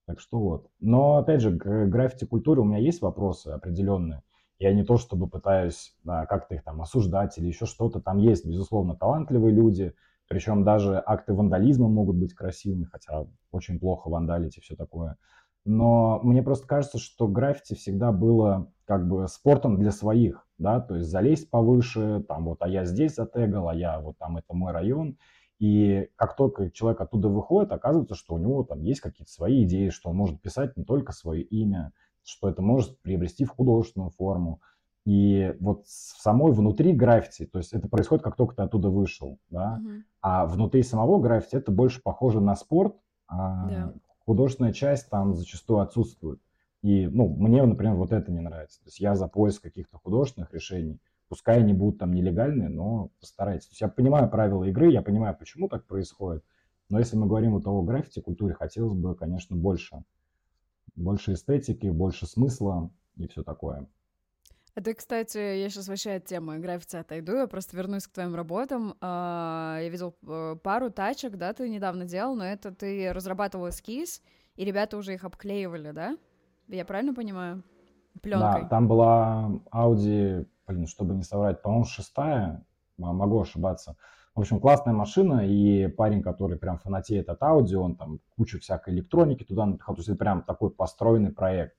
Так 0.05 0.19
что 0.19 0.39
вот. 0.39 0.69
Но, 0.81 1.15
опять 1.15 1.41
же, 1.41 1.57
к 1.57 1.85
граффити-культуре 1.87 2.59
у 2.59 2.65
меня 2.65 2.79
есть 2.79 3.01
вопросы 3.01 3.49
определенные. 3.49 4.21
Я 4.59 4.73
не 4.73 4.83
то 4.83 4.97
чтобы 4.97 5.27
пытаюсь 5.29 5.95
да, 6.03 6.25
как-то 6.25 6.55
их 6.55 6.63
там 6.63 6.81
осуждать 6.81 7.37
или 7.37 7.47
еще 7.47 7.65
что-то. 7.65 8.01
Там 8.01 8.17
есть, 8.17 8.45
безусловно, 8.45 8.95
талантливые 8.95 9.53
люди, 9.53 9.93
причем 10.27 10.63
даже 10.63 11.01
акты 11.05 11.33
вандализма 11.33 11.87
могут 11.87 12.17
быть 12.17 12.33
красивыми, 12.33 12.85
хотя 12.85 13.25
очень 13.51 13.79
плохо 13.79 14.09
вандалить 14.09 14.57
и 14.57 14.61
все 14.61 14.75
такое. 14.75 15.17
Но 15.65 16.21
мне 16.23 16.41
просто 16.43 16.65
кажется, 16.65 16.97
что 16.97 17.27
граффити 17.27 17.73
всегда 17.73 18.11
было 18.11 18.71
как 18.85 19.07
бы 19.07 19.27
спортом 19.27 19.77
для 19.77 19.91
своих, 19.91 20.47
да, 20.57 20.79
то 20.79 20.95
есть 20.95 21.09
залезть 21.09 21.49
повыше, 21.49 22.23
там 22.27 22.45
вот, 22.45 22.61
а 22.61 22.69
я 22.69 22.85
здесь 22.85 23.15
затегал, 23.15 23.67
а 23.67 23.75
я 23.75 23.99
вот 23.99 24.17
там 24.17 24.37
это 24.37 24.53
мой 24.53 24.71
район. 24.71 25.17
И 25.59 26.09
как 26.15 26.35
только 26.35 26.71
человек 26.71 27.01
оттуда 27.01 27.29
выходит, 27.29 27.71
оказывается, 27.71 28.15
что 28.15 28.35
у 28.35 28.37
него 28.37 28.63
там 28.63 28.81
есть 28.81 29.01
какие-то 29.01 29.31
свои 29.31 29.63
идеи, 29.63 29.89
что 29.89 30.09
он 30.09 30.15
может 30.15 30.41
писать 30.41 30.77
не 30.77 30.83
только 30.83 31.11
свое 31.11 31.41
имя, 31.41 31.91
что 32.23 32.47
это 32.47 32.61
может 32.61 33.01
приобрести 33.01 33.43
в 33.43 33.49
художественную 33.49 34.11
форму. 34.11 34.61
И 35.07 35.55
вот 35.61 35.85
в 35.85 36.21
самой 36.21 36.51
внутри 36.51 36.91
граффити, 36.91 37.45
то 37.45 37.59
есть 37.59 37.71
это 37.71 37.87
происходит, 37.87 38.25
как 38.25 38.35
только 38.35 38.57
ты 38.57 38.63
оттуда 38.63 38.89
вышел, 38.89 39.39
да, 39.49 39.79
uh-huh. 39.81 40.01
а 40.21 40.45
внутри 40.45 40.83
самого 40.83 41.17
граффити 41.21 41.55
это 41.55 41.71
больше 41.71 42.01
похоже 42.01 42.41
на 42.41 42.57
спорт, 42.57 42.93
а 43.29 43.69
yeah. 43.69 43.99
художественная 44.25 44.73
часть 44.73 45.09
там 45.09 45.33
зачастую 45.33 45.79
отсутствует. 45.79 46.41
И, 46.81 47.07
ну, 47.07 47.29
мне, 47.29 47.63
например, 47.63 47.95
вот 47.95 48.11
это 48.11 48.33
не 48.33 48.41
нравится. 48.41 48.81
То 48.81 48.87
есть 48.87 48.99
я 48.99 49.15
за 49.15 49.29
поиск 49.29 49.63
каких-то 49.63 49.97
художественных 49.97 50.53
решений, 50.53 50.99
пускай 51.29 51.59
они 51.59 51.71
будут 51.71 51.99
там 51.99 52.11
нелегальные, 52.11 52.67
но 52.67 53.09
постарайтесь. 53.21 53.67
То 53.67 53.71
есть 53.71 53.81
я 53.81 53.87
понимаю 53.87 54.29
правила 54.29 54.65
игры, 54.65 54.91
я 54.91 55.01
понимаю, 55.01 55.37
почему 55.39 55.69
так 55.69 55.85
происходит, 55.85 56.43
но 56.89 56.99
если 56.99 57.15
мы 57.15 57.27
говорим 57.27 57.53
вот 57.53 57.65
о 57.65 57.81
граффити 57.81 58.19
культуре, 58.19 58.55
хотелось 58.55 58.97
бы, 58.97 59.15
конечно, 59.15 59.55
больше 59.55 60.03
больше 60.97 61.33
эстетики, 61.33 61.87
больше 61.87 62.25
смысла 62.25 62.89
и 63.15 63.27
все 63.27 63.43
такое. 63.43 63.87
А 64.77 64.81
ты, 64.81 64.93
кстати, 64.93 65.39
я 65.39 65.69
сейчас 65.71 65.87
вообще 65.87 66.17
от 66.17 66.25
темы 66.25 66.59
граффити 66.59 66.97
отойду, 66.97 67.35
я 67.35 67.47
просто 67.47 67.75
вернусь 67.75 68.05
к 68.05 68.11
твоим 68.11 68.35
работам. 68.35 68.93
А, 69.01 69.79
я 69.81 69.89
видел 69.89 70.15
э, 70.27 70.55
пару 70.61 70.91
тачек, 70.91 71.35
да, 71.35 71.51
ты 71.51 71.67
недавно 71.67 72.05
делал, 72.05 72.35
но 72.35 72.45
это 72.45 72.71
ты 72.71 73.11
разрабатывал 73.11 73.69
эскиз, 73.69 74.21
и 74.55 74.63
ребята 74.63 74.97
уже 74.97 75.15
их 75.15 75.23
обклеивали, 75.23 75.89
да? 75.89 76.15
Я 76.67 76.85
правильно 76.85 77.15
понимаю? 77.15 77.63
Пленкой. 78.21 78.61
Да, 78.61 78.67
там 78.67 78.87
была 78.87 79.49
Audi, 79.73 80.45
блин, 80.67 80.85
чтобы 80.85 81.15
не 81.15 81.23
соврать, 81.23 81.63
по-моему, 81.63 81.85
шестая, 81.85 82.63
могу 82.97 83.41
ошибаться. 83.41 83.95
В 84.35 84.41
общем, 84.41 84.59
классная 84.59 84.93
машина, 84.93 85.41
и 85.43 85.87
парень, 85.87 86.21
который 86.21 86.59
прям 86.59 86.77
фанатеет 86.77 87.29
от 87.29 87.41
Audi, 87.41 87.73
он 87.73 87.95
там 87.95 88.19
кучу 88.35 88.59
всякой 88.59 88.93
электроники 88.93 89.43
туда 89.43 89.65
напихал, 89.65 89.95
то 89.95 90.01
есть 90.01 90.09
это 90.09 90.19
прям 90.19 90.43
такой 90.43 90.69
построенный 90.69 91.31
проект. 91.31 91.73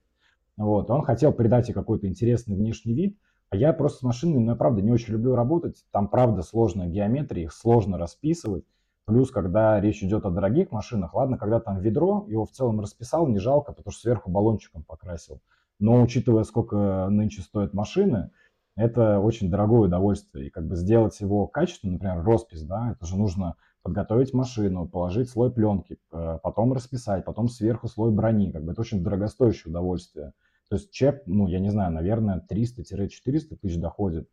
Вот, 0.59 0.89
он 0.91 1.03
хотел 1.03 1.31
придать 1.31 1.69
ей 1.69 1.73
какой-то 1.73 2.05
интересный 2.07 2.57
внешний 2.57 2.93
вид, 2.93 3.17
а 3.49 3.55
я 3.55 3.71
просто 3.71 3.99
с 3.99 4.03
машинами, 4.03 4.43
ну, 4.43 4.51
я 4.51 4.57
правда 4.57 4.81
не 4.81 4.91
очень 4.91 5.13
люблю 5.13 5.33
работать. 5.33 5.85
Там, 5.91 6.09
правда, 6.09 6.41
сложная 6.41 6.87
геометрия, 6.87 7.45
их 7.45 7.53
сложно 7.53 7.97
расписывать. 7.97 8.65
Плюс, 9.05 9.31
когда 9.31 9.79
речь 9.79 10.03
идет 10.03 10.25
о 10.25 10.31
дорогих 10.31 10.71
машинах, 10.71 11.15
ладно, 11.15 11.37
когда 11.37 11.61
там 11.61 11.79
ведро, 11.79 12.25
его 12.27 12.43
в 12.45 12.51
целом 12.51 12.81
расписал, 12.81 13.25
не 13.27 13.39
жалко, 13.39 13.71
потому 13.71 13.93
что 13.93 14.01
сверху 14.01 14.29
баллончиком 14.29 14.83
покрасил. 14.83 15.39
Но 15.79 16.01
учитывая, 16.01 16.43
сколько 16.43 17.07
нынче 17.09 17.41
стоят 17.41 17.73
машины, 17.73 18.29
это 18.75 19.21
очень 19.21 19.49
дорогое 19.49 19.87
удовольствие. 19.87 20.47
И 20.47 20.49
как 20.49 20.67
бы 20.67 20.75
сделать 20.75 21.17
его 21.21 21.47
качественно, 21.47 21.93
например, 21.93 22.21
роспись, 22.21 22.63
да, 22.63 22.91
это 22.91 23.05
же 23.05 23.17
нужно 23.17 23.55
подготовить 23.81 24.33
машину, 24.33 24.89
положить 24.89 25.29
слой 25.29 25.51
пленки, 25.51 25.97
э, 26.11 26.39
потом 26.43 26.73
расписать, 26.73 27.23
потом 27.23 27.47
сверху 27.47 27.87
слой 27.87 28.11
брони. 28.11 28.51
Как 28.51 28.65
бы 28.65 28.73
это 28.73 28.81
очень 28.81 29.01
дорогостоящее 29.01 29.71
удовольствие. 29.71 30.33
То 30.69 30.75
есть 30.75 30.91
чек, 30.91 31.23
ну, 31.25 31.47
я 31.47 31.59
не 31.59 31.69
знаю, 31.69 31.91
наверное, 31.91 32.45
300-400 32.49 33.57
тысяч 33.61 33.77
доходит. 33.77 34.29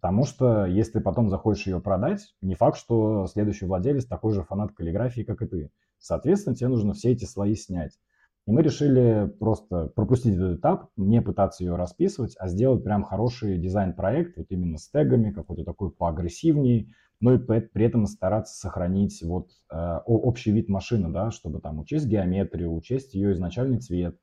Потому 0.00 0.24
что 0.24 0.66
если 0.66 1.00
потом 1.00 1.30
захочешь 1.30 1.66
ее 1.66 1.80
продать, 1.80 2.34
не 2.42 2.54
факт, 2.54 2.76
что 2.76 3.26
следующий 3.26 3.66
владелец 3.66 4.04
такой 4.04 4.34
же 4.34 4.42
фанат 4.42 4.72
каллиграфии, 4.72 5.22
как 5.22 5.42
и 5.42 5.46
ты. 5.46 5.70
Соответственно, 5.98 6.54
тебе 6.54 6.68
нужно 6.68 6.92
все 6.92 7.12
эти 7.12 7.24
слои 7.24 7.54
снять. 7.54 7.98
И 8.46 8.52
мы 8.52 8.62
решили 8.62 9.26
просто 9.40 9.86
пропустить 9.86 10.36
этот 10.36 10.58
этап, 10.58 10.90
не 10.96 11.20
пытаться 11.20 11.64
ее 11.64 11.74
расписывать, 11.74 12.36
а 12.38 12.46
сделать 12.46 12.84
прям 12.84 13.02
хороший 13.02 13.58
дизайн-проект, 13.58 14.36
вот 14.36 14.46
именно 14.50 14.78
с 14.78 14.88
тегами, 14.88 15.32
какой-то 15.32 15.64
такой 15.64 15.90
поагрессивней, 15.90 16.94
но 17.20 17.34
и 17.34 17.38
при 17.38 17.84
этом 17.84 18.06
стараться 18.06 18.54
сохранить 18.54 19.20
вот 19.22 19.48
э, 19.72 19.98
общий 20.06 20.52
вид 20.52 20.68
машины, 20.68 21.08
да, 21.08 21.30
чтобы 21.30 21.60
там 21.60 21.80
учесть 21.80 22.06
геометрию, 22.06 22.72
учесть 22.72 23.14
ее 23.14 23.32
изначальный 23.32 23.80
цвет, 23.80 24.16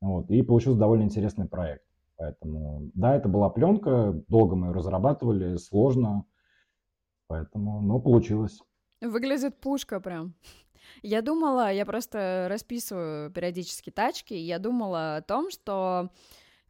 вот, 0.00 0.30
и 0.30 0.42
получился 0.42 0.78
довольно 0.78 1.04
интересный 1.04 1.48
проект. 1.48 1.84
Поэтому, 2.16 2.90
да, 2.94 3.14
это 3.14 3.28
была 3.28 3.50
пленка, 3.50 4.12
долго 4.28 4.56
мы 4.56 4.68
ее 4.68 4.72
разрабатывали, 4.72 5.56
сложно, 5.56 6.24
поэтому, 7.26 7.82
но 7.82 8.00
получилось. 8.00 8.60
Выглядит 9.00 9.60
пушка 9.60 10.00
прям. 10.00 10.34
Я 11.02 11.20
думала, 11.20 11.72
я 11.72 11.84
просто 11.84 12.46
расписываю 12.48 13.30
периодически 13.32 13.90
тачки, 13.90 14.34
я 14.34 14.60
думала 14.60 15.16
о 15.16 15.22
том, 15.22 15.50
что 15.50 16.10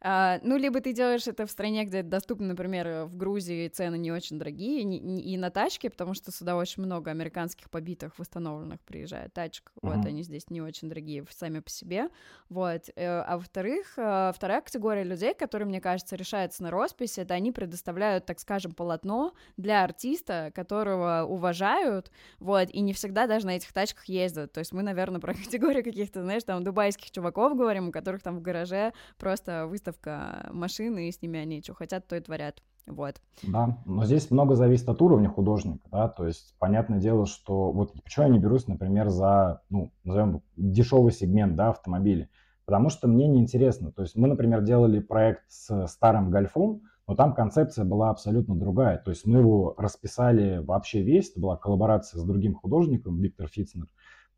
а, 0.09 0.39
ну, 0.41 0.55
либо 0.55 0.79
ты 0.79 0.93
делаешь 0.93 1.27
это 1.27 1.45
в 1.45 1.51
стране, 1.51 1.83
где 1.83 1.97
это 1.97 2.07
доступно, 2.07 2.47
например, 2.47 3.07
в 3.07 3.17
Грузии 3.17 3.67
цены 3.67 3.97
не 3.97 4.09
очень 4.09 4.39
дорогие, 4.39 4.83
и, 4.83 5.33
и 5.33 5.35
на 5.35 5.51
тачке, 5.51 5.89
потому 5.89 6.13
что 6.13 6.31
сюда 6.31 6.55
очень 6.55 6.83
много 6.83 7.11
американских 7.11 7.69
побитых, 7.69 8.17
восстановленных 8.17 8.79
приезжает 8.85 9.33
тачек, 9.33 9.73
uh-huh. 9.75 9.97
вот, 9.97 10.05
они 10.05 10.23
здесь 10.23 10.49
не 10.49 10.61
очень 10.61 10.87
дорогие 10.87 11.25
сами 11.29 11.59
по 11.59 11.69
себе, 11.69 12.07
вот, 12.47 12.89
э, 12.95 13.05
а 13.05 13.35
во-вторых, 13.35 13.95
э, 13.97 14.31
вторая 14.33 14.61
категория 14.61 15.03
людей, 15.03 15.33
которые, 15.33 15.67
мне 15.67 15.81
кажется, 15.81 16.15
решаются 16.15 16.63
на 16.63 16.71
роспись, 16.71 17.17
это 17.17 17.33
они 17.33 17.51
предоставляют, 17.51 18.25
так 18.25 18.39
скажем, 18.39 18.71
полотно 18.71 19.33
для 19.57 19.83
артиста, 19.83 20.53
которого 20.55 21.25
уважают, 21.27 22.11
вот, 22.39 22.69
и 22.69 22.79
не 22.79 22.93
всегда 22.93 23.27
даже 23.27 23.45
на 23.45 23.57
этих 23.57 23.73
тачках 23.73 24.05
ездят, 24.05 24.53
то 24.53 24.59
есть 24.59 24.71
мы, 24.71 24.83
наверное, 24.83 25.19
про 25.19 25.33
категорию 25.33 25.83
каких-то, 25.83 26.23
знаешь, 26.23 26.45
там, 26.45 26.63
дубайских 26.63 27.11
чуваков 27.11 27.57
говорим, 27.57 27.89
у 27.89 27.91
которых 27.91 28.23
там 28.23 28.37
в 28.37 28.41
гараже 28.41 28.93
просто 29.17 29.67
выставка 29.67 29.96
выставка 29.97 30.49
машины, 30.51 31.09
и 31.09 31.11
с 31.11 31.21
ними 31.21 31.39
они 31.39 31.61
что 31.61 31.73
хотят, 31.73 32.07
то 32.07 32.15
и 32.15 32.19
творят. 32.19 32.61
Вот. 32.85 33.15
Да, 33.43 33.77
но 33.85 34.05
здесь 34.05 34.31
много 34.31 34.55
зависит 34.55 34.87
от 34.87 35.01
уровня 35.01 35.29
художника, 35.29 35.85
да, 35.91 36.07
то 36.07 36.25
есть 36.25 36.55
понятное 36.57 36.99
дело, 36.99 37.25
что 37.25 37.71
вот 37.73 37.91
почему 38.01 38.27
я 38.27 38.31
не 38.31 38.39
берусь, 38.39 38.67
например, 38.67 39.09
за, 39.09 39.61
ну, 39.69 39.91
назовем 40.05 40.41
дешевый 40.55 41.11
сегмент, 41.11 41.57
да, 41.57 41.71
автомобилей, 41.71 42.29
потому 42.63 42.87
что 42.89 43.09
мне 43.09 43.27
неинтересно, 43.27 43.91
то 43.91 44.03
есть 44.03 44.15
мы, 44.15 44.29
например, 44.29 44.61
делали 44.61 44.99
проект 45.01 45.43
с 45.49 45.87
старым 45.87 46.31
гольфом, 46.31 46.83
но 47.07 47.15
там 47.15 47.33
концепция 47.33 47.83
была 47.83 48.09
абсолютно 48.09 48.55
другая, 48.55 48.99
то 48.99 49.11
есть 49.11 49.25
мы 49.25 49.39
его 49.39 49.75
расписали 49.77 50.59
вообще 50.59 51.01
весь, 51.01 51.31
это 51.31 51.41
была 51.41 51.57
коллаборация 51.57 52.21
с 52.21 52.23
другим 52.23 52.55
художником, 52.55 53.19
Виктор 53.19 53.49
Фитцнер, 53.49 53.87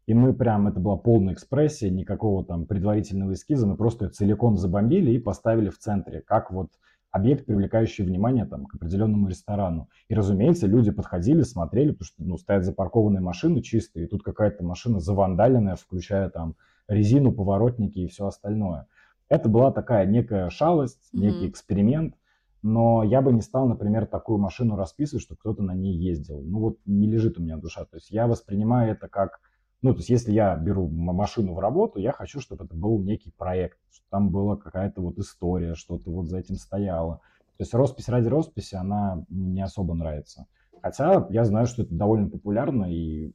и 0.09 0.13
мы 0.15 0.33
прям, 0.33 0.67
это 0.67 0.79
была 0.79 0.97
полная 0.97 1.35
экспрессия, 1.35 1.91
никакого 1.91 2.43
там 2.43 2.65
предварительного 2.65 3.33
эскиза, 3.33 3.67
мы 3.67 3.77
просто 3.77 4.05
ее 4.05 4.09
целиком 4.09 4.57
забомбили 4.57 5.11
и 5.11 5.19
поставили 5.19 5.69
в 5.69 5.77
центре, 5.77 6.21
как 6.21 6.49
вот 6.49 6.71
объект, 7.11 7.45
привлекающий 7.45 8.03
внимание 8.03 8.47
там, 8.47 8.65
к 8.65 8.73
определенному 8.73 9.27
ресторану. 9.27 9.87
И, 10.07 10.15
разумеется, 10.15 10.65
люди 10.65 10.89
подходили, 10.89 11.43
смотрели, 11.43 11.91
потому 11.91 12.05
что 12.07 12.23
ну, 12.23 12.37
стоят 12.37 12.65
запаркованные 12.65 13.21
машины 13.21 13.61
чистые, 13.61 14.07
и 14.07 14.09
тут 14.09 14.23
какая-то 14.23 14.63
машина 14.63 14.99
завандаленная, 14.99 15.75
включая 15.75 16.31
там 16.31 16.55
резину, 16.87 17.31
поворотники 17.31 17.99
и 17.99 18.07
все 18.07 18.25
остальное. 18.25 18.87
Это 19.29 19.47
была 19.47 19.71
такая 19.71 20.07
некая 20.07 20.49
шалость, 20.49 21.11
mm-hmm. 21.13 21.19
некий 21.19 21.49
эксперимент, 21.49 22.15
но 22.63 23.03
я 23.03 23.21
бы 23.21 23.31
не 23.31 23.41
стал, 23.41 23.67
например, 23.67 24.07
такую 24.07 24.39
машину 24.39 24.75
расписывать, 24.75 25.21
что 25.21 25.35
кто-то 25.35 25.61
на 25.61 25.75
ней 25.75 25.95
ездил. 25.95 26.41
Ну 26.41 26.61
вот 26.61 26.79
не 26.87 27.05
лежит 27.05 27.37
у 27.37 27.43
меня 27.43 27.57
душа. 27.57 27.85
То 27.85 27.97
есть 27.97 28.09
я 28.09 28.25
воспринимаю 28.25 28.93
это 28.93 29.07
как 29.07 29.39
ну, 29.81 29.93
то 29.93 29.99
есть, 29.99 30.09
если 30.09 30.31
я 30.33 30.55
беру 30.57 30.89
машину 30.89 31.53
в 31.53 31.59
работу, 31.59 31.99
я 31.99 32.11
хочу, 32.11 32.41
чтобы 32.41 32.65
это 32.65 32.75
был 32.75 32.99
некий 33.01 33.31
проект, 33.31 33.77
чтобы 33.91 34.07
там 34.09 34.29
была 34.29 34.57
какая-то 34.57 35.01
вот 35.01 35.17
история, 35.17 35.75
что-то 35.75 36.11
вот 36.11 36.27
за 36.27 36.39
этим 36.39 36.55
стояло. 36.55 37.21
То 37.57 37.63
есть 37.63 37.73
роспись 37.73 38.09
ради 38.09 38.27
росписи, 38.27 38.75
она 38.75 39.23
не 39.29 39.61
особо 39.61 39.93
нравится. 39.93 40.47
Хотя 40.81 41.27
я 41.29 41.45
знаю, 41.45 41.65
что 41.67 41.83
это 41.83 41.93
довольно 41.93 42.29
популярно, 42.29 42.85
и 42.85 43.33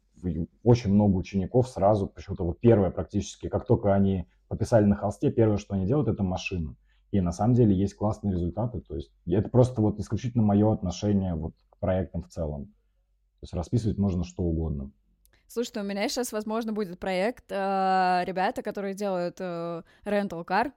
очень 0.63 0.93
много 0.93 1.17
учеников 1.17 1.69
сразу, 1.69 2.07
почему-то 2.07 2.45
вот 2.45 2.61
первое 2.61 2.91
практически, 2.91 3.49
как 3.49 3.67
только 3.67 3.95
они 3.95 4.27
пописали 4.49 4.85
на 4.85 4.97
холсте, 4.97 5.31
первое, 5.31 5.59
что 5.59 5.75
они 5.75 5.87
делают, 5.87 6.09
это 6.09 6.23
машина. 6.23 6.77
И 7.11 7.21
на 7.21 7.33
самом 7.33 7.55
деле 7.55 7.75
есть 7.77 7.95
классные 7.95 8.33
результаты. 8.33 8.81
То 8.81 8.97
есть 8.97 9.13
это 9.27 9.49
просто 9.49 9.81
вот 9.81 9.99
исключительно 9.99 10.43
мое 10.43 10.73
отношение 10.73 11.35
вот 11.35 11.55
к 11.71 11.79
проектам 11.79 12.23
в 12.23 12.29
целом. 12.29 12.67
То 12.67 13.43
есть 13.43 13.55
расписывать 13.55 13.99
можно 13.99 14.25
что 14.25 14.43
угодно. 14.43 14.91
Слушай, 15.47 15.83
у 15.83 15.85
меня 15.85 16.09
сейчас, 16.09 16.33
возможно, 16.33 16.73
будет 16.73 16.99
проект 16.99 17.45
э, 17.51 18.23
ребята, 18.25 18.63
которые 18.63 18.95
делают 18.95 19.37
э, 19.41 19.83
Uh, 20.05 20.73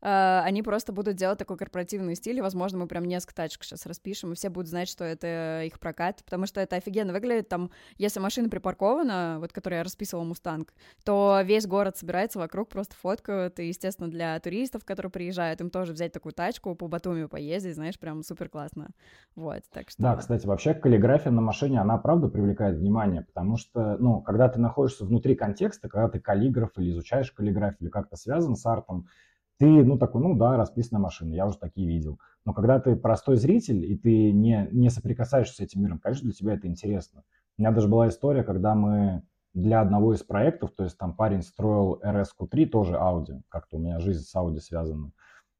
они 0.00 0.62
просто 0.62 0.92
будут 0.92 1.16
делать 1.16 1.38
такой 1.38 1.56
корпоративный 1.56 2.14
стиль, 2.14 2.38
и, 2.38 2.40
возможно, 2.40 2.78
мы 2.78 2.86
прям 2.86 3.04
несколько 3.04 3.34
тачек 3.34 3.64
сейчас 3.64 3.86
распишем, 3.86 4.32
и 4.32 4.34
все 4.34 4.48
будут 4.48 4.68
знать, 4.68 4.88
что 4.88 5.04
это 5.04 5.62
их 5.64 5.80
прокат, 5.80 6.22
потому 6.24 6.46
что 6.46 6.60
это 6.60 6.76
офигенно 6.76 7.12
выглядит, 7.12 7.48
там, 7.48 7.70
если 7.96 8.20
машина 8.20 8.48
припаркована, 8.48 9.38
вот, 9.40 9.52
которую 9.52 9.78
я 9.78 9.84
расписывала 9.84 10.24
Мустанг, 10.24 10.72
то 11.04 11.40
весь 11.44 11.66
город 11.66 11.96
собирается 11.96 12.38
вокруг, 12.38 12.68
просто 12.68 12.94
фоткают, 12.96 13.58
и, 13.58 13.68
естественно, 13.68 14.10
для 14.10 14.38
туристов, 14.40 14.84
которые 14.84 15.10
приезжают, 15.10 15.60
им 15.60 15.70
тоже 15.70 15.92
взять 15.92 16.12
такую 16.12 16.32
тачку, 16.32 16.74
по 16.74 16.88
Батуми 16.88 17.26
поездить, 17.26 17.74
знаешь, 17.74 17.98
прям 17.98 18.22
супер 18.22 18.48
классно, 18.48 18.90
вот, 19.34 19.62
так 19.72 19.90
что... 19.90 20.02
Да, 20.02 20.16
кстати, 20.16 20.46
вообще 20.46 20.74
каллиграфия 20.74 21.32
на 21.32 21.40
машине, 21.40 21.80
она, 21.80 21.98
правда, 21.98 22.28
привлекает 22.28 22.76
внимание, 22.76 23.22
потому 23.22 23.56
что, 23.56 23.96
ну, 23.98 24.20
когда 24.20 24.48
ты 24.48 24.60
находишься 24.60 25.04
внутри 25.04 25.34
контекста, 25.34 25.88
когда 25.88 26.08
ты 26.08 26.20
каллиграф 26.20 26.70
или 26.76 26.90
изучаешь 26.90 27.32
каллиграфию, 27.32 27.78
или 27.80 27.90
как-то 27.90 28.16
связан 28.16 28.56
с 28.56 28.64
артом, 28.66 29.08
ты, 29.58 29.66
ну, 29.66 29.98
такой, 29.98 30.22
ну, 30.22 30.36
да, 30.36 30.56
расписанная 30.56 31.02
машина, 31.02 31.34
я 31.34 31.46
уже 31.46 31.58
такие 31.58 31.86
видел. 31.86 32.18
Но 32.44 32.52
когда 32.54 32.78
ты 32.78 32.96
простой 32.96 33.36
зритель, 33.36 33.84
и 33.84 33.96
ты 33.96 34.32
не, 34.32 34.68
не 34.72 34.90
соприкасаешься 34.90 35.56
с 35.56 35.60
этим 35.60 35.82
миром, 35.82 35.98
конечно, 35.98 36.24
для 36.24 36.32
тебя 36.32 36.54
это 36.54 36.66
интересно. 36.68 37.24
У 37.56 37.62
меня 37.62 37.72
даже 37.72 37.88
была 37.88 38.08
история, 38.08 38.44
когда 38.44 38.74
мы 38.74 39.22
для 39.54 39.80
одного 39.80 40.14
из 40.14 40.22
проектов, 40.22 40.70
то 40.76 40.84
есть 40.84 40.96
там 40.96 41.14
парень 41.14 41.42
строил 41.42 42.00
RSQ3, 42.04 42.66
тоже 42.66 42.94
Audi, 42.94 43.40
как-то 43.48 43.76
у 43.76 43.80
меня 43.80 43.98
жизнь 43.98 44.22
с 44.22 44.34
Audi 44.36 44.58
связана. 44.58 45.10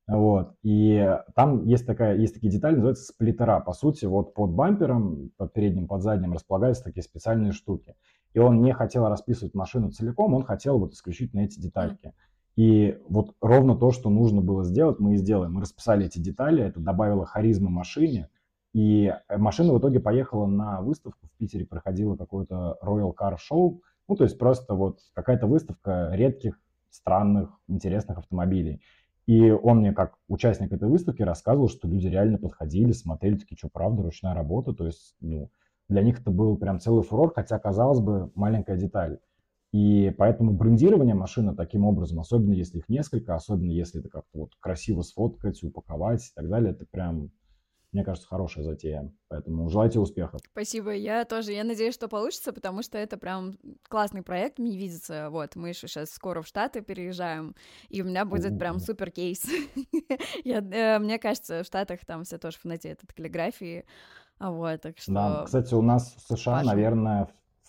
Вот. 0.07 0.55
И 0.63 1.19
там 1.35 1.65
есть, 1.67 1.87
такая, 1.87 2.17
есть 2.17 2.35
такие 2.35 2.51
детали, 2.51 2.77
называются 2.77 3.13
сплиттера. 3.13 3.61
По 3.61 3.75
сути, 3.75 4.07
вот 4.07 4.33
под 4.33 4.53
бампером, 4.53 5.33
под 5.37 5.53
передним, 5.53 5.87
под 5.87 6.03
задним 6.03 6.33
располагаются 6.33 6.85
такие 6.85 7.03
специальные 7.03 7.53
штуки. 7.53 7.95
И 8.33 8.39
он 8.39 8.63
не 8.63 8.73
хотел 8.73 9.07
расписывать 9.09 9.55
машину 9.55 9.91
целиком, 9.91 10.33
он 10.35 10.45
хотел 10.45 10.79
вот 10.79 10.95
исключительно 10.95 11.41
эти 11.41 11.61
детальки. 11.61 12.15
И 12.59 12.99
вот 13.09 13.37
ровно 13.41 13.77
то, 13.77 13.93
что 13.93 14.11
нужно 14.11 14.41
было 14.41 14.65
сделать, 14.65 14.99
мы 14.99 15.15
и 15.15 15.17
сделали. 15.17 15.49
Мы 15.49 15.61
расписали 15.61 16.07
эти 16.07 16.19
детали, 16.19 16.65
это 16.65 16.81
добавило 16.81 17.25
харизмы 17.25 17.71
машине. 17.71 18.31
И 18.75 19.15
машина 19.31 19.73
в 19.73 19.79
итоге 19.79 20.01
поехала 20.01 20.47
на 20.47 20.83
выставку 20.83 21.29
в 21.29 21.31
Питере, 21.39 21.65
проходила 21.65 22.17
какое-то 22.17 22.77
Royal 22.83 23.15
Car 23.15 23.37
Show. 23.37 23.79
Ну, 24.09 24.17
то 24.17 24.25
есть 24.25 24.37
просто 24.41 24.75
вот 24.75 24.99
какая-то 25.15 25.47
выставка 25.47 26.11
редких 26.13 26.61
странных, 26.91 27.51
интересных 27.69 28.19
автомобилей. 28.19 28.83
И 29.27 29.53
он 29.53 29.79
мне, 29.79 29.93
как 29.93 30.15
участник 30.27 30.73
этой 30.73 30.89
выставки, 30.89 31.23
рассказывал, 31.23 31.69
что 31.69 31.87
люди 31.87 32.09
реально 32.09 32.39
подходили, 32.39 32.91
смотрели, 32.91 33.37
такие, 33.37 33.57
что 33.57 33.69
правда, 33.73 34.03
ручная 34.03 34.35
работа. 34.35 34.73
То 34.73 34.87
есть, 34.87 35.15
ну, 35.21 35.49
для 35.89 36.03
них 36.03 36.23
это 36.23 36.33
был 36.33 36.57
прям 36.57 36.81
целый 36.81 37.05
фурор, 37.05 37.33
хотя, 37.33 37.61
казалось 37.61 38.01
бы, 38.01 38.33
маленькая 38.35 38.77
деталь. 38.77 39.21
И 39.73 40.11
поэтому 40.17 40.53
брендирование 40.53 41.15
машины 41.15 41.55
таким 41.55 41.85
образом, 41.85 42.21
особенно 42.21 42.55
если 42.55 42.79
их 42.79 42.89
несколько, 42.89 43.35
особенно 43.35 43.71
если 43.71 44.01
это 44.01 44.09
как-то 44.09 44.39
вот 44.39 44.55
красиво 44.61 45.03
сфоткать, 45.03 45.63
упаковать 45.63 46.27
и 46.27 46.31
так 46.35 46.49
далее, 46.49 46.73
это 46.73 46.87
прям 46.87 47.31
мне 47.93 48.05
кажется, 48.05 48.29
хорошая 48.29 48.65
затея. 48.65 49.11
Поэтому 49.29 49.69
желайте 49.71 49.99
успехов. 49.99 50.41
Спасибо. 50.51 50.93
Я 50.93 51.25
тоже. 51.25 51.53
Я 51.53 51.65
надеюсь, 51.65 51.95
что 51.95 52.09
получится, 52.09 52.53
потому 52.53 52.83
что 52.83 52.99
это 52.99 53.17
прям 53.17 53.55
классный 53.89 54.23
проект, 54.23 54.59
мне 54.59 54.77
видится. 54.77 55.31
Вот, 55.31 55.57
мы 55.57 55.71
еще 55.71 55.89
сейчас 55.89 56.11
скоро 56.11 56.43
в 56.43 56.47
Штаты 56.47 56.83
переезжаем, 56.83 57.55
и 57.89 58.03
у 58.03 58.05
меня 58.05 58.25
будет 58.25 58.59
прям 58.59 58.79
супер 58.79 59.11
кейс. 59.11 59.45
Э, 60.45 60.99
мне 60.99 61.19
кажется, 61.19 61.63
в 61.63 61.67
Штатах 61.67 62.05
там 62.05 62.25
все 62.25 62.39
тоже 62.39 62.59
фанатеют 62.59 63.03
от 63.03 63.13
каллиграфии. 63.13 63.85
Вот, 64.39 64.81
так 64.81 64.99
что... 64.99 65.13
Да, 65.13 65.43
кстати, 65.45 65.75
у 65.75 65.83
нас 65.83 66.15
в 66.17 66.37
США, 66.37 66.63
наверное, 66.63 67.29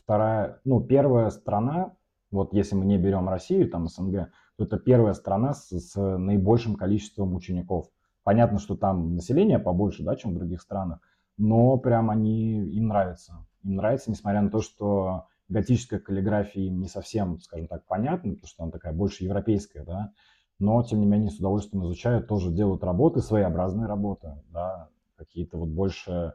вторая, 0.09 0.59
ну, 0.65 0.81
первая 0.81 1.29
страна, 1.29 1.93
вот 2.31 2.51
если 2.51 2.75
мы 2.75 2.83
не 2.85 2.97
берем 2.97 3.29
Россию, 3.29 3.69
там 3.69 3.87
СНГ, 3.87 4.31
то 4.57 4.63
это 4.63 4.79
первая 4.79 5.13
страна 5.13 5.53
с, 5.53 5.69
с 5.69 5.95
наибольшим 5.95 6.77
количеством 6.77 7.35
учеников. 7.35 7.91
Понятно, 8.23 8.57
что 8.57 8.75
там 8.75 9.13
население 9.13 9.59
побольше, 9.59 10.01
да, 10.01 10.15
чем 10.15 10.31
в 10.31 10.33
других 10.33 10.61
странах, 10.63 10.99
но 11.37 11.77
прям 11.77 12.09
они, 12.09 12.57
им 12.69 12.87
нравится. 12.87 13.45
Им 13.63 13.75
нравится, 13.75 14.09
несмотря 14.09 14.41
на 14.41 14.49
то, 14.49 14.61
что 14.61 15.27
готическая 15.47 15.99
каллиграфия 15.99 16.63
им 16.63 16.79
не 16.79 16.87
совсем, 16.87 17.39
скажем 17.39 17.67
так, 17.67 17.85
понятна, 17.85 18.31
потому 18.31 18.47
что 18.47 18.63
она 18.63 18.71
такая 18.71 18.93
больше 18.93 19.25
европейская, 19.25 19.83
да, 19.83 20.11
но, 20.57 20.81
тем 20.81 21.01
не 21.01 21.05
менее, 21.05 21.29
с 21.29 21.37
удовольствием 21.37 21.85
изучают, 21.85 22.27
тоже 22.27 22.51
делают 22.51 22.83
работы, 22.83 23.21
своеобразные 23.21 23.85
работы, 23.85 24.41
да, 24.51 24.89
какие-то 25.17 25.59
вот 25.59 25.69
больше 25.69 26.33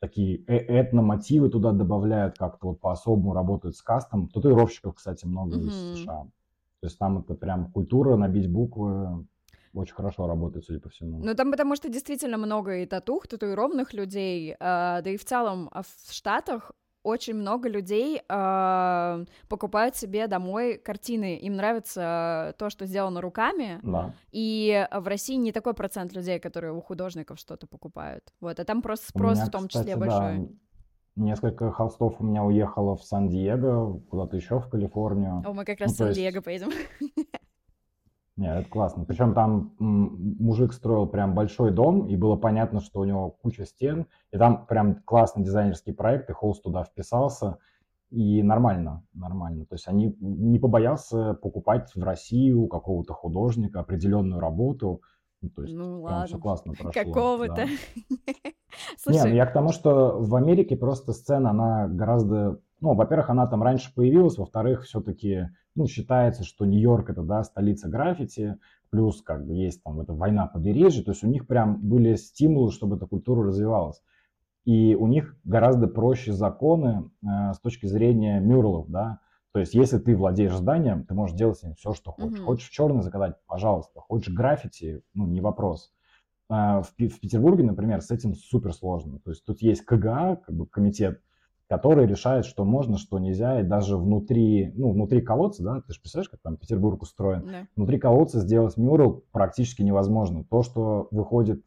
такие 0.00 0.44
э 0.46 0.80
этномотивы 0.80 1.48
туда 1.48 1.72
добавляют, 1.72 2.38
как-то 2.38 2.68
вот 2.68 2.80
по-особому 2.80 3.32
работают 3.32 3.76
с 3.76 3.82
кастом. 3.82 4.28
Татуировщиков, 4.28 4.94
кстати, 4.94 5.26
много 5.26 5.56
mm-hmm. 5.56 5.66
из 5.66 6.02
США. 6.02 6.26
То 6.80 6.86
есть 6.86 6.98
там 6.98 7.18
это 7.18 7.34
прям 7.34 7.72
культура, 7.72 8.16
набить 8.16 8.50
буквы, 8.50 9.26
очень 9.74 9.94
хорошо 9.94 10.26
работает, 10.26 10.64
судя 10.64 10.80
по 10.80 10.88
всему. 10.88 11.24
Ну, 11.24 11.34
там 11.34 11.50
потому 11.50 11.76
что 11.76 11.88
действительно 11.88 12.38
много 12.38 12.78
и 12.78 12.86
татух, 12.86 13.26
татуированных 13.26 13.94
людей, 13.94 14.52
э, 14.52 14.56
да 14.58 15.10
и 15.10 15.16
в 15.16 15.24
целом 15.24 15.68
а 15.72 15.82
в 15.82 15.88
Штатах 16.10 16.72
очень 17.06 17.34
много 17.34 17.68
людей 17.68 18.20
э, 18.28 19.24
покупают 19.48 19.94
себе 19.94 20.26
домой 20.26 20.76
картины. 20.76 21.36
Им 21.36 21.54
нравится 21.54 22.54
то, 22.58 22.68
что 22.68 22.84
сделано 22.86 23.20
руками. 23.20 23.78
Да. 23.82 24.14
И 24.32 24.86
в 24.92 25.06
России 25.06 25.36
не 25.36 25.52
такой 25.52 25.74
процент 25.74 26.14
людей, 26.14 26.40
которые 26.40 26.72
у 26.72 26.80
художников 26.80 27.38
что-то 27.38 27.68
покупают. 27.68 28.34
Вот, 28.40 28.58
а 28.58 28.64
там 28.64 28.82
просто 28.82 29.06
спрос 29.08 29.36
меня, 29.36 29.46
в 29.46 29.50
том 29.50 29.68
числе 29.68 29.94
кстати, 29.94 29.98
большой. 29.98 30.38
Да. 30.38 30.46
Несколько 31.14 31.70
холстов 31.70 32.16
у 32.18 32.24
меня 32.24 32.42
уехало 32.42 32.96
в 32.96 33.04
Сан-Диего, 33.04 34.00
куда-то 34.10 34.36
еще 34.36 34.58
в 34.58 34.68
Калифорнию. 34.68 35.44
О, 35.46 35.52
мы 35.52 35.64
как 35.64 35.80
раз 35.80 35.90
ну, 35.90 35.94
в 35.94 35.98
Сан-Диего 35.98 36.34
есть... 36.34 36.44
поедем. 36.44 36.70
Нет, 38.36 38.60
это 38.60 38.68
классно. 38.68 39.04
Причем 39.04 39.32
там 39.32 39.74
мужик 39.78 40.74
строил 40.74 41.06
прям 41.06 41.34
большой 41.34 41.70
дом, 41.70 42.06
и 42.06 42.16
было 42.16 42.36
понятно, 42.36 42.80
что 42.80 43.00
у 43.00 43.04
него 43.04 43.30
куча 43.30 43.64
стен, 43.64 44.06
и 44.30 44.36
там 44.36 44.66
прям 44.66 45.02
классный 45.04 45.42
дизайнерский 45.42 45.94
проект, 45.94 46.28
и 46.28 46.34
холст 46.34 46.62
туда 46.62 46.84
вписался, 46.84 47.56
и 48.10 48.42
нормально, 48.42 49.04
нормально. 49.14 49.64
То 49.64 49.74
есть 49.74 49.88
они 49.88 50.14
не 50.20 50.58
побоялся 50.58 51.34
покупать 51.34 51.90
в 51.94 52.02
Россию 52.02 52.66
какого-то 52.66 53.14
художника 53.14 53.80
определенную 53.80 54.38
работу, 54.40 55.00
ну, 55.42 55.50
то 55.50 55.62
есть 55.62 55.74
ну, 55.74 56.00
ладно. 56.00 56.26
все 56.26 56.38
классно 56.38 56.72
прошло. 56.72 56.92
Какого-то. 56.92 57.54
Да. 57.54 57.66
Не, 59.12 59.22
ну 59.22 59.34
я 59.34 59.46
к 59.46 59.52
тому, 59.52 59.70
что 59.70 60.18
в 60.18 60.34
Америке 60.34 60.76
просто 60.76 61.12
сцена, 61.12 61.50
она 61.50 61.88
гораздо... 61.88 62.60
Ну, 62.80 62.94
во-первых, 62.94 63.30
она 63.30 63.46
там 63.46 63.62
раньше 63.62 63.92
появилась, 63.94 64.36
во-вторых, 64.36 64.84
все-таки 64.84 65.48
ну, 65.74 65.86
считается, 65.86 66.44
что 66.44 66.64
Нью-Йорк 66.66 67.10
это, 67.10 67.22
да, 67.22 67.42
столица 67.42 67.88
граффити, 67.88 68.58
плюс 68.90 69.22
как 69.22 69.46
бы 69.46 69.54
есть 69.54 69.82
там 69.82 70.00
эта 70.00 70.12
война 70.12 70.46
побережья, 70.46 71.02
то 71.02 71.10
есть 71.10 71.24
у 71.24 71.28
них 71.28 71.46
прям 71.46 71.80
были 71.80 72.14
стимулы, 72.16 72.72
чтобы 72.72 72.96
эта 72.96 73.06
культура 73.06 73.46
развивалась. 73.46 74.02
И 74.64 74.94
у 74.94 75.06
них 75.06 75.36
гораздо 75.44 75.86
проще 75.86 76.32
законы 76.32 77.10
э, 77.22 77.52
с 77.52 77.60
точки 77.60 77.86
зрения 77.86 78.40
мюралов, 78.40 78.88
да, 78.88 79.20
то 79.56 79.60
есть 79.60 79.72
если 79.72 79.96
ты 79.96 80.14
владеешь 80.14 80.54
зданием, 80.54 81.06
ты 81.06 81.14
можешь 81.14 81.34
делать 81.34 81.58
с 81.58 81.62
ним 81.62 81.74
все, 81.76 81.94
что 81.94 82.12
хочешь. 82.12 82.40
Mm-hmm. 82.40 82.44
Хочешь 82.44 82.68
в 82.68 82.72
черный 82.72 83.02
заказать, 83.02 83.36
пожалуйста. 83.46 84.00
Хочешь 84.00 84.34
граффити, 84.34 85.00
ну, 85.14 85.26
не 85.26 85.40
вопрос. 85.40 85.94
Э, 86.50 86.82
в, 86.82 86.92
в 86.98 87.20
Петербурге, 87.20 87.64
например, 87.64 88.02
с 88.02 88.10
этим 88.10 88.34
супер 88.34 88.74
сложно. 88.74 89.18
То 89.20 89.30
есть 89.30 89.46
тут 89.46 89.62
есть 89.62 89.82
КГА, 89.82 90.42
как 90.44 90.54
бы 90.54 90.66
комитет 90.66 91.22
который 91.68 92.06
решает, 92.06 92.44
что 92.44 92.64
можно, 92.64 92.96
что 92.96 93.18
нельзя, 93.18 93.60
и 93.60 93.64
даже 93.64 93.96
внутри, 93.96 94.72
ну, 94.76 94.92
внутри 94.92 95.20
колодца, 95.20 95.64
да, 95.64 95.80
ты 95.80 95.92
же 95.92 96.00
представляешь, 96.00 96.28
как 96.28 96.40
там 96.40 96.56
Петербург 96.56 97.02
устроен, 97.02 97.44
да. 97.44 97.66
внутри 97.74 97.98
колодца 97.98 98.40
сделать 98.40 98.76
мюрал 98.76 99.24
практически 99.32 99.82
невозможно. 99.82 100.44
То, 100.44 100.62
что 100.62 101.08
выходит 101.10 101.62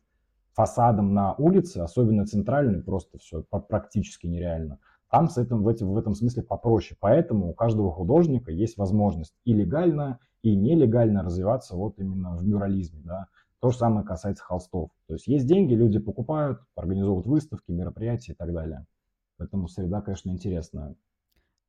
фасадом 0.54 1.14
на 1.14 1.34
улице, 1.36 1.78
особенно 1.80 2.26
центральный, 2.26 2.82
просто 2.82 3.18
все 3.18 3.44
практически 3.44 4.28
нереально. 4.28 4.80
Там 5.10 5.28
с 5.28 5.38
этим, 5.38 5.64
в, 5.64 5.68
этим, 5.68 5.92
в 5.92 5.98
этом 5.98 6.14
смысле 6.14 6.44
попроще. 6.44 6.98
Поэтому 7.00 7.50
у 7.50 7.54
каждого 7.54 7.92
художника 7.92 8.52
есть 8.52 8.78
возможность 8.78 9.34
и 9.44 9.54
легально, 9.54 10.20
и 10.44 10.56
нелегально 10.56 11.24
развиваться 11.24 11.76
вот 11.76 11.98
именно 11.98 12.36
в 12.36 12.46
мюрализме. 12.46 13.02
Да. 13.04 13.28
То 13.60 13.72
же 13.72 13.78
самое 13.78 14.06
касается 14.06 14.44
холстов. 14.44 14.92
То 15.08 15.14
есть 15.16 15.28
есть 15.28 15.48
деньги, 15.48 15.74
люди 15.74 15.98
покупают, 15.98 16.60
организовывают 16.76 17.26
выставки, 17.26 17.72
мероприятия 17.72 18.34
и 18.34 18.36
так 18.36 18.54
далее. 18.54 18.86
Поэтому 19.40 19.68
среда, 19.70 20.02
конечно, 20.02 20.30
интересная. 20.30 20.96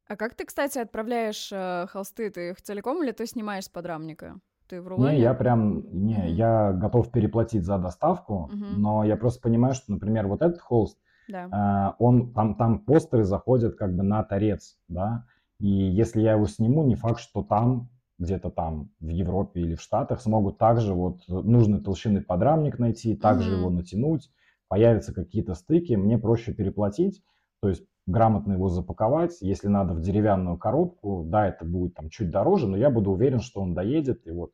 А 0.09 0.17
как 0.17 0.35
ты, 0.35 0.45
кстати, 0.45 0.79
отправляешь 0.79 1.51
э, 1.53 1.87
холсты? 1.89 2.31
Ты 2.31 2.51
их 2.51 2.61
целиком 2.61 3.03
или 3.03 3.13
ты 3.13 3.27
снимаешь 3.27 3.67
с 3.67 3.69
подрамника? 3.69 4.41
Ты 4.69 4.83
в 4.83 4.89
рулоне? 4.89 5.13
Не, 5.13 5.21
я 5.21 5.35
прям, 5.35 5.85
не, 5.93 6.17
mm-hmm. 6.17 6.31
я 6.31 6.73
готов 6.73 7.13
переплатить 7.13 7.65
за 7.65 7.79
доставку, 7.79 8.51
mm-hmm. 8.53 8.75
но 8.77 9.05
я 9.05 9.17
просто 9.17 9.41
понимаю, 9.41 9.75
что, 9.75 9.93
например, 9.93 10.27
вот 10.27 10.43
этот 10.43 10.61
холст, 10.61 10.99
да. 11.29 11.95
э, 11.99 12.03
он, 12.03 12.33
там, 12.33 12.57
там 12.57 12.81
постеры 12.81 13.23
заходят 13.23 13.77
как 13.77 13.95
бы 13.95 14.03
на 14.03 14.25
торец, 14.25 14.79
да, 14.89 15.27
и 15.61 15.69
если 15.69 16.23
я 16.23 16.33
его 16.33 16.47
сниму, 16.47 16.85
не 16.85 16.97
факт, 16.97 17.21
что 17.21 17.45
там, 17.45 17.89
где-то 18.19 18.51
там 18.51 18.91
в 18.99 19.09
Европе 19.09 19.61
или 19.61 19.77
в 19.77 19.81
Штатах 19.81 20.21
смогут 20.21 20.59
также 20.59 20.93
вот 20.93 21.21
нужный 21.29 21.81
толщины 21.81 22.21
подрамник 22.21 22.81
найти, 22.81 23.15
также 23.15 23.53
mm-hmm. 23.53 23.59
его 23.59 23.71
натянуть, 23.71 24.31
появятся 24.67 25.15
какие-то 25.15 25.55
стыки, 25.55 25.95
мне 25.95 26.19
проще 26.19 26.53
переплатить, 26.53 27.23
то 27.61 27.69
есть 27.69 27.85
грамотно 28.07 28.55
его 28.55 28.69
запаковать, 28.69 29.39
если 29.41 29.69
надо 29.69 29.95
в 29.95 30.01
деревянную 30.01 30.59
коробку, 30.59 31.25
да, 31.27 31.49
это 31.49 31.65
будет 31.65 31.95
там 31.95 32.11
чуть 32.11 32.31
дороже, 32.31 32.67
но 32.67 32.77
я 32.77 32.91
буду 32.91 33.13
уверен, 33.13 33.41
что 33.41 33.61
он 33.61 33.75
доедет 33.75 34.27
и 34.27 34.31
вот 34.31 34.53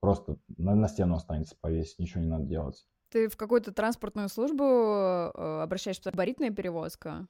просто 0.00 0.36
на, 0.56 0.74
на 0.74 0.88
стену 0.88 1.16
останется 1.16 1.56
повесить, 1.60 1.98
ничего 1.98 2.22
не 2.22 2.28
надо 2.28 2.44
делать. 2.44 2.86
Ты 3.10 3.28
в 3.28 3.36
какую-то 3.36 3.72
транспортную 3.72 4.28
службу 4.28 4.64
э, 4.64 5.62
обращаешься, 5.62 6.10
габаритная 6.10 6.50
перевозка? 6.50 7.26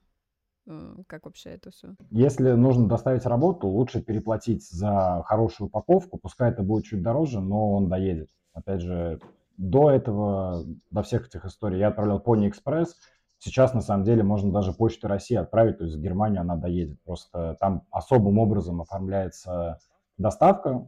Э, 0.67 0.95
как 1.07 1.25
вообще 1.25 1.49
это 1.49 1.71
все? 1.71 1.95
Если 2.11 2.51
нужно 2.51 2.87
доставить 2.87 3.25
работу, 3.25 3.67
лучше 3.67 4.01
переплатить 4.01 4.63
за 4.69 5.23
хорошую 5.25 5.67
упаковку, 5.67 6.19
пускай 6.19 6.51
это 6.51 6.61
будет 6.61 6.85
чуть 6.85 7.01
дороже, 7.01 7.41
но 7.41 7.73
он 7.73 7.89
доедет. 7.89 8.29
Опять 8.53 8.81
же, 8.81 9.19
до 9.57 9.89
этого, 9.89 10.65
до 10.91 11.01
всех 11.01 11.27
этих 11.27 11.45
историй, 11.45 11.79
я 11.79 11.87
отправлял 11.87 12.21
Pony 12.23 12.51
Express, 12.51 12.89
Сейчас, 13.43 13.73
на 13.73 13.81
самом 13.81 14.03
деле, 14.03 14.21
можно 14.21 14.51
даже 14.51 14.71
почту 14.71 15.07
России 15.07 15.35
отправить, 15.35 15.79
то 15.79 15.85
есть 15.85 15.97
в 15.97 15.99
Германию 15.99 16.41
она 16.41 16.57
доедет. 16.57 17.01
Просто 17.01 17.57
там 17.59 17.87
особым 17.89 18.37
образом 18.37 18.81
оформляется 18.81 19.79
доставка, 20.19 20.87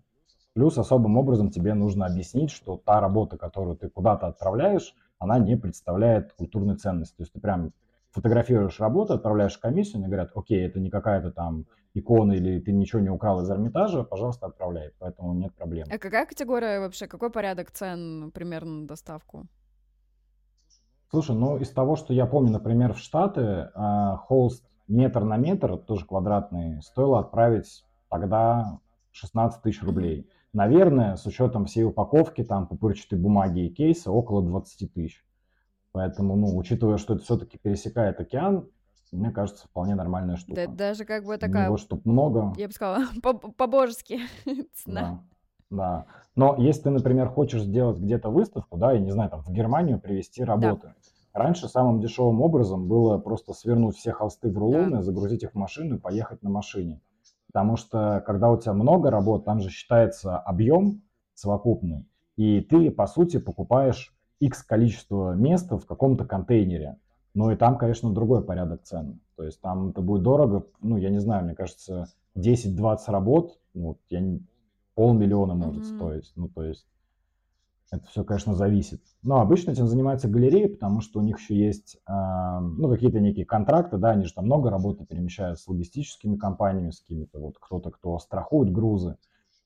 плюс 0.53 0.77
особым 0.77 1.17
образом 1.17 1.49
тебе 1.49 1.73
нужно 1.73 2.05
объяснить, 2.05 2.51
что 2.51 2.77
та 2.77 3.01
работа, 3.01 3.37
которую 3.37 3.75
ты 3.75 3.89
куда-то 3.89 4.27
отправляешь, 4.27 4.93
она 5.17 5.39
не 5.39 5.55
представляет 5.55 6.33
культурной 6.33 6.75
ценности. 6.75 7.17
То 7.17 7.23
есть 7.23 7.33
ты 7.33 7.39
прям 7.39 7.73
фотографируешь 8.11 8.79
работу, 8.79 9.15
отправляешь 9.15 9.57
в 9.57 9.59
комиссию, 9.59 9.97
они 9.97 10.05
говорят, 10.05 10.29
окей, 10.35 10.63
это 10.63 10.79
не 10.79 10.91
какая-то 10.91 11.31
там 11.31 11.65
икона 11.95 12.33
или 12.33 12.59
ты 12.59 12.71
ничего 12.71 13.01
не 13.01 13.09
украл 13.09 13.41
из 13.41 13.49
Эрмитажа, 13.49 14.03
пожалуйста, 14.03 14.45
отправляй, 14.45 14.91
поэтому 14.99 15.33
нет 15.33 15.55
проблем. 15.55 15.87
А 15.91 15.97
какая 15.97 16.27
категория 16.27 16.79
вообще, 16.79 17.07
какой 17.07 17.31
порядок 17.31 17.71
цен 17.71 18.29
примерно 18.31 18.81
на 18.81 18.87
доставку? 18.87 19.47
Слушай, 21.13 21.35
ну 21.35 21.57
из 21.57 21.69
того, 21.69 21.95
что 21.95 22.11
я 22.11 22.25
помню, 22.25 22.53
например, 22.53 22.93
в 22.93 22.97
Штаты 22.97 23.41
э, 23.41 24.15
холст 24.21 24.65
метр 24.87 25.23
на 25.23 25.37
метр, 25.37 25.77
тоже 25.77 26.07
квадратный, 26.07 26.81
стоило 26.81 27.19
отправить 27.19 27.85
тогда 28.09 28.79
16 29.11 29.61
тысяч 29.61 29.83
рублей. 29.83 30.27
Наверное, 30.53 31.15
с 31.15 31.27
учетом 31.27 31.65
всей 31.65 31.83
упаковки, 31.83 32.43
там, 32.43 32.65
пупырчатой 32.65 33.19
бумаги 33.19 33.59
и 33.59 33.69
кейса, 33.69 34.11
около 34.11 34.41
20 34.41 34.91
тысяч. 34.91 35.23
Поэтому, 35.91 36.35
ну, 36.35 36.57
учитывая, 36.57 36.97
что 36.97 37.13
это 37.13 37.23
все-таки 37.23 37.59
пересекает 37.59 38.19
океан, 38.19 38.67
мне 39.11 39.29
кажется, 39.29 39.67
вполне 39.67 39.93
нормальная 39.93 40.37
штука. 40.37 40.65
Да, 40.65 40.73
даже 40.73 41.05
как 41.05 41.25
бы 41.25 41.37
такая... 41.37 41.65
Его 41.67 41.77
штук 41.77 42.05
много. 42.05 42.55
Я 42.57 42.65
бы 42.65 42.73
сказала, 42.73 43.05
по-божески 43.57 44.21
цена. 44.73 45.23
Да. 45.73 46.05
Но 46.35 46.55
если 46.57 46.83
ты, 46.83 46.89
например, 46.91 47.29
хочешь 47.29 47.63
сделать 47.63 47.97
где-то 47.97 48.29
выставку, 48.29 48.77
да, 48.77 48.93
я 48.93 48.99
не 48.99 49.11
знаю, 49.11 49.29
там 49.29 49.41
в 49.41 49.51
Германию 49.51 49.99
привезти 49.99 50.43
работы. 50.43 50.87
Да. 50.87 50.93
Раньше 51.33 51.67
самым 51.67 51.99
дешевым 51.99 52.41
образом 52.41 52.87
было 52.87 53.17
просто 53.17 53.53
свернуть 53.53 53.95
все 53.95 54.11
холсты 54.11 54.51
в 54.51 54.57
рулоны, 54.57 54.97
да. 54.97 55.01
загрузить 55.01 55.43
их 55.43 55.51
в 55.51 55.55
машину 55.55 55.95
и 55.95 55.99
поехать 55.99 56.43
на 56.43 56.49
машине. 56.49 57.01
Потому 57.47 57.75
что 57.75 58.23
когда 58.25 58.51
у 58.51 58.57
тебя 58.57 58.73
много 58.73 59.09
работ, 59.09 59.45
там 59.45 59.59
же 59.59 59.69
считается 59.69 60.37
объем 60.37 61.01
совокупный, 61.33 62.07
и 62.35 62.61
ты, 62.61 62.91
по 62.91 63.07
сути, 63.07 63.37
покупаешь 63.37 64.15
X 64.39 64.63
количество 64.63 65.33
места 65.33 65.77
в 65.77 65.85
каком-то 65.85 66.25
контейнере. 66.25 66.97
Ну 67.33 67.49
и 67.51 67.55
там, 67.55 67.77
конечно, 67.77 68.11
другой 68.11 68.43
порядок 68.43 68.83
цен. 68.83 69.19
То 69.35 69.43
есть 69.43 69.59
там 69.61 69.89
это 69.89 70.01
будет 70.01 70.21
дорого, 70.21 70.67
ну, 70.81 70.97
я 70.97 71.09
не 71.09 71.19
знаю, 71.19 71.45
мне 71.45 71.55
кажется, 71.55 72.07
10-20 72.37 72.97
работ, 73.07 73.59
ну, 73.73 73.97
я 74.09 74.19
не, 74.19 74.45
полмиллиона 74.95 75.55
может 75.55 75.83
mm-hmm. 75.83 75.95
стоить. 75.95 76.31
Ну, 76.35 76.49
то 76.49 76.63
есть 76.63 76.85
это 77.93 78.07
все, 78.07 78.23
конечно, 78.23 78.55
зависит. 78.55 79.01
Но 79.21 79.39
обычно 79.39 79.69
этим 79.69 79.87
занимаются 79.87 80.27
галереи, 80.27 80.65
потому 80.65 81.01
что 81.01 81.19
у 81.19 81.21
них 81.21 81.39
еще 81.39 81.55
есть, 81.55 81.97
э, 82.07 82.59
ну, 82.59 82.89
какие-то 82.89 83.19
некие 83.19 83.45
контракты, 83.45 83.97
да, 83.97 84.11
они 84.11 84.25
же 84.25 84.33
там 84.33 84.45
много 84.45 84.71
работы 84.71 85.05
перемещают 85.05 85.59
с 85.59 85.67
логистическими 85.67 86.35
компаниями, 86.35 86.89
с 86.89 87.01
какими-то 87.01 87.39
вот 87.39 87.57
кто-то, 87.59 87.91
кто 87.91 88.17
страхует 88.17 88.71
грузы. 88.71 89.11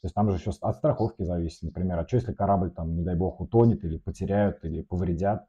То 0.01 0.05
есть 0.05 0.13
там 0.13 0.29
же 0.29 0.37
еще 0.37 0.51
от 0.61 0.75
страховки 0.75 1.23
зависит, 1.23 1.63
например, 1.63 1.97
а 1.99 2.07
что 2.07 2.17
если 2.17 2.33
корабль 2.33 2.69
там, 2.69 2.95
не 2.95 3.03
дай 3.03 3.15
бог, 3.15 3.39
утонет 3.39 3.83
или 3.85 3.97
потеряют, 3.97 4.63
или 4.63 4.81
повредят, 4.81 5.47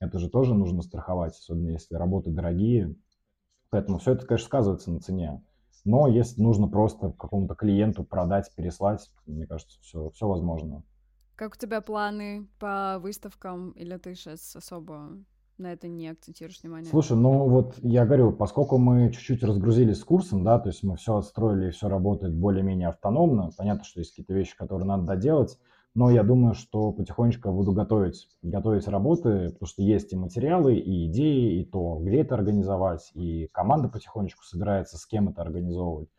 это 0.00 0.18
же 0.18 0.28
тоже 0.28 0.54
нужно 0.54 0.82
страховать, 0.82 1.38
особенно 1.38 1.70
если 1.70 1.94
работы 1.94 2.30
дорогие. 2.30 2.94
Поэтому 3.70 3.98
все 3.98 4.12
это, 4.12 4.26
конечно, 4.26 4.46
сказывается 4.46 4.90
на 4.90 5.00
цене. 5.00 5.42
Но 5.86 6.08
если 6.08 6.42
нужно 6.42 6.66
просто 6.66 7.12
какому-то 7.12 7.54
клиенту 7.54 8.02
продать, 8.02 8.52
переслать, 8.56 9.08
мне 9.24 9.46
кажется, 9.46 9.78
все, 9.80 10.10
все 10.10 10.26
возможно. 10.26 10.82
Как 11.36 11.54
у 11.54 11.56
тебя 11.56 11.80
планы 11.80 12.48
по 12.58 12.98
выставкам, 12.98 13.70
или 13.70 13.96
ты 13.96 14.16
сейчас 14.16 14.56
особо 14.56 15.10
на 15.58 15.72
это 15.72 15.86
не 15.86 16.08
акцентируешь 16.08 16.60
внимание? 16.60 16.90
Слушай, 16.90 17.16
ну 17.16 17.48
вот 17.48 17.78
я 17.82 18.04
говорю, 18.04 18.32
поскольку 18.32 18.78
мы 18.78 19.12
чуть-чуть 19.12 19.44
разгрузились 19.44 20.00
с 20.00 20.04
курсом, 20.04 20.42
да, 20.42 20.58
то 20.58 20.70
есть 20.70 20.82
мы 20.82 20.96
все 20.96 21.18
отстроили 21.18 21.68
и 21.68 21.70
все 21.70 21.88
работает 21.88 22.34
более-менее 22.34 22.88
автономно, 22.88 23.50
понятно, 23.56 23.84
что 23.84 24.00
есть 24.00 24.10
какие-то 24.10 24.34
вещи, 24.34 24.56
которые 24.56 24.88
надо 24.88 25.04
доделать, 25.04 25.56
но 25.96 26.10
я 26.10 26.22
думаю, 26.22 26.54
что 26.54 26.92
потихонечку 26.92 27.50
буду 27.50 27.72
готовить, 27.72 28.28
готовить 28.42 28.86
работы, 28.86 29.48
потому 29.48 29.66
что 29.66 29.82
есть 29.82 30.12
и 30.12 30.16
материалы, 30.16 30.76
и 30.76 31.06
идеи, 31.06 31.60
и 31.60 31.64
то, 31.64 31.98
где 32.02 32.20
это 32.20 32.34
организовать, 32.34 33.10
и 33.14 33.48
команда 33.50 33.88
потихонечку 33.88 34.44
собирается, 34.44 34.98
с 34.98 35.06
кем 35.06 35.30
это 35.30 35.40
организовывать. 35.40 36.10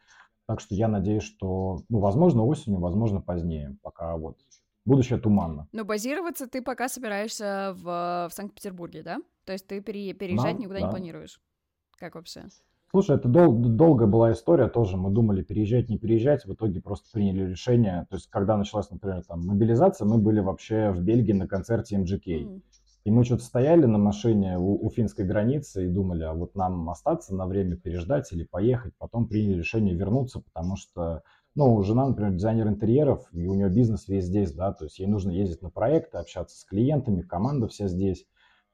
Так 0.48 0.62
что 0.62 0.74
я 0.74 0.88
надеюсь, 0.88 1.22
что, 1.22 1.84
ну, 1.90 2.00
возможно, 2.00 2.44
осенью, 2.44 2.80
возможно, 2.80 3.22
позднее, 3.22 3.78
пока 3.84 4.18
вот 4.18 4.40
будущее 4.84 5.20
туманно. 5.20 5.68
Но 5.72 5.86
базироваться 5.86 6.48
ты 6.48 6.64
пока 6.64 6.90
собираешься 6.90 7.76
в, 7.76 8.30
в 8.30 8.34
Санкт-Петербурге, 8.34 9.04
да? 9.04 9.20
То 9.46 9.54
есть 9.54 9.68
ты 9.68 9.80
пере, 9.82 10.14
переезжать 10.14 10.58
да, 10.58 10.64
никуда 10.64 10.80
да. 10.80 10.86
не 10.86 10.90
планируешь? 10.90 11.40
Как 11.98 12.16
вообще? 12.16 12.46
Слушай, 12.90 13.18
это 13.18 13.28
дол- 13.28 13.54
долгая 13.54 14.08
была 14.08 14.32
история 14.32 14.70
тоже. 14.70 14.96
Мы 14.96 15.10
думали, 15.10 15.44
переезжать, 15.44 15.90
не 15.90 15.98
переезжать. 15.98 16.46
В 16.46 16.54
итоге 16.54 16.82
просто 16.82 17.10
приняли 17.12 17.50
решение. 17.50 18.08
То 18.10 18.16
есть, 18.16 18.30
когда 18.30 18.56
началась, 18.56 18.90
например, 18.90 19.24
там, 19.24 19.46
мобилизация, 19.46 20.06
мы 20.06 20.18
были 20.20 20.40
вообще 20.40 20.92
в 20.92 21.02
Бельгии 21.02 21.34
на 21.34 21.48
концерте. 21.48 21.98
Mm. 21.98 22.62
И 23.04 23.12
мы 23.12 23.24
что-то 23.24 23.44
стояли 23.44 23.86
на 23.86 23.98
машине 23.98 24.58
у, 24.58 24.86
у 24.86 24.90
финской 24.90 25.26
границы 25.26 25.86
и 25.86 25.90
думали, 25.90 26.24
а 26.24 26.34
вот 26.34 26.56
нам 26.56 26.90
остаться 26.90 27.36
на 27.36 27.46
время, 27.46 27.76
переждать 27.76 28.32
или 28.32 28.44
поехать. 28.44 28.94
Потом 28.98 29.28
приняли 29.28 29.60
решение 29.60 29.96
вернуться, 29.96 30.42
потому 30.42 30.78
что, 30.78 31.24
ну, 31.56 31.82
жена, 31.84 32.08
например, 32.08 32.34
дизайнер 32.34 32.68
интерьеров, 32.68 33.28
и 33.34 33.48
у 33.48 33.54
нее 33.54 33.70
бизнес 33.70 34.08
весь 34.08 34.26
здесь, 34.26 34.54
да, 34.54 34.74
то 34.74 34.86
есть 34.86 35.00
ей 35.00 35.08
нужно 35.08 35.32
ездить 35.32 35.62
на 35.62 35.70
проекты, 35.70 36.18
общаться 36.18 36.58
с 36.58 36.66
клиентами, 36.66 37.22
команда 37.22 37.68
вся 37.68 37.88
здесь. 37.88 38.26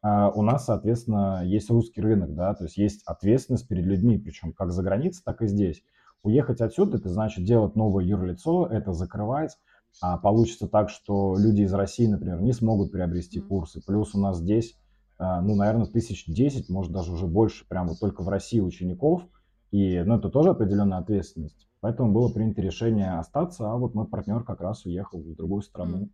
А, 0.03 0.29
у 0.29 0.41
нас, 0.41 0.65
соответственно, 0.65 1.41
есть 1.45 1.69
русский 1.69 2.01
рынок, 2.01 2.35
да, 2.35 2.53
то 2.53 2.65
есть 2.65 2.77
есть 2.77 3.01
ответственность 3.05 3.67
перед 3.67 3.85
людьми, 3.85 4.17
причем 4.19 4.51
как 4.53 4.71
за 4.71 4.83
границей, 4.83 5.23
так 5.25 5.41
и 5.41 5.47
здесь. 5.47 5.81
Уехать 6.21 6.61
отсюда, 6.61 6.97
это 6.97 7.09
значит 7.09 7.45
делать 7.45 7.75
новое 7.75 8.03
юрлицо, 8.03 8.67
это 8.67 8.91
закрывать, 8.91 9.57
а 10.01 10.17
получится 10.17 10.67
так, 10.67 10.89
что 10.89 11.35
люди 11.37 11.61
из 11.61 11.73
России, 11.73 12.05
например, 12.05 12.41
не 12.41 12.51
смогут 12.51 12.91
приобрести 12.91 13.39
курсы. 13.39 13.81
Плюс 13.85 14.13
у 14.13 14.19
нас 14.19 14.39
здесь, 14.39 14.77
а, 15.17 15.41
ну, 15.41 15.55
наверное, 15.55 15.85
тысяч 15.85 16.25
десять, 16.25 16.69
может 16.69 16.91
даже 16.91 17.13
уже 17.13 17.25
больше, 17.25 17.65
прямо 17.67 17.95
только 17.95 18.23
в 18.23 18.29
России 18.29 18.59
учеников, 18.59 19.23
и, 19.71 20.03
ну, 20.03 20.17
это 20.17 20.29
тоже 20.29 20.49
определенная 20.49 20.97
ответственность. 20.97 21.67
Поэтому 21.79 22.13
было 22.13 22.29
принято 22.29 22.61
решение 22.61 23.19
остаться, 23.19 23.71
а 23.71 23.77
вот 23.77 23.93
мой 23.93 24.07
партнер 24.07 24.43
как 24.43 24.61
раз 24.61 24.85
уехал 24.85 25.21
в 25.21 25.35
другую 25.35 25.61
страну. 25.61 26.09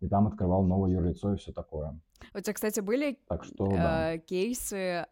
И 0.00 0.08
там 0.08 0.26
открывал 0.26 0.64
новое 0.64 0.92
юрлицо 0.92 1.34
и 1.34 1.36
все 1.36 1.52
такое. 1.52 1.98
У 2.34 2.40
тебя, 2.40 2.52
кстати, 2.52 2.80
были 2.80 3.18
так 3.28 3.44
что, 3.44 3.66
э, 3.70 3.76
да. 3.76 4.18
кейсы, 4.18 5.06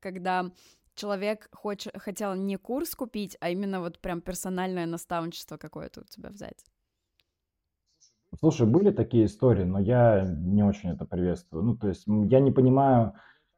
когда 0.00 0.50
человек 0.94 1.48
хоч... 1.52 1.88
хотел 1.96 2.34
не 2.34 2.56
курс 2.56 2.94
купить, 2.94 3.36
а 3.40 3.50
именно 3.50 3.80
вот 3.80 3.98
прям 3.98 4.20
персональное 4.20 4.86
наставничество 4.86 5.56
какое-то 5.56 6.02
у 6.02 6.04
тебя 6.04 6.30
взять? 6.30 6.64
Слушай, 8.38 8.66
были 8.66 8.90
такие 8.90 9.26
истории, 9.26 9.64
но 9.64 9.78
я 9.78 10.24
не 10.24 10.64
очень 10.64 10.90
это 10.90 11.04
приветствую. 11.04 11.64
Ну, 11.64 11.76
то 11.76 11.88
есть 11.88 12.04
я 12.06 12.40
не 12.40 12.50
понимаю, 12.50 13.14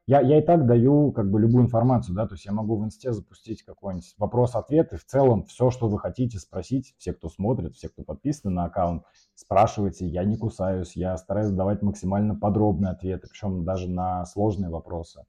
я, 0.07 0.21
я 0.21 0.39
и 0.39 0.41
так 0.41 0.65
даю 0.65 1.11
как 1.11 1.29
бы 1.29 1.37
любую 1.37 1.65
информацию, 1.65 2.15
да, 2.15 2.25
то 2.25 2.35
есть 2.35 2.45
я 2.45 2.53
могу 2.53 2.77
в 2.77 2.85
инсте 2.85 3.11
запустить 3.11 3.63
какой-нибудь 3.63 4.15
вопрос-ответ, 4.17 4.93
и 4.93 4.95
в 4.95 5.05
целом 5.05 5.43
все, 5.43 5.69
что 5.69 5.89
вы 5.89 5.99
хотите 5.99 6.39
спросить, 6.39 6.95
все, 6.97 7.11
кто 7.11 7.27
смотрит, 7.27 7.75
все, 7.75 7.89
кто 7.89 8.03
подписаны 8.03 8.53
на 8.53 8.65
аккаунт, 8.65 9.03
спрашивайте, 9.35 10.07
я 10.07 10.23
не 10.23 10.37
кусаюсь, 10.37 10.95
я 10.95 11.17
стараюсь 11.17 11.51
давать 11.51 11.81
максимально 11.81 12.35
подробные 12.35 12.93
ответы, 12.93 13.27
причем 13.29 13.65
даже 13.65 13.89
на 13.89 14.25
сложные 14.25 14.69
вопросы. 14.69 15.25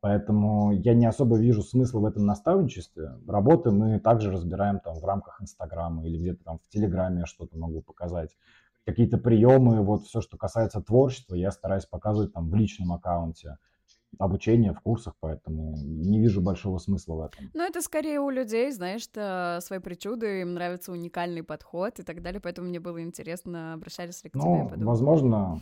Поэтому 0.00 0.72
я 0.72 0.94
не 0.94 1.06
особо 1.06 1.38
вижу 1.38 1.62
смысла 1.62 2.00
в 2.00 2.04
этом 2.04 2.26
наставничестве. 2.26 3.12
Работы 3.26 3.70
мы 3.70 3.98
также 4.00 4.30
разбираем 4.30 4.80
там 4.80 4.96
в 4.96 5.04
рамках 5.04 5.40
Инстаграма 5.40 6.04
или 6.04 6.18
где-то 6.18 6.44
там 6.44 6.58
в 6.58 6.68
Телеграме 6.68 7.26
что-то 7.26 7.56
могу 7.56 7.80
показать. 7.80 8.36
Какие-то 8.84 9.18
приемы, 9.18 9.82
вот 9.82 10.02
все, 10.02 10.20
что 10.20 10.36
касается 10.36 10.80
творчества, 10.80 11.34
я 11.34 11.50
стараюсь 11.50 11.86
показывать 11.86 12.32
там 12.32 12.50
в 12.50 12.54
личном 12.54 12.92
аккаунте 12.92 13.58
обучение 14.18 14.72
в 14.72 14.80
курсах, 14.80 15.14
поэтому 15.20 15.76
не 15.76 16.20
вижу 16.20 16.40
большого 16.40 16.78
смысла 16.78 17.14
в 17.14 17.20
этом. 17.20 17.50
Ну, 17.54 17.62
это 17.62 17.80
скорее 17.82 18.20
у 18.20 18.30
людей, 18.30 18.70
знаешь, 18.72 19.08
свои 19.62 19.78
причуды, 19.78 20.42
им 20.42 20.54
нравится 20.54 20.92
уникальный 20.92 21.42
подход 21.42 21.98
и 21.98 22.02
так 22.02 22.22
далее, 22.22 22.40
поэтому 22.40 22.68
мне 22.68 22.80
было 22.80 23.02
интересно, 23.02 23.74
обращались 23.74 24.22
ли 24.24 24.30
к 24.30 24.34
ну, 24.34 24.70
тебе. 24.70 24.84
возможно, 24.84 25.60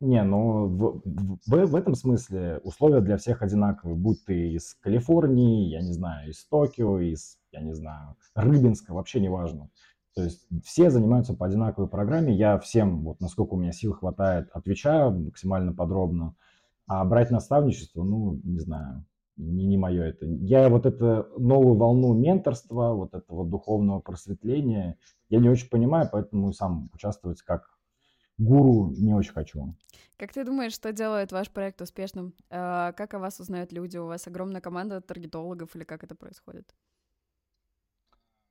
не, 0.00 0.22
ну 0.22 0.66
в, 0.66 1.02
в, 1.04 1.66
в 1.66 1.74
этом 1.74 1.94
смысле 1.94 2.60
условия 2.62 3.00
для 3.00 3.16
всех 3.16 3.42
одинаковые, 3.42 3.96
будь 3.96 4.24
ты 4.24 4.52
из 4.52 4.74
Калифорнии, 4.74 5.70
я 5.70 5.80
не 5.80 5.92
знаю, 5.92 6.30
из 6.30 6.44
Токио, 6.44 7.00
из, 7.00 7.38
я 7.50 7.60
не 7.60 7.74
знаю, 7.74 8.16
Рыбинска, 8.36 8.94
вообще 8.94 9.18
не 9.18 9.28
важно. 9.28 9.70
То 10.14 10.22
есть 10.22 10.46
все 10.64 10.90
занимаются 10.90 11.34
по 11.34 11.46
одинаковой 11.46 11.88
программе, 11.88 12.34
я 12.34 12.58
всем, 12.58 13.02
вот 13.02 13.20
насколько 13.20 13.54
у 13.54 13.56
меня 13.56 13.72
сил 13.72 13.92
хватает, 13.92 14.48
отвечаю 14.52 15.10
максимально 15.12 15.72
подробно. 15.72 16.34
А 16.88 17.04
брать 17.04 17.30
наставничество, 17.30 18.02
ну, 18.02 18.40
не 18.44 18.58
знаю, 18.60 19.04
не, 19.36 19.66
не 19.66 19.76
мое 19.76 20.04
это. 20.04 20.24
Я 20.24 20.68
вот 20.68 20.86
это 20.86 21.28
новую 21.36 21.76
волну 21.76 22.14
менторства, 22.14 22.94
вот 22.94 23.14
этого 23.14 23.46
духовного 23.46 24.00
просветления, 24.00 24.98
я 25.28 25.38
не 25.38 25.50
очень 25.50 25.68
понимаю, 25.68 26.08
поэтому 26.10 26.52
сам 26.52 26.88
участвовать 26.94 27.42
как 27.42 27.78
гуру 28.38 28.90
не 28.96 29.12
очень 29.14 29.32
хочу. 29.32 29.76
Как 30.16 30.32
ты 30.32 30.44
думаешь, 30.44 30.72
что 30.72 30.92
делает 30.92 31.30
ваш 31.30 31.50
проект 31.50 31.80
успешным? 31.82 32.34
А, 32.50 32.92
как 32.92 33.14
о 33.14 33.18
вас 33.18 33.38
узнают 33.38 33.72
люди? 33.72 33.98
У 33.98 34.06
вас 34.06 34.26
огромная 34.26 34.60
команда 34.60 35.00
таргетологов 35.00 35.76
или 35.76 35.84
как 35.84 36.02
это 36.04 36.14
происходит? 36.14 36.74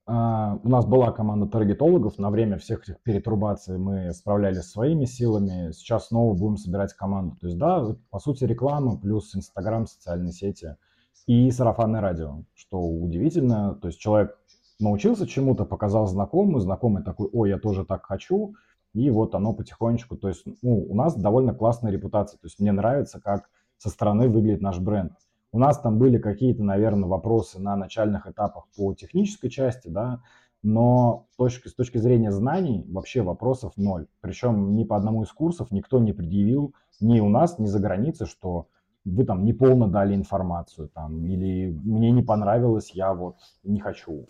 Uh, 0.08 0.58
у 0.64 0.70
нас 0.70 0.86
была 0.86 1.12
команда 1.12 1.47
таргетологов, 1.47 2.18
на 2.18 2.30
время 2.30 2.58
всех 2.58 2.84
этих 2.84 3.01
перетрубаций 3.01 3.78
мы 3.78 4.14
справлялись 4.14 4.62
своими 4.62 5.03
силами, 5.03 5.74
сейчас 5.74 6.08
снова 6.08 6.34
будем 6.34 6.55
собирать 6.55 6.93
команду. 6.93 7.36
То 7.41 7.47
есть, 7.47 7.60
да, 7.60 7.86
по 8.10 8.20
сути, 8.20 8.45
реклама 8.45 8.97
плюс 8.97 9.36
Инстаграм, 9.36 9.86
социальные 9.86 10.32
сети 10.32 10.78
и 11.26 11.51
сарафанное 11.51 11.99
радио, 11.99 12.43
что 12.55 12.80
удивительно. 12.80 13.76
То 13.76 13.89
есть 13.89 13.99
человек 13.99 14.38
научился 14.80 15.28
чему-то, 15.28 15.66
показал 15.66 16.08
знакомому, 16.08 16.60
знакомый 16.60 17.03
такой, 17.03 17.28
ой, 17.34 17.49
я 17.49 17.58
тоже 17.58 17.84
так 17.84 18.05
хочу, 18.05 18.55
и 18.93 19.10
вот 19.10 19.36
оно 19.36 19.53
потихонечку, 19.53 20.16
то 20.16 20.30
есть 20.30 20.45
ну, 20.62 20.86
у 20.89 20.95
нас 20.95 21.16
довольно 21.16 21.53
классная 21.53 21.91
репутация, 21.91 22.38
то 22.38 22.45
есть 22.45 22.60
мне 22.62 22.72
нравится, 22.72 23.20
как 23.20 23.49
со 23.78 23.89
стороны 23.89 24.30
выглядит 24.30 24.62
наш 24.62 24.80
бренд. 24.80 25.12
У 25.52 25.60
нас 25.60 25.80
там 25.80 25.98
были 25.98 26.18
какие-то, 26.18 26.64
наверное, 26.64 27.08
вопросы 27.08 27.60
на 27.60 27.76
начальных 27.76 28.28
этапах 28.28 28.68
по 28.76 28.93
технической 28.93 29.50
части, 29.50 29.88
да, 29.88 30.22
но 30.64 31.28
точки, 31.38 31.68
с 31.68 31.74
точки 31.76 31.98
зрения 31.98 32.32
знаний 32.32 32.86
вообще 32.89 33.22
вопросов 33.22 33.74
ноль. 33.78 34.08
Причем 34.22 34.76
ни 34.76 34.84
по 34.84 34.98
одному 34.98 35.24
из 35.24 35.32
курсов 35.32 35.72
никто 35.72 36.00
не 36.00 36.14
предъявил 36.14 36.74
ни 37.00 37.20
у 37.20 37.30
нас, 37.30 37.60
ни 37.60 37.66
за 37.66 37.80
границей, 37.80 38.28
что 38.28 38.68
вы 39.06 39.24
там 39.24 39.45
неполно 39.45 39.88
дали 39.88 40.16
информацию, 40.16 40.89
там, 40.89 41.26
или 41.26 41.72
мне 41.72 42.12
не 42.12 42.24
понравилось, 42.24 42.91
я 42.91 43.14
вот 43.14 43.38
не 43.64 43.80
хочу. 43.80 44.28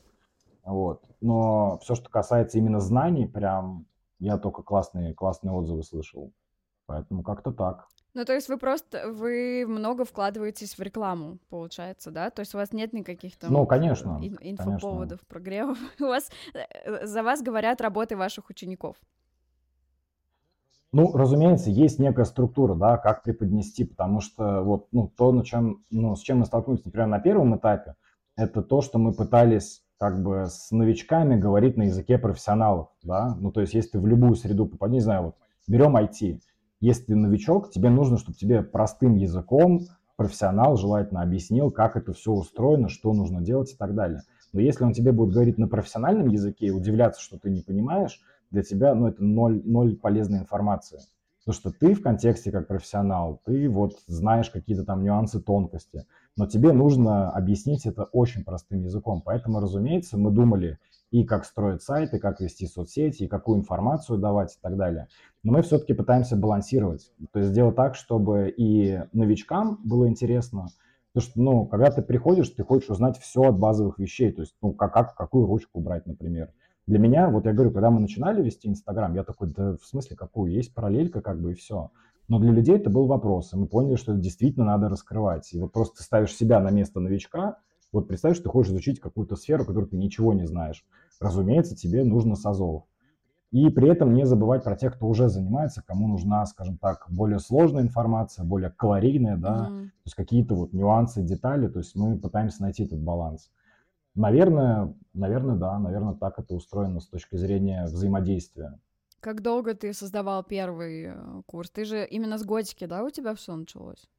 Вот. 0.63 1.01
Но 1.21 1.79
все, 1.81 1.95
что 1.95 2.09
касается 2.09 2.57
именно 2.57 2.79
знаний, 2.79 3.25
прям 3.25 3.85
я 4.19 4.37
только 4.37 4.63
классные, 4.63 5.13
классные 5.13 5.53
отзывы 5.53 5.83
слышал. 5.83 6.31
Поэтому 6.85 7.23
как-то 7.23 7.51
так. 7.51 7.87
Ну, 8.17 8.25
то 8.25 8.33
есть 8.33 8.49
вы 8.49 8.57
просто, 8.57 9.11
вы 9.11 9.63
много 9.67 10.03
вкладываетесь 10.03 10.75
в 10.75 10.81
рекламу, 10.81 11.37
получается, 11.51 12.09
да? 12.09 12.31
То 12.31 12.39
есть 12.39 12.55
у 12.55 12.57
вас 12.57 12.71
нет 12.73 12.91
никаких 12.91 13.37
там... 13.37 13.53
Ну, 13.53 13.67
конечно. 13.67 14.17
Ин- 14.19 14.39
инфоповодов, 14.41 15.19
конечно. 15.19 15.27
прогревов. 15.27 15.77
У 15.99 16.05
вас, 16.05 16.31
э, 16.55 17.05
за 17.05 17.21
вас 17.21 17.43
говорят 17.43 17.79
работы 17.79 18.17
ваших 18.17 18.49
учеников. 18.49 18.95
Ну, 20.91 21.15
разумеется, 21.15 21.69
есть 21.69 21.99
некая 21.99 22.25
структура, 22.25 22.73
да, 22.73 22.97
как 22.97 23.21
преподнести, 23.21 23.85
потому 23.85 24.19
что 24.19 24.63
вот, 24.63 24.87
ну, 24.91 25.11
то, 25.15 25.31
на 25.31 25.45
чем, 25.45 25.83
ну, 25.91 26.15
с 26.15 26.21
чем 26.21 26.39
мы 26.39 26.45
столкнулись, 26.45 26.83
например, 26.85 27.05
на 27.05 27.19
первом 27.19 27.55
этапе, 27.55 27.93
это 28.35 28.63
то, 28.63 28.81
что 28.81 28.97
мы 28.97 29.13
пытались 29.13 29.83
как 29.99 30.23
бы 30.23 30.47
с 30.47 30.71
новичками 30.71 31.39
говорить 31.39 31.77
на 31.77 31.83
языке 31.83 32.17
профессионалов, 32.17 32.87
да, 33.03 33.35
ну, 33.39 33.51
то 33.51 33.61
есть 33.61 33.75
если 33.75 33.91
ты 33.91 33.99
в 33.99 34.07
любую 34.07 34.33
среду 34.33 34.65
попадешь, 34.65 34.93
не 34.93 35.01
знаю, 35.01 35.23
вот, 35.23 35.35
берем 35.67 35.95
IT, 35.95 36.39
если 36.79 37.05
ты 37.05 37.15
новичок, 37.15 37.71
тебе 37.71 37.89
нужно, 37.89 38.17
чтобы 38.17 38.37
тебе 38.37 38.61
простым 38.61 39.15
языком 39.15 39.81
профессионал 40.15 40.77
желательно 40.77 41.21
объяснил, 41.21 41.71
как 41.71 41.95
это 41.95 42.13
все 42.13 42.31
устроено, 42.31 42.89
что 42.89 43.13
нужно 43.13 43.41
делать 43.41 43.71
и 43.73 43.75
так 43.75 43.95
далее. 43.95 44.21
Но 44.51 44.61
если 44.61 44.83
он 44.83 44.93
тебе 44.93 45.11
будет 45.11 45.33
говорить 45.33 45.57
на 45.57 45.67
профессиональном 45.67 46.27
языке 46.27 46.67
и 46.67 46.71
удивляться, 46.71 47.21
что 47.21 47.37
ты 47.37 47.49
не 47.49 47.61
понимаешь, 47.61 48.21
для 48.49 48.63
тебя, 48.63 48.95
ну, 48.95 49.07
это 49.07 49.23
ноль, 49.23 49.61
ноль 49.65 49.95
полезной 49.95 50.39
информации. 50.39 50.99
Потому 51.39 51.53
что 51.53 51.71
ты 51.71 51.93
в 51.93 52.01
контексте 52.01 52.51
как 52.51 52.67
профессионал, 52.67 53.41
ты 53.45 53.69
вот 53.69 53.99
знаешь 54.07 54.49
какие-то 54.49 54.83
там 54.83 55.03
нюансы, 55.03 55.39
тонкости, 55.41 56.05
но 56.35 56.45
тебе 56.45 56.73
нужно 56.73 57.29
объяснить 57.31 57.85
это 57.85 58.03
очень 58.03 58.43
простым 58.43 58.81
языком. 58.81 59.21
Поэтому, 59.23 59.59
разумеется, 59.59 60.17
мы 60.17 60.31
думали 60.31 60.77
и 61.11 61.23
как 61.23 61.45
строить 61.45 61.81
сайты, 61.81 62.19
как 62.19 62.41
вести 62.41 62.67
соцсети, 62.67 63.23
и 63.23 63.27
какую 63.27 63.59
информацию 63.59 64.19
давать 64.19 64.55
и 64.55 64.57
так 64.61 64.75
далее. 64.77 65.07
Но 65.43 65.53
мы 65.53 65.61
все-таки 65.61 65.93
пытаемся 65.93 66.35
балансировать. 66.35 67.11
То 67.31 67.39
есть 67.39 67.51
сделать 67.51 67.75
так, 67.75 67.95
чтобы 67.95 68.53
и 68.55 69.01
новичкам 69.13 69.79
было 69.83 70.07
интересно, 70.07 70.67
Потому 71.17 71.31
что, 71.31 71.41
ну, 71.41 71.65
когда 71.65 71.89
ты 71.89 72.03
приходишь, 72.03 72.49
ты 72.49 72.63
хочешь 72.63 72.91
узнать 72.91 73.17
все 73.17 73.41
от 73.41 73.57
базовых 73.57 73.97
вещей. 73.97 74.31
То 74.31 74.41
есть, 74.41 74.55
ну, 74.61 74.71
как, 74.73 74.93
как 74.93 75.15
какую 75.15 75.47
ручку 75.47 75.79
брать, 75.79 76.05
например. 76.05 76.51
Для 76.85 76.99
меня, 76.99 77.29
вот 77.29 77.45
я 77.45 77.53
говорю, 77.53 77.71
когда 77.71 77.89
мы 77.89 77.99
начинали 77.99 78.43
вести 78.43 78.67
Инстаграм, 78.67 79.15
я 79.15 79.23
такой, 79.23 79.47
да 79.49 79.77
в 79.77 79.83
смысле 79.83 80.15
какую? 80.15 80.51
Есть 80.53 80.75
параллелька 80.75 81.21
как 81.21 81.41
бы 81.41 81.53
и 81.53 81.55
все. 81.55 81.89
Но 82.27 82.37
для 82.39 82.51
людей 82.51 82.75
это 82.75 82.91
был 82.91 83.07
вопрос, 83.07 83.51
и 83.51 83.57
мы 83.57 83.67
поняли, 83.67 83.95
что 83.95 84.11
это 84.11 84.21
действительно 84.21 84.65
надо 84.67 84.89
раскрывать. 84.89 85.51
И 85.53 85.59
вот 85.59 85.71
просто 85.71 85.97
ты 85.97 86.03
ставишь 86.03 86.35
себя 86.35 86.59
на 86.59 86.69
место 86.69 86.99
новичка, 86.99 87.57
вот 87.91 88.07
представь, 88.07 88.35
что 88.35 88.45
ты 88.45 88.49
хочешь 88.49 88.71
изучить 88.71 88.99
какую-то 88.99 89.35
сферу, 89.35 89.65
которую 89.65 89.89
ты 89.89 89.97
ничего 89.97 90.33
не 90.33 90.45
знаешь. 90.45 90.85
Разумеется, 91.19 91.75
тебе 91.75 92.03
нужно 92.03 92.35
с 92.35 92.45
азов. 92.45 92.83
И 93.51 93.69
при 93.69 93.89
этом 93.89 94.13
не 94.13 94.25
забывать 94.25 94.63
про 94.63 94.75
тех, 94.75 94.95
кто 94.95 95.07
уже 95.07 95.29
занимается, 95.29 95.81
кому 95.81 96.07
нужна, 96.09 96.45
скажем 96.45 96.77
так, 96.77 97.05
более 97.09 97.39
сложная 97.39 97.81
информация, 97.81 98.43
более 98.43 98.71
калорийная, 98.71 99.37
да, 99.37 99.69
mm-hmm. 99.69 99.85
то 99.85 100.01
есть 100.05 100.15
какие-то 100.15 100.55
вот 100.55 100.73
нюансы, 100.73 101.23
детали, 101.23 101.69
то 101.69 101.79
есть 101.79 101.95
мы 101.95 102.19
пытаемся 102.19 102.61
найти 102.61 102.83
этот 102.83 102.99
баланс. 102.99 103.49
Наверное, 104.15 104.93
наверное, 105.13 105.55
да, 105.55 105.79
наверное, 105.79 106.15
так 106.15 106.39
это 106.39 106.55
устроено 106.55 106.99
с 106.99 107.07
точки 107.07 107.37
зрения 107.37 107.85
взаимодействия. 107.85 108.79
Как 109.21 109.41
долго 109.41 109.73
ты 109.73 109.93
создавал 109.93 110.43
первый 110.43 111.05
э, 111.05 111.41
курс? 111.45 111.69
Ты 111.69 111.85
же 111.85 112.05
именно 112.05 112.37
с 112.37 112.43
готики, 112.43 112.85
да, 112.85 113.03
у 113.03 113.09
тебя 113.09 113.33
все 113.33 113.55
началось? 113.55 114.09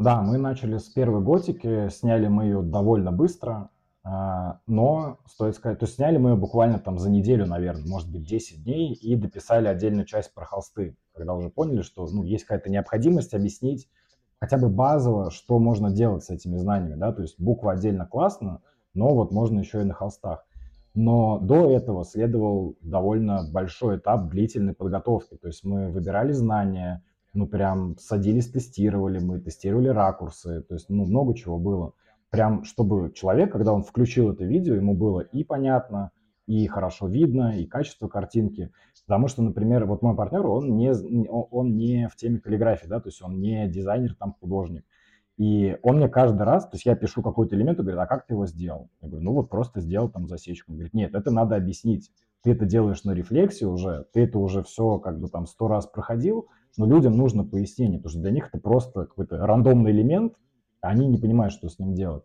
Да, 0.00 0.22
мы 0.22 0.38
начали 0.38 0.78
с 0.78 0.88
первой 0.88 1.20
готики, 1.20 1.90
сняли 1.90 2.26
мы 2.26 2.44
ее 2.44 2.62
довольно 2.62 3.12
быстро, 3.12 3.68
а, 4.02 4.60
но, 4.66 5.18
стоит 5.26 5.56
сказать, 5.56 5.78
то 5.78 5.84
есть 5.84 5.96
сняли 5.96 6.16
мы 6.16 6.30
ее 6.30 6.36
буквально 6.36 6.78
там 6.78 6.98
за 6.98 7.10
неделю, 7.10 7.46
наверное, 7.46 7.86
может 7.86 8.10
быть, 8.10 8.26
10 8.26 8.64
дней, 8.64 8.94
и 8.94 9.14
дописали 9.14 9.68
отдельную 9.68 10.06
часть 10.06 10.32
про 10.32 10.46
холсты, 10.46 10.96
когда 11.14 11.34
уже 11.34 11.50
поняли, 11.50 11.82
что 11.82 12.06
ну, 12.10 12.22
есть 12.22 12.44
какая-то 12.44 12.70
необходимость 12.70 13.34
объяснить 13.34 13.90
хотя 14.40 14.56
бы 14.56 14.70
базово, 14.70 15.30
что 15.30 15.58
можно 15.58 15.90
делать 15.90 16.24
с 16.24 16.30
этими 16.30 16.56
знаниями, 16.56 16.98
да, 16.98 17.12
то 17.12 17.20
есть 17.20 17.38
буква 17.38 17.72
отдельно 17.72 18.06
классно, 18.06 18.62
но 18.94 19.14
вот 19.14 19.32
можно 19.32 19.60
еще 19.60 19.82
и 19.82 19.84
на 19.84 19.92
холстах. 19.92 20.46
Но 20.94 21.38
до 21.40 21.70
этого 21.70 22.06
следовал 22.06 22.74
довольно 22.80 23.46
большой 23.52 23.98
этап 23.98 24.30
длительной 24.30 24.72
подготовки, 24.72 25.36
то 25.36 25.48
есть 25.48 25.62
мы 25.62 25.90
выбирали 25.90 26.32
знания, 26.32 27.04
мы 27.32 27.46
прям 27.46 27.96
садились, 27.98 28.50
тестировали, 28.50 29.18
мы 29.18 29.40
тестировали 29.40 29.88
ракурсы, 29.88 30.62
то 30.62 30.74
есть 30.74 30.88
ну, 30.88 31.04
много 31.04 31.34
чего 31.34 31.58
было. 31.58 31.92
Прям, 32.30 32.64
чтобы 32.64 33.12
человек, 33.12 33.52
когда 33.52 33.72
он 33.72 33.82
включил 33.82 34.30
это 34.32 34.44
видео, 34.44 34.74
ему 34.74 34.94
было 34.94 35.20
и 35.20 35.42
понятно, 35.42 36.12
и 36.46 36.66
хорошо 36.66 37.08
видно, 37.08 37.58
и 37.58 37.66
качество 37.66 38.08
картинки. 38.08 38.72
Потому 39.06 39.28
что, 39.28 39.42
например, 39.42 39.86
вот 39.86 40.02
мой 40.02 40.16
партнер, 40.16 40.46
он 40.46 40.76
не, 40.76 40.92
он 40.92 41.76
не 41.76 42.08
в 42.08 42.16
теме 42.16 42.38
каллиграфии, 42.38 42.86
да, 42.86 43.00
то 43.00 43.08
есть 43.08 43.22
он 43.22 43.40
не 43.40 43.68
дизайнер, 43.68 44.14
там, 44.14 44.34
художник. 44.40 44.84
И 45.36 45.78
он 45.82 45.96
мне 45.96 46.08
каждый 46.08 46.42
раз, 46.42 46.64
то 46.64 46.74
есть 46.74 46.84
я 46.84 46.94
пишу 46.94 47.22
какой-то 47.22 47.56
элемент, 47.56 47.78
и 47.78 47.82
говорит, 47.82 48.00
а 48.00 48.06
как 48.06 48.26
ты 48.26 48.34
его 48.34 48.46
сделал? 48.46 48.90
Я 49.00 49.08
говорю, 49.08 49.24
ну 49.24 49.32
вот 49.32 49.48
просто 49.48 49.80
сделал 49.80 50.10
там 50.10 50.28
засечку. 50.28 50.72
Он 50.72 50.76
говорит, 50.76 50.92
нет, 50.92 51.14
это 51.14 51.30
надо 51.30 51.56
объяснить. 51.56 52.10
Ты 52.42 52.52
это 52.52 52.64
делаешь 52.64 53.04
на 53.04 53.12
рефлексе 53.12 53.66
уже, 53.66 54.06
ты 54.12 54.20
это 54.22 54.38
уже 54.38 54.62
все 54.62 54.98
как 54.98 55.20
бы 55.20 55.28
там 55.28 55.46
сто 55.46 55.68
раз 55.68 55.86
проходил, 55.86 56.48
но 56.76 56.86
людям 56.86 57.16
нужно 57.16 57.44
пояснение, 57.44 57.98
потому 57.98 58.10
что 58.10 58.20
для 58.20 58.30
них 58.30 58.48
это 58.48 58.58
просто 58.58 59.04
какой-то 59.04 59.38
рандомный 59.46 59.90
элемент, 59.90 60.34
они 60.80 61.06
не 61.06 61.18
понимают, 61.18 61.52
что 61.52 61.68
с 61.68 61.78
ним 61.78 61.94
делать. 61.94 62.24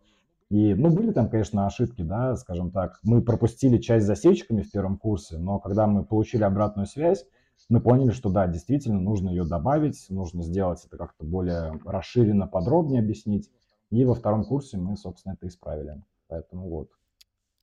И, 0.49 0.73
ну, 0.75 0.89
были 0.89 1.11
там, 1.11 1.29
конечно, 1.29 1.65
ошибки, 1.65 2.03
да, 2.03 2.35
скажем 2.35 2.71
так. 2.71 2.99
Мы 3.03 3.21
пропустили 3.21 3.77
часть 3.77 4.05
засечками 4.05 4.61
в 4.61 4.71
первом 4.71 4.97
курсе, 4.97 5.37
но 5.37 5.59
когда 5.59 5.87
мы 5.87 6.05
получили 6.05 6.43
обратную 6.43 6.85
связь, 6.85 7.25
мы 7.67 7.81
поняли, 7.81 8.11
что 8.11 8.29
да, 8.29 8.47
действительно 8.47 8.99
нужно 8.99 9.29
ее 9.29 9.43
добавить, 9.43 10.05
нужно 10.09 10.43
сделать 10.43 10.83
это 10.85 10.97
как-то 10.97 11.25
более 11.25 11.79
расширенно, 11.83 12.47
подробнее 12.47 13.01
объяснить. 13.01 13.49
И 13.89 14.05
во 14.05 14.13
втором 14.13 14.43
курсе 14.43 14.77
мы, 14.77 14.97
собственно, 14.97 15.33
это 15.33 15.47
исправили. 15.47 16.03
Поэтому 16.27 16.69
вот. 16.69 16.89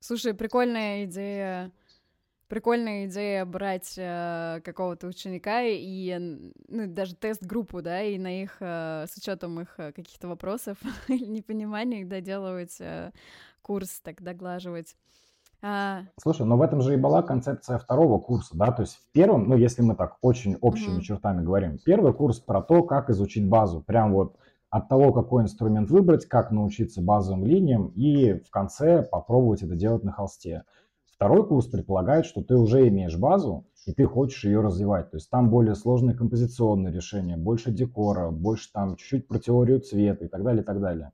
Слушай, 0.00 0.34
прикольная 0.34 1.04
идея 1.04 1.70
прикольная 2.52 3.06
идея 3.06 3.46
брать 3.46 3.94
э, 3.96 4.60
какого-то 4.62 5.06
ученика 5.06 5.62
и 5.64 6.18
ну, 6.68 6.86
даже 6.86 7.14
тест-группу, 7.14 7.80
да, 7.80 8.02
и 8.02 8.18
на 8.18 8.42
их, 8.42 8.58
э, 8.60 9.06
с 9.08 9.16
учетом 9.16 9.58
их 9.62 9.72
э, 9.78 9.92
каких-то 9.92 10.28
вопросов 10.28 10.76
или 11.08 11.24
непониманий 11.24 12.04
доделывать 12.04 12.76
э, 12.78 13.12
курс, 13.62 14.02
так 14.04 14.22
доглаживать. 14.22 14.96
А... 15.62 16.02
Слушай, 16.20 16.44
но 16.44 16.58
в 16.58 16.60
этом 16.60 16.82
же 16.82 16.92
и 16.92 16.98
была 16.98 17.22
концепция 17.22 17.78
второго 17.78 18.18
курса, 18.18 18.54
да, 18.54 18.70
то 18.70 18.82
есть 18.82 18.96
в 18.96 19.12
первом, 19.12 19.48
ну, 19.48 19.56
если 19.56 19.80
мы 19.80 19.96
так 19.96 20.18
очень 20.20 20.58
общими 20.60 20.96
угу. 20.96 21.00
чертами 21.00 21.42
говорим, 21.42 21.78
первый 21.82 22.12
курс 22.12 22.38
про 22.38 22.60
то, 22.60 22.82
как 22.82 23.08
изучить 23.08 23.48
базу, 23.48 23.80
прям 23.80 24.12
вот 24.12 24.36
от 24.68 24.90
того, 24.90 25.14
какой 25.14 25.44
инструмент 25.44 25.88
выбрать, 25.88 26.26
как 26.26 26.50
научиться 26.50 27.00
базовым 27.00 27.46
линиям 27.46 27.88
и 27.96 28.34
в 28.40 28.50
конце 28.50 29.02
попробовать 29.02 29.62
это 29.62 29.74
делать 29.74 30.04
на 30.04 30.12
холсте. 30.12 30.64
Второй 31.22 31.46
курс 31.46 31.68
предполагает, 31.68 32.26
что 32.26 32.42
ты 32.42 32.56
уже 32.56 32.88
имеешь 32.88 33.16
базу, 33.16 33.64
и 33.86 33.92
ты 33.92 34.06
хочешь 34.06 34.42
ее 34.42 34.60
развивать. 34.60 35.12
То 35.12 35.18
есть 35.18 35.30
там 35.30 35.50
более 35.50 35.76
сложные 35.76 36.16
композиционные 36.16 36.92
решения, 36.92 37.36
больше 37.36 37.70
декора, 37.70 38.32
больше 38.32 38.72
там 38.72 38.96
чуть-чуть 38.96 39.28
про 39.28 39.38
теорию 39.38 39.78
цвета 39.78 40.24
и 40.24 40.28
так 40.28 40.42
далее, 40.42 40.64
и 40.64 40.66
так 40.66 40.80
далее. 40.80 41.12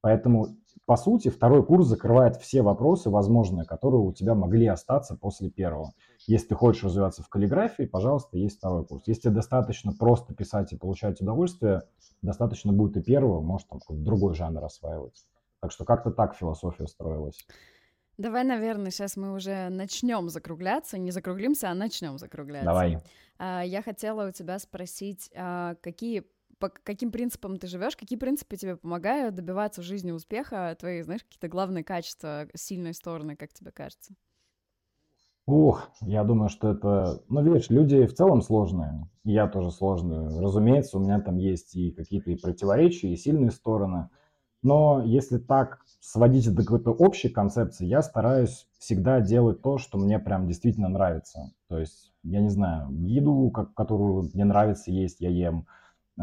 Поэтому, 0.00 0.56
по 0.86 0.96
сути, 0.96 1.28
второй 1.28 1.66
курс 1.66 1.86
закрывает 1.86 2.36
все 2.36 2.62
вопросы 2.62 3.10
возможные, 3.10 3.66
которые 3.66 4.00
у 4.00 4.10
тебя 4.14 4.34
могли 4.34 4.66
остаться 4.68 5.16
после 5.16 5.50
первого. 5.50 5.92
Если 6.26 6.46
ты 6.46 6.54
хочешь 6.54 6.84
развиваться 6.84 7.22
в 7.22 7.28
каллиграфии, 7.28 7.82
пожалуйста, 7.82 8.38
есть 8.38 8.56
второй 8.56 8.86
курс. 8.86 9.02
Если 9.04 9.28
достаточно 9.28 9.92
просто 9.92 10.32
писать 10.34 10.72
и 10.72 10.78
получать 10.78 11.20
удовольствие, 11.20 11.82
достаточно 12.22 12.72
будет 12.72 12.96
и 12.96 13.02
первого, 13.02 13.42
может 13.42 13.68
там 13.68 13.80
какой-то 13.80 14.02
другой 14.02 14.32
жанр 14.32 14.64
осваивать. 14.64 15.26
Так 15.60 15.72
что 15.72 15.84
как-то 15.84 16.10
так 16.10 16.36
философия 16.36 16.86
строилась. 16.86 17.36
Давай, 18.18 18.44
наверное, 18.44 18.90
сейчас 18.90 19.16
мы 19.16 19.32
уже 19.32 19.68
начнем 19.70 20.28
закругляться. 20.28 20.98
Не 20.98 21.10
закруглимся, 21.10 21.70
а 21.70 21.74
начнем 21.74 22.18
закругляться. 22.18 22.66
Давай. 22.66 22.98
А, 23.38 23.62
я 23.62 23.82
хотела 23.82 24.28
у 24.28 24.32
тебя 24.32 24.58
спросить, 24.58 25.30
а, 25.34 25.76
какие 25.80 26.24
по 26.58 26.68
каким 26.68 27.10
принципам 27.10 27.56
ты 27.56 27.66
живешь, 27.66 27.96
какие 27.96 28.16
принципы 28.16 28.56
тебе 28.56 28.76
помогают 28.76 29.34
добиваться 29.34 29.80
в 29.80 29.84
жизни 29.84 30.12
успеха, 30.12 30.76
твои, 30.78 31.02
знаешь, 31.02 31.24
какие-то 31.24 31.48
главные 31.48 31.82
качества, 31.82 32.46
сильные 32.54 32.92
стороны, 32.92 33.34
как 33.34 33.52
тебе 33.52 33.72
кажется? 33.72 34.14
Ух, 35.44 35.90
я 36.02 36.22
думаю, 36.22 36.48
что 36.48 36.70
это... 36.70 37.20
Ну, 37.28 37.42
видишь, 37.42 37.68
люди 37.68 38.06
в 38.06 38.14
целом 38.14 38.42
сложные, 38.42 39.10
я 39.24 39.48
тоже 39.48 39.72
сложный. 39.72 40.40
Разумеется, 40.40 40.98
у 40.98 41.00
меня 41.00 41.20
там 41.20 41.36
есть 41.36 41.74
и 41.74 41.90
какие-то 41.90 42.30
и 42.30 42.36
противоречия, 42.36 43.12
и 43.12 43.16
сильные 43.16 43.50
стороны— 43.50 44.10
но 44.62 45.02
если 45.04 45.38
так 45.38 45.80
сводить 46.00 46.52
до 46.52 46.62
какой-то 46.62 46.90
общей 46.90 47.28
концепции, 47.28 47.86
я 47.86 48.02
стараюсь 48.02 48.66
всегда 48.78 49.20
делать 49.20 49.62
то, 49.62 49.78
что 49.78 49.98
мне 49.98 50.18
прям 50.18 50.46
действительно 50.46 50.88
нравится. 50.88 51.52
То 51.68 51.78
есть, 51.78 52.12
я 52.22 52.40
не 52.40 52.48
знаю, 52.48 52.88
еду, 53.06 53.50
как, 53.50 53.74
которую 53.74 54.30
мне 54.34 54.44
нравится 54.44 54.90
есть, 54.90 55.20
я 55.20 55.30
ем, 55.30 55.66
э, 56.18 56.22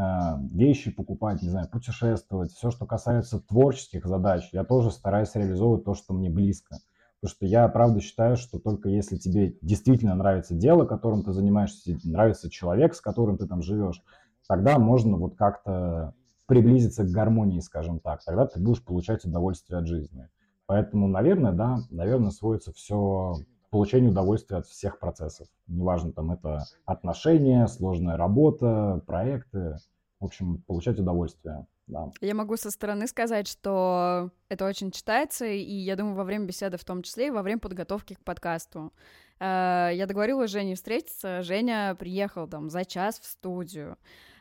вещи 0.51 0.91
покупать, 0.91 1.41
не 1.41 1.49
знаю, 1.49 1.69
путешествовать, 1.69 2.51
все, 2.51 2.71
что 2.71 2.85
касается 2.85 3.39
творческих 3.39 4.05
задач, 4.05 4.49
я 4.51 4.63
тоже 4.63 4.91
стараюсь 4.91 5.35
реализовывать 5.35 5.83
то, 5.83 5.93
что 5.93 6.13
мне 6.13 6.29
близко. 6.29 6.77
Потому 7.21 7.35
что 7.35 7.45
я 7.45 7.67
правда 7.67 7.99
считаю, 7.99 8.37
что 8.37 8.59
только 8.59 8.87
если 8.87 9.17
тебе 9.17 9.57
действительно 9.61 10.15
нравится 10.15 10.53
дело, 10.55 10.85
которым 10.85 11.23
ты 11.23 11.33
занимаешься, 11.33 11.97
нравится 12.05 12.49
человек, 12.49 12.95
с 12.95 13.01
которым 13.01 13.37
ты 13.37 13.45
там 13.45 13.61
живешь, 13.61 14.01
тогда 14.47 14.79
можно 14.79 15.17
вот 15.17 15.35
как-то 15.35 16.13
приблизиться 16.49 17.03
к 17.03 17.11
гармонии, 17.11 17.61
скажем 17.61 17.99
так. 17.99 18.23
Тогда 18.25 18.45
ты 18.45 18.59
будешь 18.59 18.83
получать 18.83 19.23
удовольствие 19.23 19.79
от 19.79 19.87
жизни. 19.87 20.27
Поэтому, 20.65 21.07
наверное, 21.07 21.53
да, 21.53 21.77
наверное, 21.89 22.31
сводится 22.31 22.73
все 22.73 23.35
к 23.67 23.69
получению 23.69 24.11
удовольствия 24.11 24.57
от 24.57 24.65
всех 24.65 24.99
процессов. 24.99 25.47
Неважно, 25.67 26.11
там 26.11 26.31
это 26.31 26.65
отношения, 26.85 27.67
сложная 27.67 28.17
работа, 28.17 29.01
проекты. 29.05 29.77
В 30.19 30.25
общем, 30.25 30.61
получать 30.67 30.99
удовольствие 30.99 31.65
да. 31.89 32.11
Я 32.21 32.35
могу 32.35 32.55
со 32.55 32.71
стороны 32.71 33.07
сказать, 33.07 33.47
что 33.47 34.29
это 34.47 34.65
очень 34.65 34.91
читается, 34.91 35.45
и 35.45 35.73
я 35.73 35.95
думаю, 35.95 36.15
во 36.15 36.23
время 36.23 36.45
беседы 36.45 36.77
в 36.77 36.85
том 36.85 37.01
числе, 37.01 37.27
и 37.27 37.31
во 37.31 37.41
время 37.41 37.59
подготовки 37.59 38.13
к 38.13 38.23
подкасту. 38.23 38.93
Э, 39.39 39.89
я 39.93 40.05
договорилась 40.05 40.51
Жене 40.51 40.75
встретиться, 40.75 41.41
Женя 41.41 41.95
приехал 41.95 42.47
там 42.47 42.69
за 42.69 42.85
час 42.85 43.19
в 43.19 43.25
студию, 43.25 43.97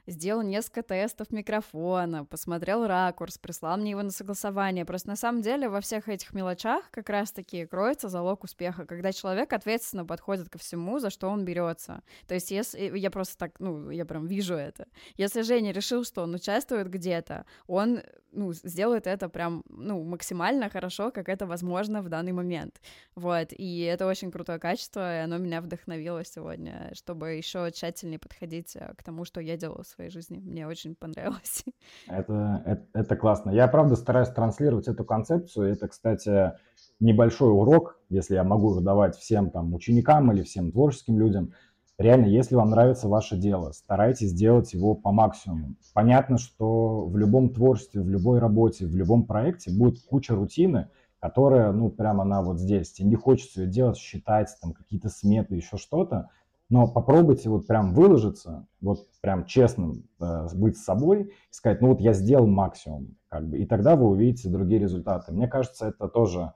сделал 0.09 0.43
несколько 0.43 0.83
тестов 0.83 1.31
микрофона, 1.31 2.25
посмотрел 2.25 2.87
ракурс, 2.87 3.39
прислал 3.39 3.77
мне 3.77 3.93
его 3.93 4.03
на 4.03 4.11
согласование. 4.11 4.85
Просто 4.85 5.09
на 5.09 5.17
самом 5.17 5.43
деле 5.43 5.69
во 5.69 5.81
всех 5.81 6.09
этих 6.09 6.33
мелочах 6.33 6.91
как 6.91 7.09
раз-таки 7.11 7.67
кроется 7.67 8.09
залог 8.09 8.45
успеха, 8.45 8.87
когда 8.87 9.13
человек 9.13 9.53
ответственно 9.53 10.05
подходит 10.05 10.49
ко 10.49 10.59
всему, 10.59 10.99
за 10.99 11.11
что 11.11 11.29
он 11.29 11.45
берется. 11.45 12.03
То 12.27 12.35
есть 12.35 12.51
если 12.51 12.97
я 12.99 13.11
просто 13.11 13.37
так, 13.39 13.61
ну, 13.61 13.91
я 13.91 14.05
прям 14.05 14.27
вижу 14.27 14.55
это. 14.55 14.87
Если 15.17 15.43
Женя 15.43 15.73
решил, 15.73 16.05
что 16.05 16.23
он 16.23 16.35
участвует 16.35 16.91
где-то, 16.91 17.45
он, 17.67 18.01
ну, 18.33 18.53
сделает 18.53 19.07
это 19.07 19.29
прям, 19.29 19.63
ну, 19.69 20.03
максимально 20.03 20.71
хорошо, 20.71 21.11
как 21.11 21.29
это 21.29 21.47
возможно 21.47 22.03
в 22.03 22.09
данный 22.09 22.33
момент. 22.33 22.81
Вот, 23.15 23.49
и 23.53 23.81
это 23.83 24.07
очень 24.07 24.31
крутое 24.31 24.59
качество, 24.59 25.19
и 25.19 25.25
оно 25.25 25.39
меня 25.39 25.61
вдохновило 25.61 26.25
сегодня, 26.25 26.93
чтобы 26.95 27.33
еще 27.33 27.71
тщательнее 27.73 28.19
подходить 28.19 28.77
э, 28.77 28.95
к 28.97 29.03
тому, 29.03 29.25
что 29.25 29.41
я 29.41 29.57
делаю 29.57 29.85
своей 29.99 30.11
жизни. 30.11 30.39
Мне 30.39 30.67
очень 30.69 30.95
понравилось. 30.95 31.65
Это, 32.07 32.63
это, 32.65 32.87
это 32.95 33.17
классно. 33.17 33.51
Я, 33.51 33.67
правда, 33.67 33.97
стараюсь 33.97 34.29
транслировать 34.29 34.87
эту 34.87 35.05
концепцию. 35.05 35.73
Это, 35.73 35.89
кстати, 35.89 36.53
небольшой 37.01 37.51
урок, 37.51 37.99
если 38.09 38.35
я 38.35 38.45
могу 38.45 38.69
выдавать 38.69 39.17
всем 39.17 39.51
там 39.51 39.75
ученикам 39.75 40.31
или 40.33 40.43
всем 40.43 40.71
творческим 40.71 41.19
людям. 41.19 41.53
Реально, 41.99 42.27
если 42.27 42.55
вам 42.55 42.71
нравится 42.71 43.09
ваше 43.09 43.37
дело, 43.37 43.73
старайтесь 43.73 44.33
делать 44.33 44.73
его 44.73 44.95
по 44.95 45.11
максимуму. 45.11 45.75
Понятно, 45.95 46.39
что 46.39 47.05
в 47.07 47.17
любом 47.17 47.53
творчестве, 47.53 48.01
в 48.01 48.09
любой 48.09 48.39
работе, 48.39 48.87
в 48.87 48.95
любом 48.95 49.25
проекте 49.25 49.73
будет 49.73 50.01
куча 50.05 50.37
рутины, 50.37 50.91
которая, 51.19 51.73
ну, 51.73 51.91
прямо 51.91 52.23
она 52.23 52.43
вот 52.43 52.61
здесь. 52.61 52.93
Тебе 52.93 53.09
не 53.09 53.17
хочется 53.17 53.63
ее 53.63 53.69
делать, 53.69 53.97
считать, 53.97 54.57
там, 54.63 54.75
какие-то 54.75 55.09
сметы, 55.09 55.57
еще 55.57 55.77
что-то. 55.77 56.31
Но 56.71 56.87
попробуйте 56.87 57.49
вот 57.49 57.67
прям 57.67 57.95
выложиться, 57.95 58.67
вот 58.83 59.07
прям 59.23 59.47
честным 59.47 60.05
э, 60.21 60.49
быть 60.55 60.77
с 60.77 60.85
собой 60.85 61.23
и 61.23 61.33
сказать, 61.51 61.81
ну 61.81 61.89
вот 61.89 62.01
я 62.01 62.13
сделал 62.13 62.47
максимум, 62.47 63.17
как 63.29 63.49
бы, 63.49 63.59
и 63.59 63.67
тогда 63.67 63.97
вы 63.97 64.07
увидите 64.07 64.51
другие 64.51 64.79
результаты. 64.79 65.33
Мне 65.33 65.49
кажется, 65.49 65.87
это 65.87 66.09
тоже 66.09 66.53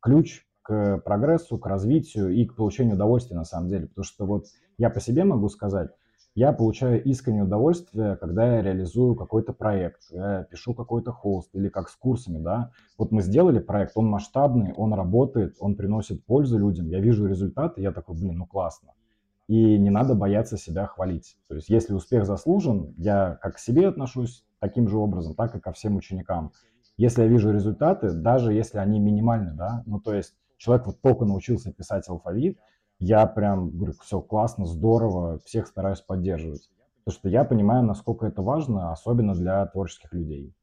ключ 0.00 0.46
к 0.62 0.98
прогрессу, 1.04 1.58
к 1.58 1.66
развитию 1.66 2.30
и 2.30 2.46
к 2.46 2.56
получению 2.56 2.94
удовольствия 2.94 3.36
на 3.36 3.44
самом 3.44 3.68
деле. 3.68 3.88
Потому 3.88 4.04
что 4.04 4.24
вот 4.24 4.46
я 4.78 4.88
по 4.88 5.00
себе 5.00 5.24
могу 5.24 5.50
сказать, 5.50 5.90
я 6.34 6.54
получаю 6.54 7.04
искреннее 7.04 7.44
удовольствие, 7.44 8.16
когда 8.16 8.56
я 8.56 8.62
реализую 8.62 9.16
какой-то 9.16 9.52
проект, 9.52 10.04
я 10.12 10.44
пишу 10.44 10.72
какой-то 10.72 11.12
хост 11.12 11.54
или 11.54 11.68
как 11.68 11.90
с 11.90 11.96
курсами, 11.96 12.38
да. 12.38 12.70
Вот 12.96 13.12
мы 13.12 13.20
сделали 13.20 13.58
проект, 13.58 13.92
он 13.96 14.06
масштабный, 14.06 14.72
он 14.72 14.94
работает, 14.94 15.56
он 15.60 15.76
приносит 15.76 16.24
пользу 16.24 16.58
людям, 16.58 16.88
я 16.88 17.00
вижу 17.00 17.26
результаты, 17.26 17.82
я 17.82 17.92
такой, 17.92 18.16
блин, 18.16 18.38
ну 18.38 18.46
классно 18.46 18.92
и 19.52 19.78
не 19.78 19.90
надо 19.90 20.14
бояться 20.14 20.56
себя 20.56 20.86
хвалить. 20.86 21.36
То 21.46 21.56
есть 21.56 21.68
если 21.68 21.92
успех 21.92 22.24
заслужен, 22.24 22.94
я 22.96 23.38
как 23.42 23.56
к 23.56 23.58
себе 23.58 23.86
отношусь 23.86 24.46
таким 24.60 24.88
же 24.88 24.96
образом, 24.96 25.34
так 25.34 25.54
и 25.54 25.60
ко 25.60 25.72
всем 25.72 25.96
ученикам. 25.96 26.52
Если 26.96 27.20
я 27.20 27.28
вижу 27.28 27.52
результаты, 27.52 28.12
даже 28.12 28.54
если 28.54 28.78
они 28.78 28.98
минимальны, 28.98 29.52
да, 29.52 29.82
ну 29.84 30.00
то 30.00 30.14
есть 30.14 30.34
человек 30.56 30.86
вот 30.86 31.02
только 31.02 31.26
научился 31.26 31.70
писать 31.70 32.08
алфавит, 32.08 32.58
я 32.98 33.26
прям 33.26 33.68
говорю, 33.68 33.92
все 34.00 34.22
классно, 34.22 34.64
здорово, 34.64 35.38
всех 35.44 35.66
стараюсь 35.66 36.00
поддерживать. 36.00 36.70
Потому 37.04 37.18
что 37.18 37.28
я 37.28 37.44
понимаю, 37.44 37.82
насколько 37.82 38.24
это 38.24 38.40
важно, 38.40 38.90
особенно 38.90 39.34
для 39.34 39.66
творческих 39.66 40.14
людей. 40.14 40.54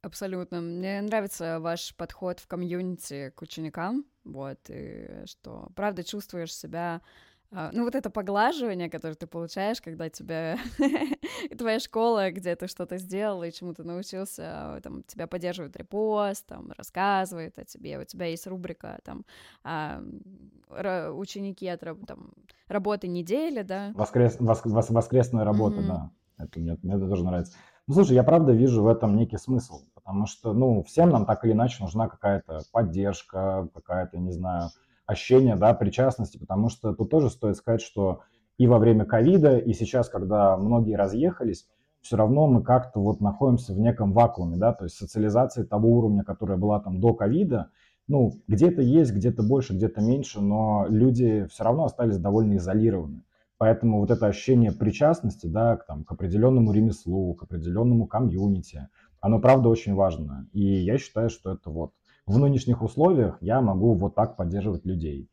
Абсолютно. 0.00 0.62
Мне 0.62 1.02
нравится 1.02 1.60
ваш 1.60 1.94
подход 1.94 2.40
в 2.40 2.46
комьюнити 2.46 3.34
к 3.36 3.42
ученикам, 3.42 4.06
вот, 4.24 4.58
и 4.68 5.24
что, 5.26 5.68
правда, 5.76 6.04
чувствуешь 6.04 6.54
себя 6.54 7.02
ну, 7.50 7.84
вот 7.84 7.94
это 7.94 8.10
поглаживание, 8.10 8.88
которое 8.88 9.14
ты 9.14 9.26
получаешь, 9.26 9.80
когда 9.80 10.08
тебя 10.08 10.56
твоя 11.58 11.80
школа, 11.80 12.30
где 12.30 12.54
ты 12.54 12.68
что-то 12.68 12.96
сделал 12.98 13.42
и 13.42 13.50
чему-то 13.50 13.82
научился, 13.82 14.44
а, 14.46 14.80
там, 14.80 15.02
тебя 15.02 15.26
поддерживает 15.26 15.76
репост, 15.76 16.46
там, 16.46 16.72
рассказывает 16.76 17.58
о 17.58 17.64
тебе, 17.64 17.98
у 17.98 18.04
тебя 18.04 18.26
есть 18.26 18.46
рубрика, 18.46 19.00
там, 19.04 19.24
а, 19.64 20.00
ученики 21.12 21.66
от 21.66 21.80
там, 21.80 22.32
работы 22.68 23.08
недели, 23.08 23.62
да? 23.62 23.92
Воскрес, 23.94 24.36
вос, 24.38 24.64
вос, 24.64 24.90
воскресная 24.90 25.44
работа, 25.44 25.80
mm-hmm. 25.80 25.86
да. 25.86 26.10
Это 26.38 26.60
мне, 26.60 26.78
мне 26.82 26.94
это 26.94 27.08
тоже 27.08 27.24
нравится. 27.24 27.56
Ну, 27.86 27.94
слушай, 27.94 28.14
я 28.14 28.22
правда 28.22 28.52
вижу 28.52 28.82
в 28.82 28.86
этом 28.86 29.16
некий 29.16 29.36
смысл, 29.36 29.80
потому 29.94 30.26
что, 30.26 30.52
ну, 30.52 30.84
всем 30.84 31.10
нам 31.10 31.26
так 31.26 31.44
или 31.44 31.52
иначе 31.52 31.82
нужна 31.82 32.08
какая-то 32.08 32.60
поддержка, 32.72 33.68
какая-то, 33.74 34.18
не 34.18 34.30
знаю, 34.30 34.70
ощущение 35.10 35.56
да, 35.56 35.74
причастности, 35.74 36.38
потому 36.38 36.68
что 36.68 36.94
тут 36.94 37.10
тоже 37.10 37.30
стоит 37.30 37.56
сказать, 37.56 37.82
что 37.82 38.20
и 38.58 38.66
во 38.66 38.78
время 38.78 39.04
ковида, 39.04 39.58
и 39.58 39.72
сейчас, 39.72 40.08
когда 40.08 40.56
многие 40.56 40.94
разъехались, 40.94 41.66
все 42.00 42.16
равно 42.16 42.46
мы 42.46 42.62
как-то 42.62 43.00
вот 43.00 43.20
находимся 43.20 43.74
в 43.74 43.78
неком 43.78 44.12
вакууме, 44.12 44.56
да, 44.56 44.72
то 44.72 44.84
есть 44.84 44.96
социализация 44.96 45.64
того 45.64 45.88
уровня, 45.90 46.22
которая 46.24 46.56
была 46.56 46.80
там 46.80 47.00
до 47.00 47.12
ковида, 47.14 47.70
ну, 48.06 48.32
где-то 48.48 48.82
есть, 48.82 49.12
где-то 49.12 49.42
больше, 49.42 49.74
где-то 49.74 50.00
меньше, 50.00 50.40
но 50.40 50.86
люди 50.88 51.46
все 51.50 51.64
равно 51.64 51.84
остались 51.84 52.18
довольно 52.18 52.56
изолированы. 52.56 53.22
Поэтому 53.58 54.00
вот 54.00 54.10
это 54.10 54.26
ощущение 54.26 54.72
причастности, 54.72 55.46
да, 55.46 55.76
к, 55.76 55.86
там, 55.86 56.04
к 56.04 56.12
определенному 56.12 56.72
ремеслу, 56.72 57.34
к 57.34 57.42
определенному 57.42 58.06
комьюнити, 58.06 58.88
оно 59.20 59.38
правда 59.38 59.68
очень 59.68 59.94
важно. 59.94 60.48
И 60.52 60.62
я 60.62 60.98
считаю, 60.98 61.28
что 61.28 61.52
это 61.52 61.70
вот 61.70 61.92
в 62.30 62.38
нынешних 62.38 62.80
условиях 62.82 63.38
я 63.40 63.60
могу 63.60 63.94
вот 63.94 64.14
так 64.14 64.36
поддерживать 64.36 64.86
людей. 64.86 65.28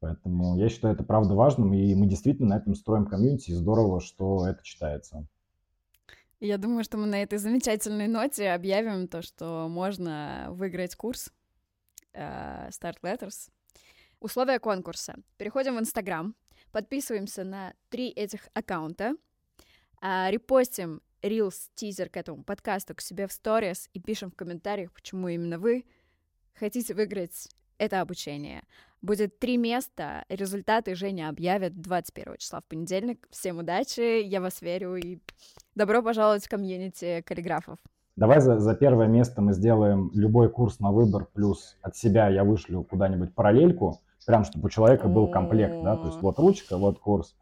Поэтому 0.00 0.56
я 0.58 0.68
считаю 0.68 0.94
это 0.94 1.02
правда 1.02 1.34
важным, 1.34 1.72
и 1.72 1.94
мы 1.94 2.06
действительно 2.06 2.50
на 2.50 2.58
этом 2.58 2.74
строим 2.74 3.06
комьюнити, 3.06 3.50
и 3.50 3.54
здорово, 3.54 4.00
что 4.00 4.46
это 4.46 4.62
читается. 4.62 5.26
Я 6.38 6.58
думаю, 6.58 6.84
что 6.84 6.98
мы 6.98 7.06
на 7.06 7.22
этой 7.22 7.38
замечательной 7.38 8.06
ноте 8.06 8.50
объявим 8.50 9.08
то, 9.08 9.22
что 9.22 9.66
можно 9.68 10.48
выиграть 10.50 10.94
курс 10.94 11.32
э, 12.12 12.68
Start 12.68 12.96
Letters. 13.02 13.50
Условия 14.20 14.58
конкурса. 14.58 15.16
Переходим 15.38 15.76
в 15.76 15.80
Инстаграм, 15.80 16.34
подписываемся 16.72 17.44
на 17.44 17.72
три 17.88 18.08
этих 18.08 18.48
аккаунта, 18.52 19.14
э, 20.02 20.30
репостим 20.30 21.00
Reels, 21.22 21.70
тизер 21.74 22.08
к 22.08 22.16
этому 22.16 22.42
подкасту 22.42 22.94
к 22.94 23.00
себе 23.00 23.26
в 23.26 23.32
сторис 23.32 23.88
и 23.92 24.00
пишем 24.00 24.30
в 24.30 24.34
комментариях, 24.34 24.92
почему 24.92 25.28
именно 25.28 25.58
вы 25.58 25.84
хотите 26.54 26.94
выиграть 26.94 27.48
это 27.78 28.00
обучение. 28.00 28.62
Будет 29.02 29.38
три 29.38 29.56
места, 29.56 30.24
результаты 30.28 30.94
Женя 30.94 31.30
объявит 31.30 31.80
21 31.80 32.36
числа 32.36 32.60
в 32.60 32.64
понедельник. 32.64 33.26
Всем 33.30 33.58
удачи, 33.58 34.22
я 34.22 34.40
вас 34.40 34.60
верю, 34.60 34.96
и 34.96 35.18
добро 35.74 36.02
пожаловать 36.02 36.44
в 36.44 36.50
комьюнити 36.50 37.22
каллиграфов. 37.26 37.78
Давай 38.16 38.40
за, 38.40 38.58
за 38.58 38.74
первое 38.74 39.06
место 39.06 39.40
мы 39.40 39.54
сделаем 39.54 40.10
любой 40.12 40.50
курс 40.50 40.78
на 40.80 40.92
выбор, 40.92 41.26
плюс 41.32 41.78
от 41.80 41.96
себя 41.96 42.28
я 42.28 42.44
вышлю 42.44 42.82
куда-нибудь 42.82 43.34
параллельку, 43.34 44.00
прям 44.26 44.44
чтобы 44.44 44.66
у 44.66 44.68
человека 44.68 45.08
был 45.08 45.28
комплект, 45.28 45.82
да, 45.82 45.96
то 45.96 46.08
есть 46.08 46.20
вот 46.20 46.38
ручка, 46.38 46.76
вот 46.76 46.98
курс. 46.98 47.34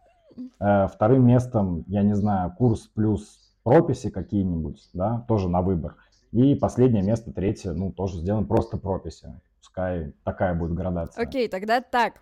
Э, 0.61 0.87
вторым 0.87 1.27
местом, 1.27 1.85
я 1.89 2.03
не 2.03 2.15
знаю, 2.15 2.55
курс 2.57 2.83
плюс 2.95 3.41
прописи 3.65 4.11
какие-нибудь, 4.11 4.89
да, 4.93 5.25
тоже 5.27 5.49
на 5.49 5.63
выбор. 5.63 5.97
И 6.33 6.55
последнее 6.55 7.03
место, 7.03 7.33
третье, 7.33 7.73
ну, 7.73 7.93
тоже 7.93 8.19
сделаем 8.19 8.47
просто 8.47 8.77
прописи. 8.77 9.33
Пускай 9.59 10.13
такая 10.25 10.55
будет 10.55 10.75
градация. 10.75 11.23
Окей, 11.23 11.47
okay, 11.47 11.51
тогда 11.51 11.81
так. 11.81 12.21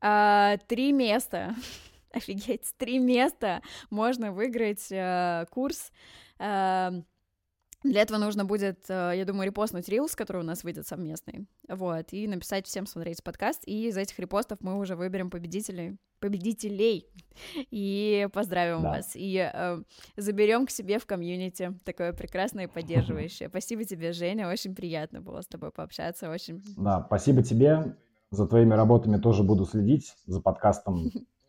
А, 0.00 0.56
три 0.68 0.92
места. 0.92 1.54
Офигеть, 2.12 2.72
три 2.78 2.98
места 2.98 3.62
можно 3.90 4.32
выиграть 4.32 4.88
а, 4.92 5.46
курс. 5.46 5.92
А, 6.38 6.92
для 7.82 8.02
этого 8.02 8.18
нужно 8.18 8.44
будет, 8.44 8.84
э, 8.88 9.12
я 9.16 9.24
думаю, 9.24 9.46
репостнуть 9.46 9.88
рилс, 9.88 10.14
который 10.14 10.42
у 10.42 10.44
нас 10.44 10.64
выйдет 10.64 10.86
совместный, 10.86 11.46
вот, 11.68 12.12
и 12.12 12.28
написать 12.28 12.66
всем 12.66 12.86
смотреть 12.86 13.22
подкаст, 13.22 13.62
и 13.66 13.88
из 13.88 13.96
этих 13.96 14.18
репостов 14.18 14.58
мы 14.60 14.78
уже 14.78 14.96
выберем 14.96 15.30
победителей, 15.30 15.96
победителей, 16.18 17.06
и 17.70 18.28
поздравим 18.32 18.82
да. 18.82 18.90
вас, 18.90 19.12
и 19.14 19.50
э, 19.52 19.82
заберем 20.16 20.66
к 20.66 20.70
себе 20.70 20.98
в 20.98 21.06
комьюнити 21.06 21.74
такое 21.84 22.12
прекрасное 22.12 22.64
и 22.64 22.68
поддерживающее. 22.68 23.48
Спасибо 23.48 23.84
тебе, 23.84 24.12
Женя, 24.12 24.48
очень 24.48 24.74
приятно 24.74 25.22
было 25.22 25.40
с 25.40 25.46
тобой 25.46 25.70
пообщаться, 25.70 26.30
очень... 26.30 26.62
Да, 26.76 27.02
спасибо 27.06 27.42
тебе, 27.42 27.96
За 28.30 28.46
твоими 28.46 28.74
работами 28.74 29.16
тоже 29.16 29.42
буду 29.42 29.64
следить, 29.64 30.14
за 30.26 30.40
подкастом 30.40 31.10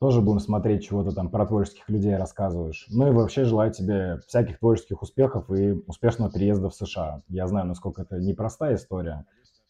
тоже 0.00 0.20
будем 0.20 0.40
смотреть, 0.40 0.84
чего 0.84 1.02
ты 1.02 1.12
там 1.12 1.30
про 1.30 1.46
творческих 1.46 1.88
людей 1.88 2.16
рассказываешь. 2.16 2.86
Ну 2.90 3.08
и 3.08 3.10
вообще 3.10 3.44
желаю 3.44 3.72
тебе 3.72 4.18
всяких 4.26 4.58
творческих 4.58 5.02
успехов 5.02 5.50
и 5.50 5.72
успешного 5.86 6.30
переезда 6.30 6.68
в 6.68 6.74
США. 6.74 7.22
Я 7.28 7.46
знаю, 7.46 7.66
насколько 7.66 8.02
это 8.02 8.18
непростая 8.18 8.76
история. 8.76 9.26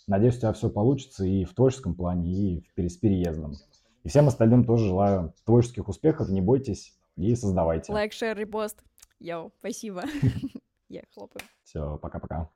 Надеюсь, 0.06 0.36
у 0.36 0.40
тебя 0.40 0.52
все 0.52 0.68
получится 0.68 1.24
и 1.24 1.44
в 1.44 1.54
творческом 1.54 1.94
плане, 1.94 2.32
и 2.32 2.64
с 2.76 2.96
переездом. 2.96 3.54
И 4.02 4.08
всем 4.08 4.28
остальным 4.28 4.64
тоже 4.64 4.86
желаю 4.86 5.32
творческих 5.44 5.88
успехов, 5.88 6.28
не 6.28 6.40
бойтесь 6.40 6.94
и 7.16 7.34
создавайте. 7.34 7.92
Лайк, 7.92 8.12
share, 8.12 8.36
репост. 8.36 8.82
Yo, 9.18 9.52
спасибо. 9.60 10.02
Я 10.88 11.02
хлопаю. 11.14 11.44
Все, 11.62 11.96
пока-пока. 11.98 12.50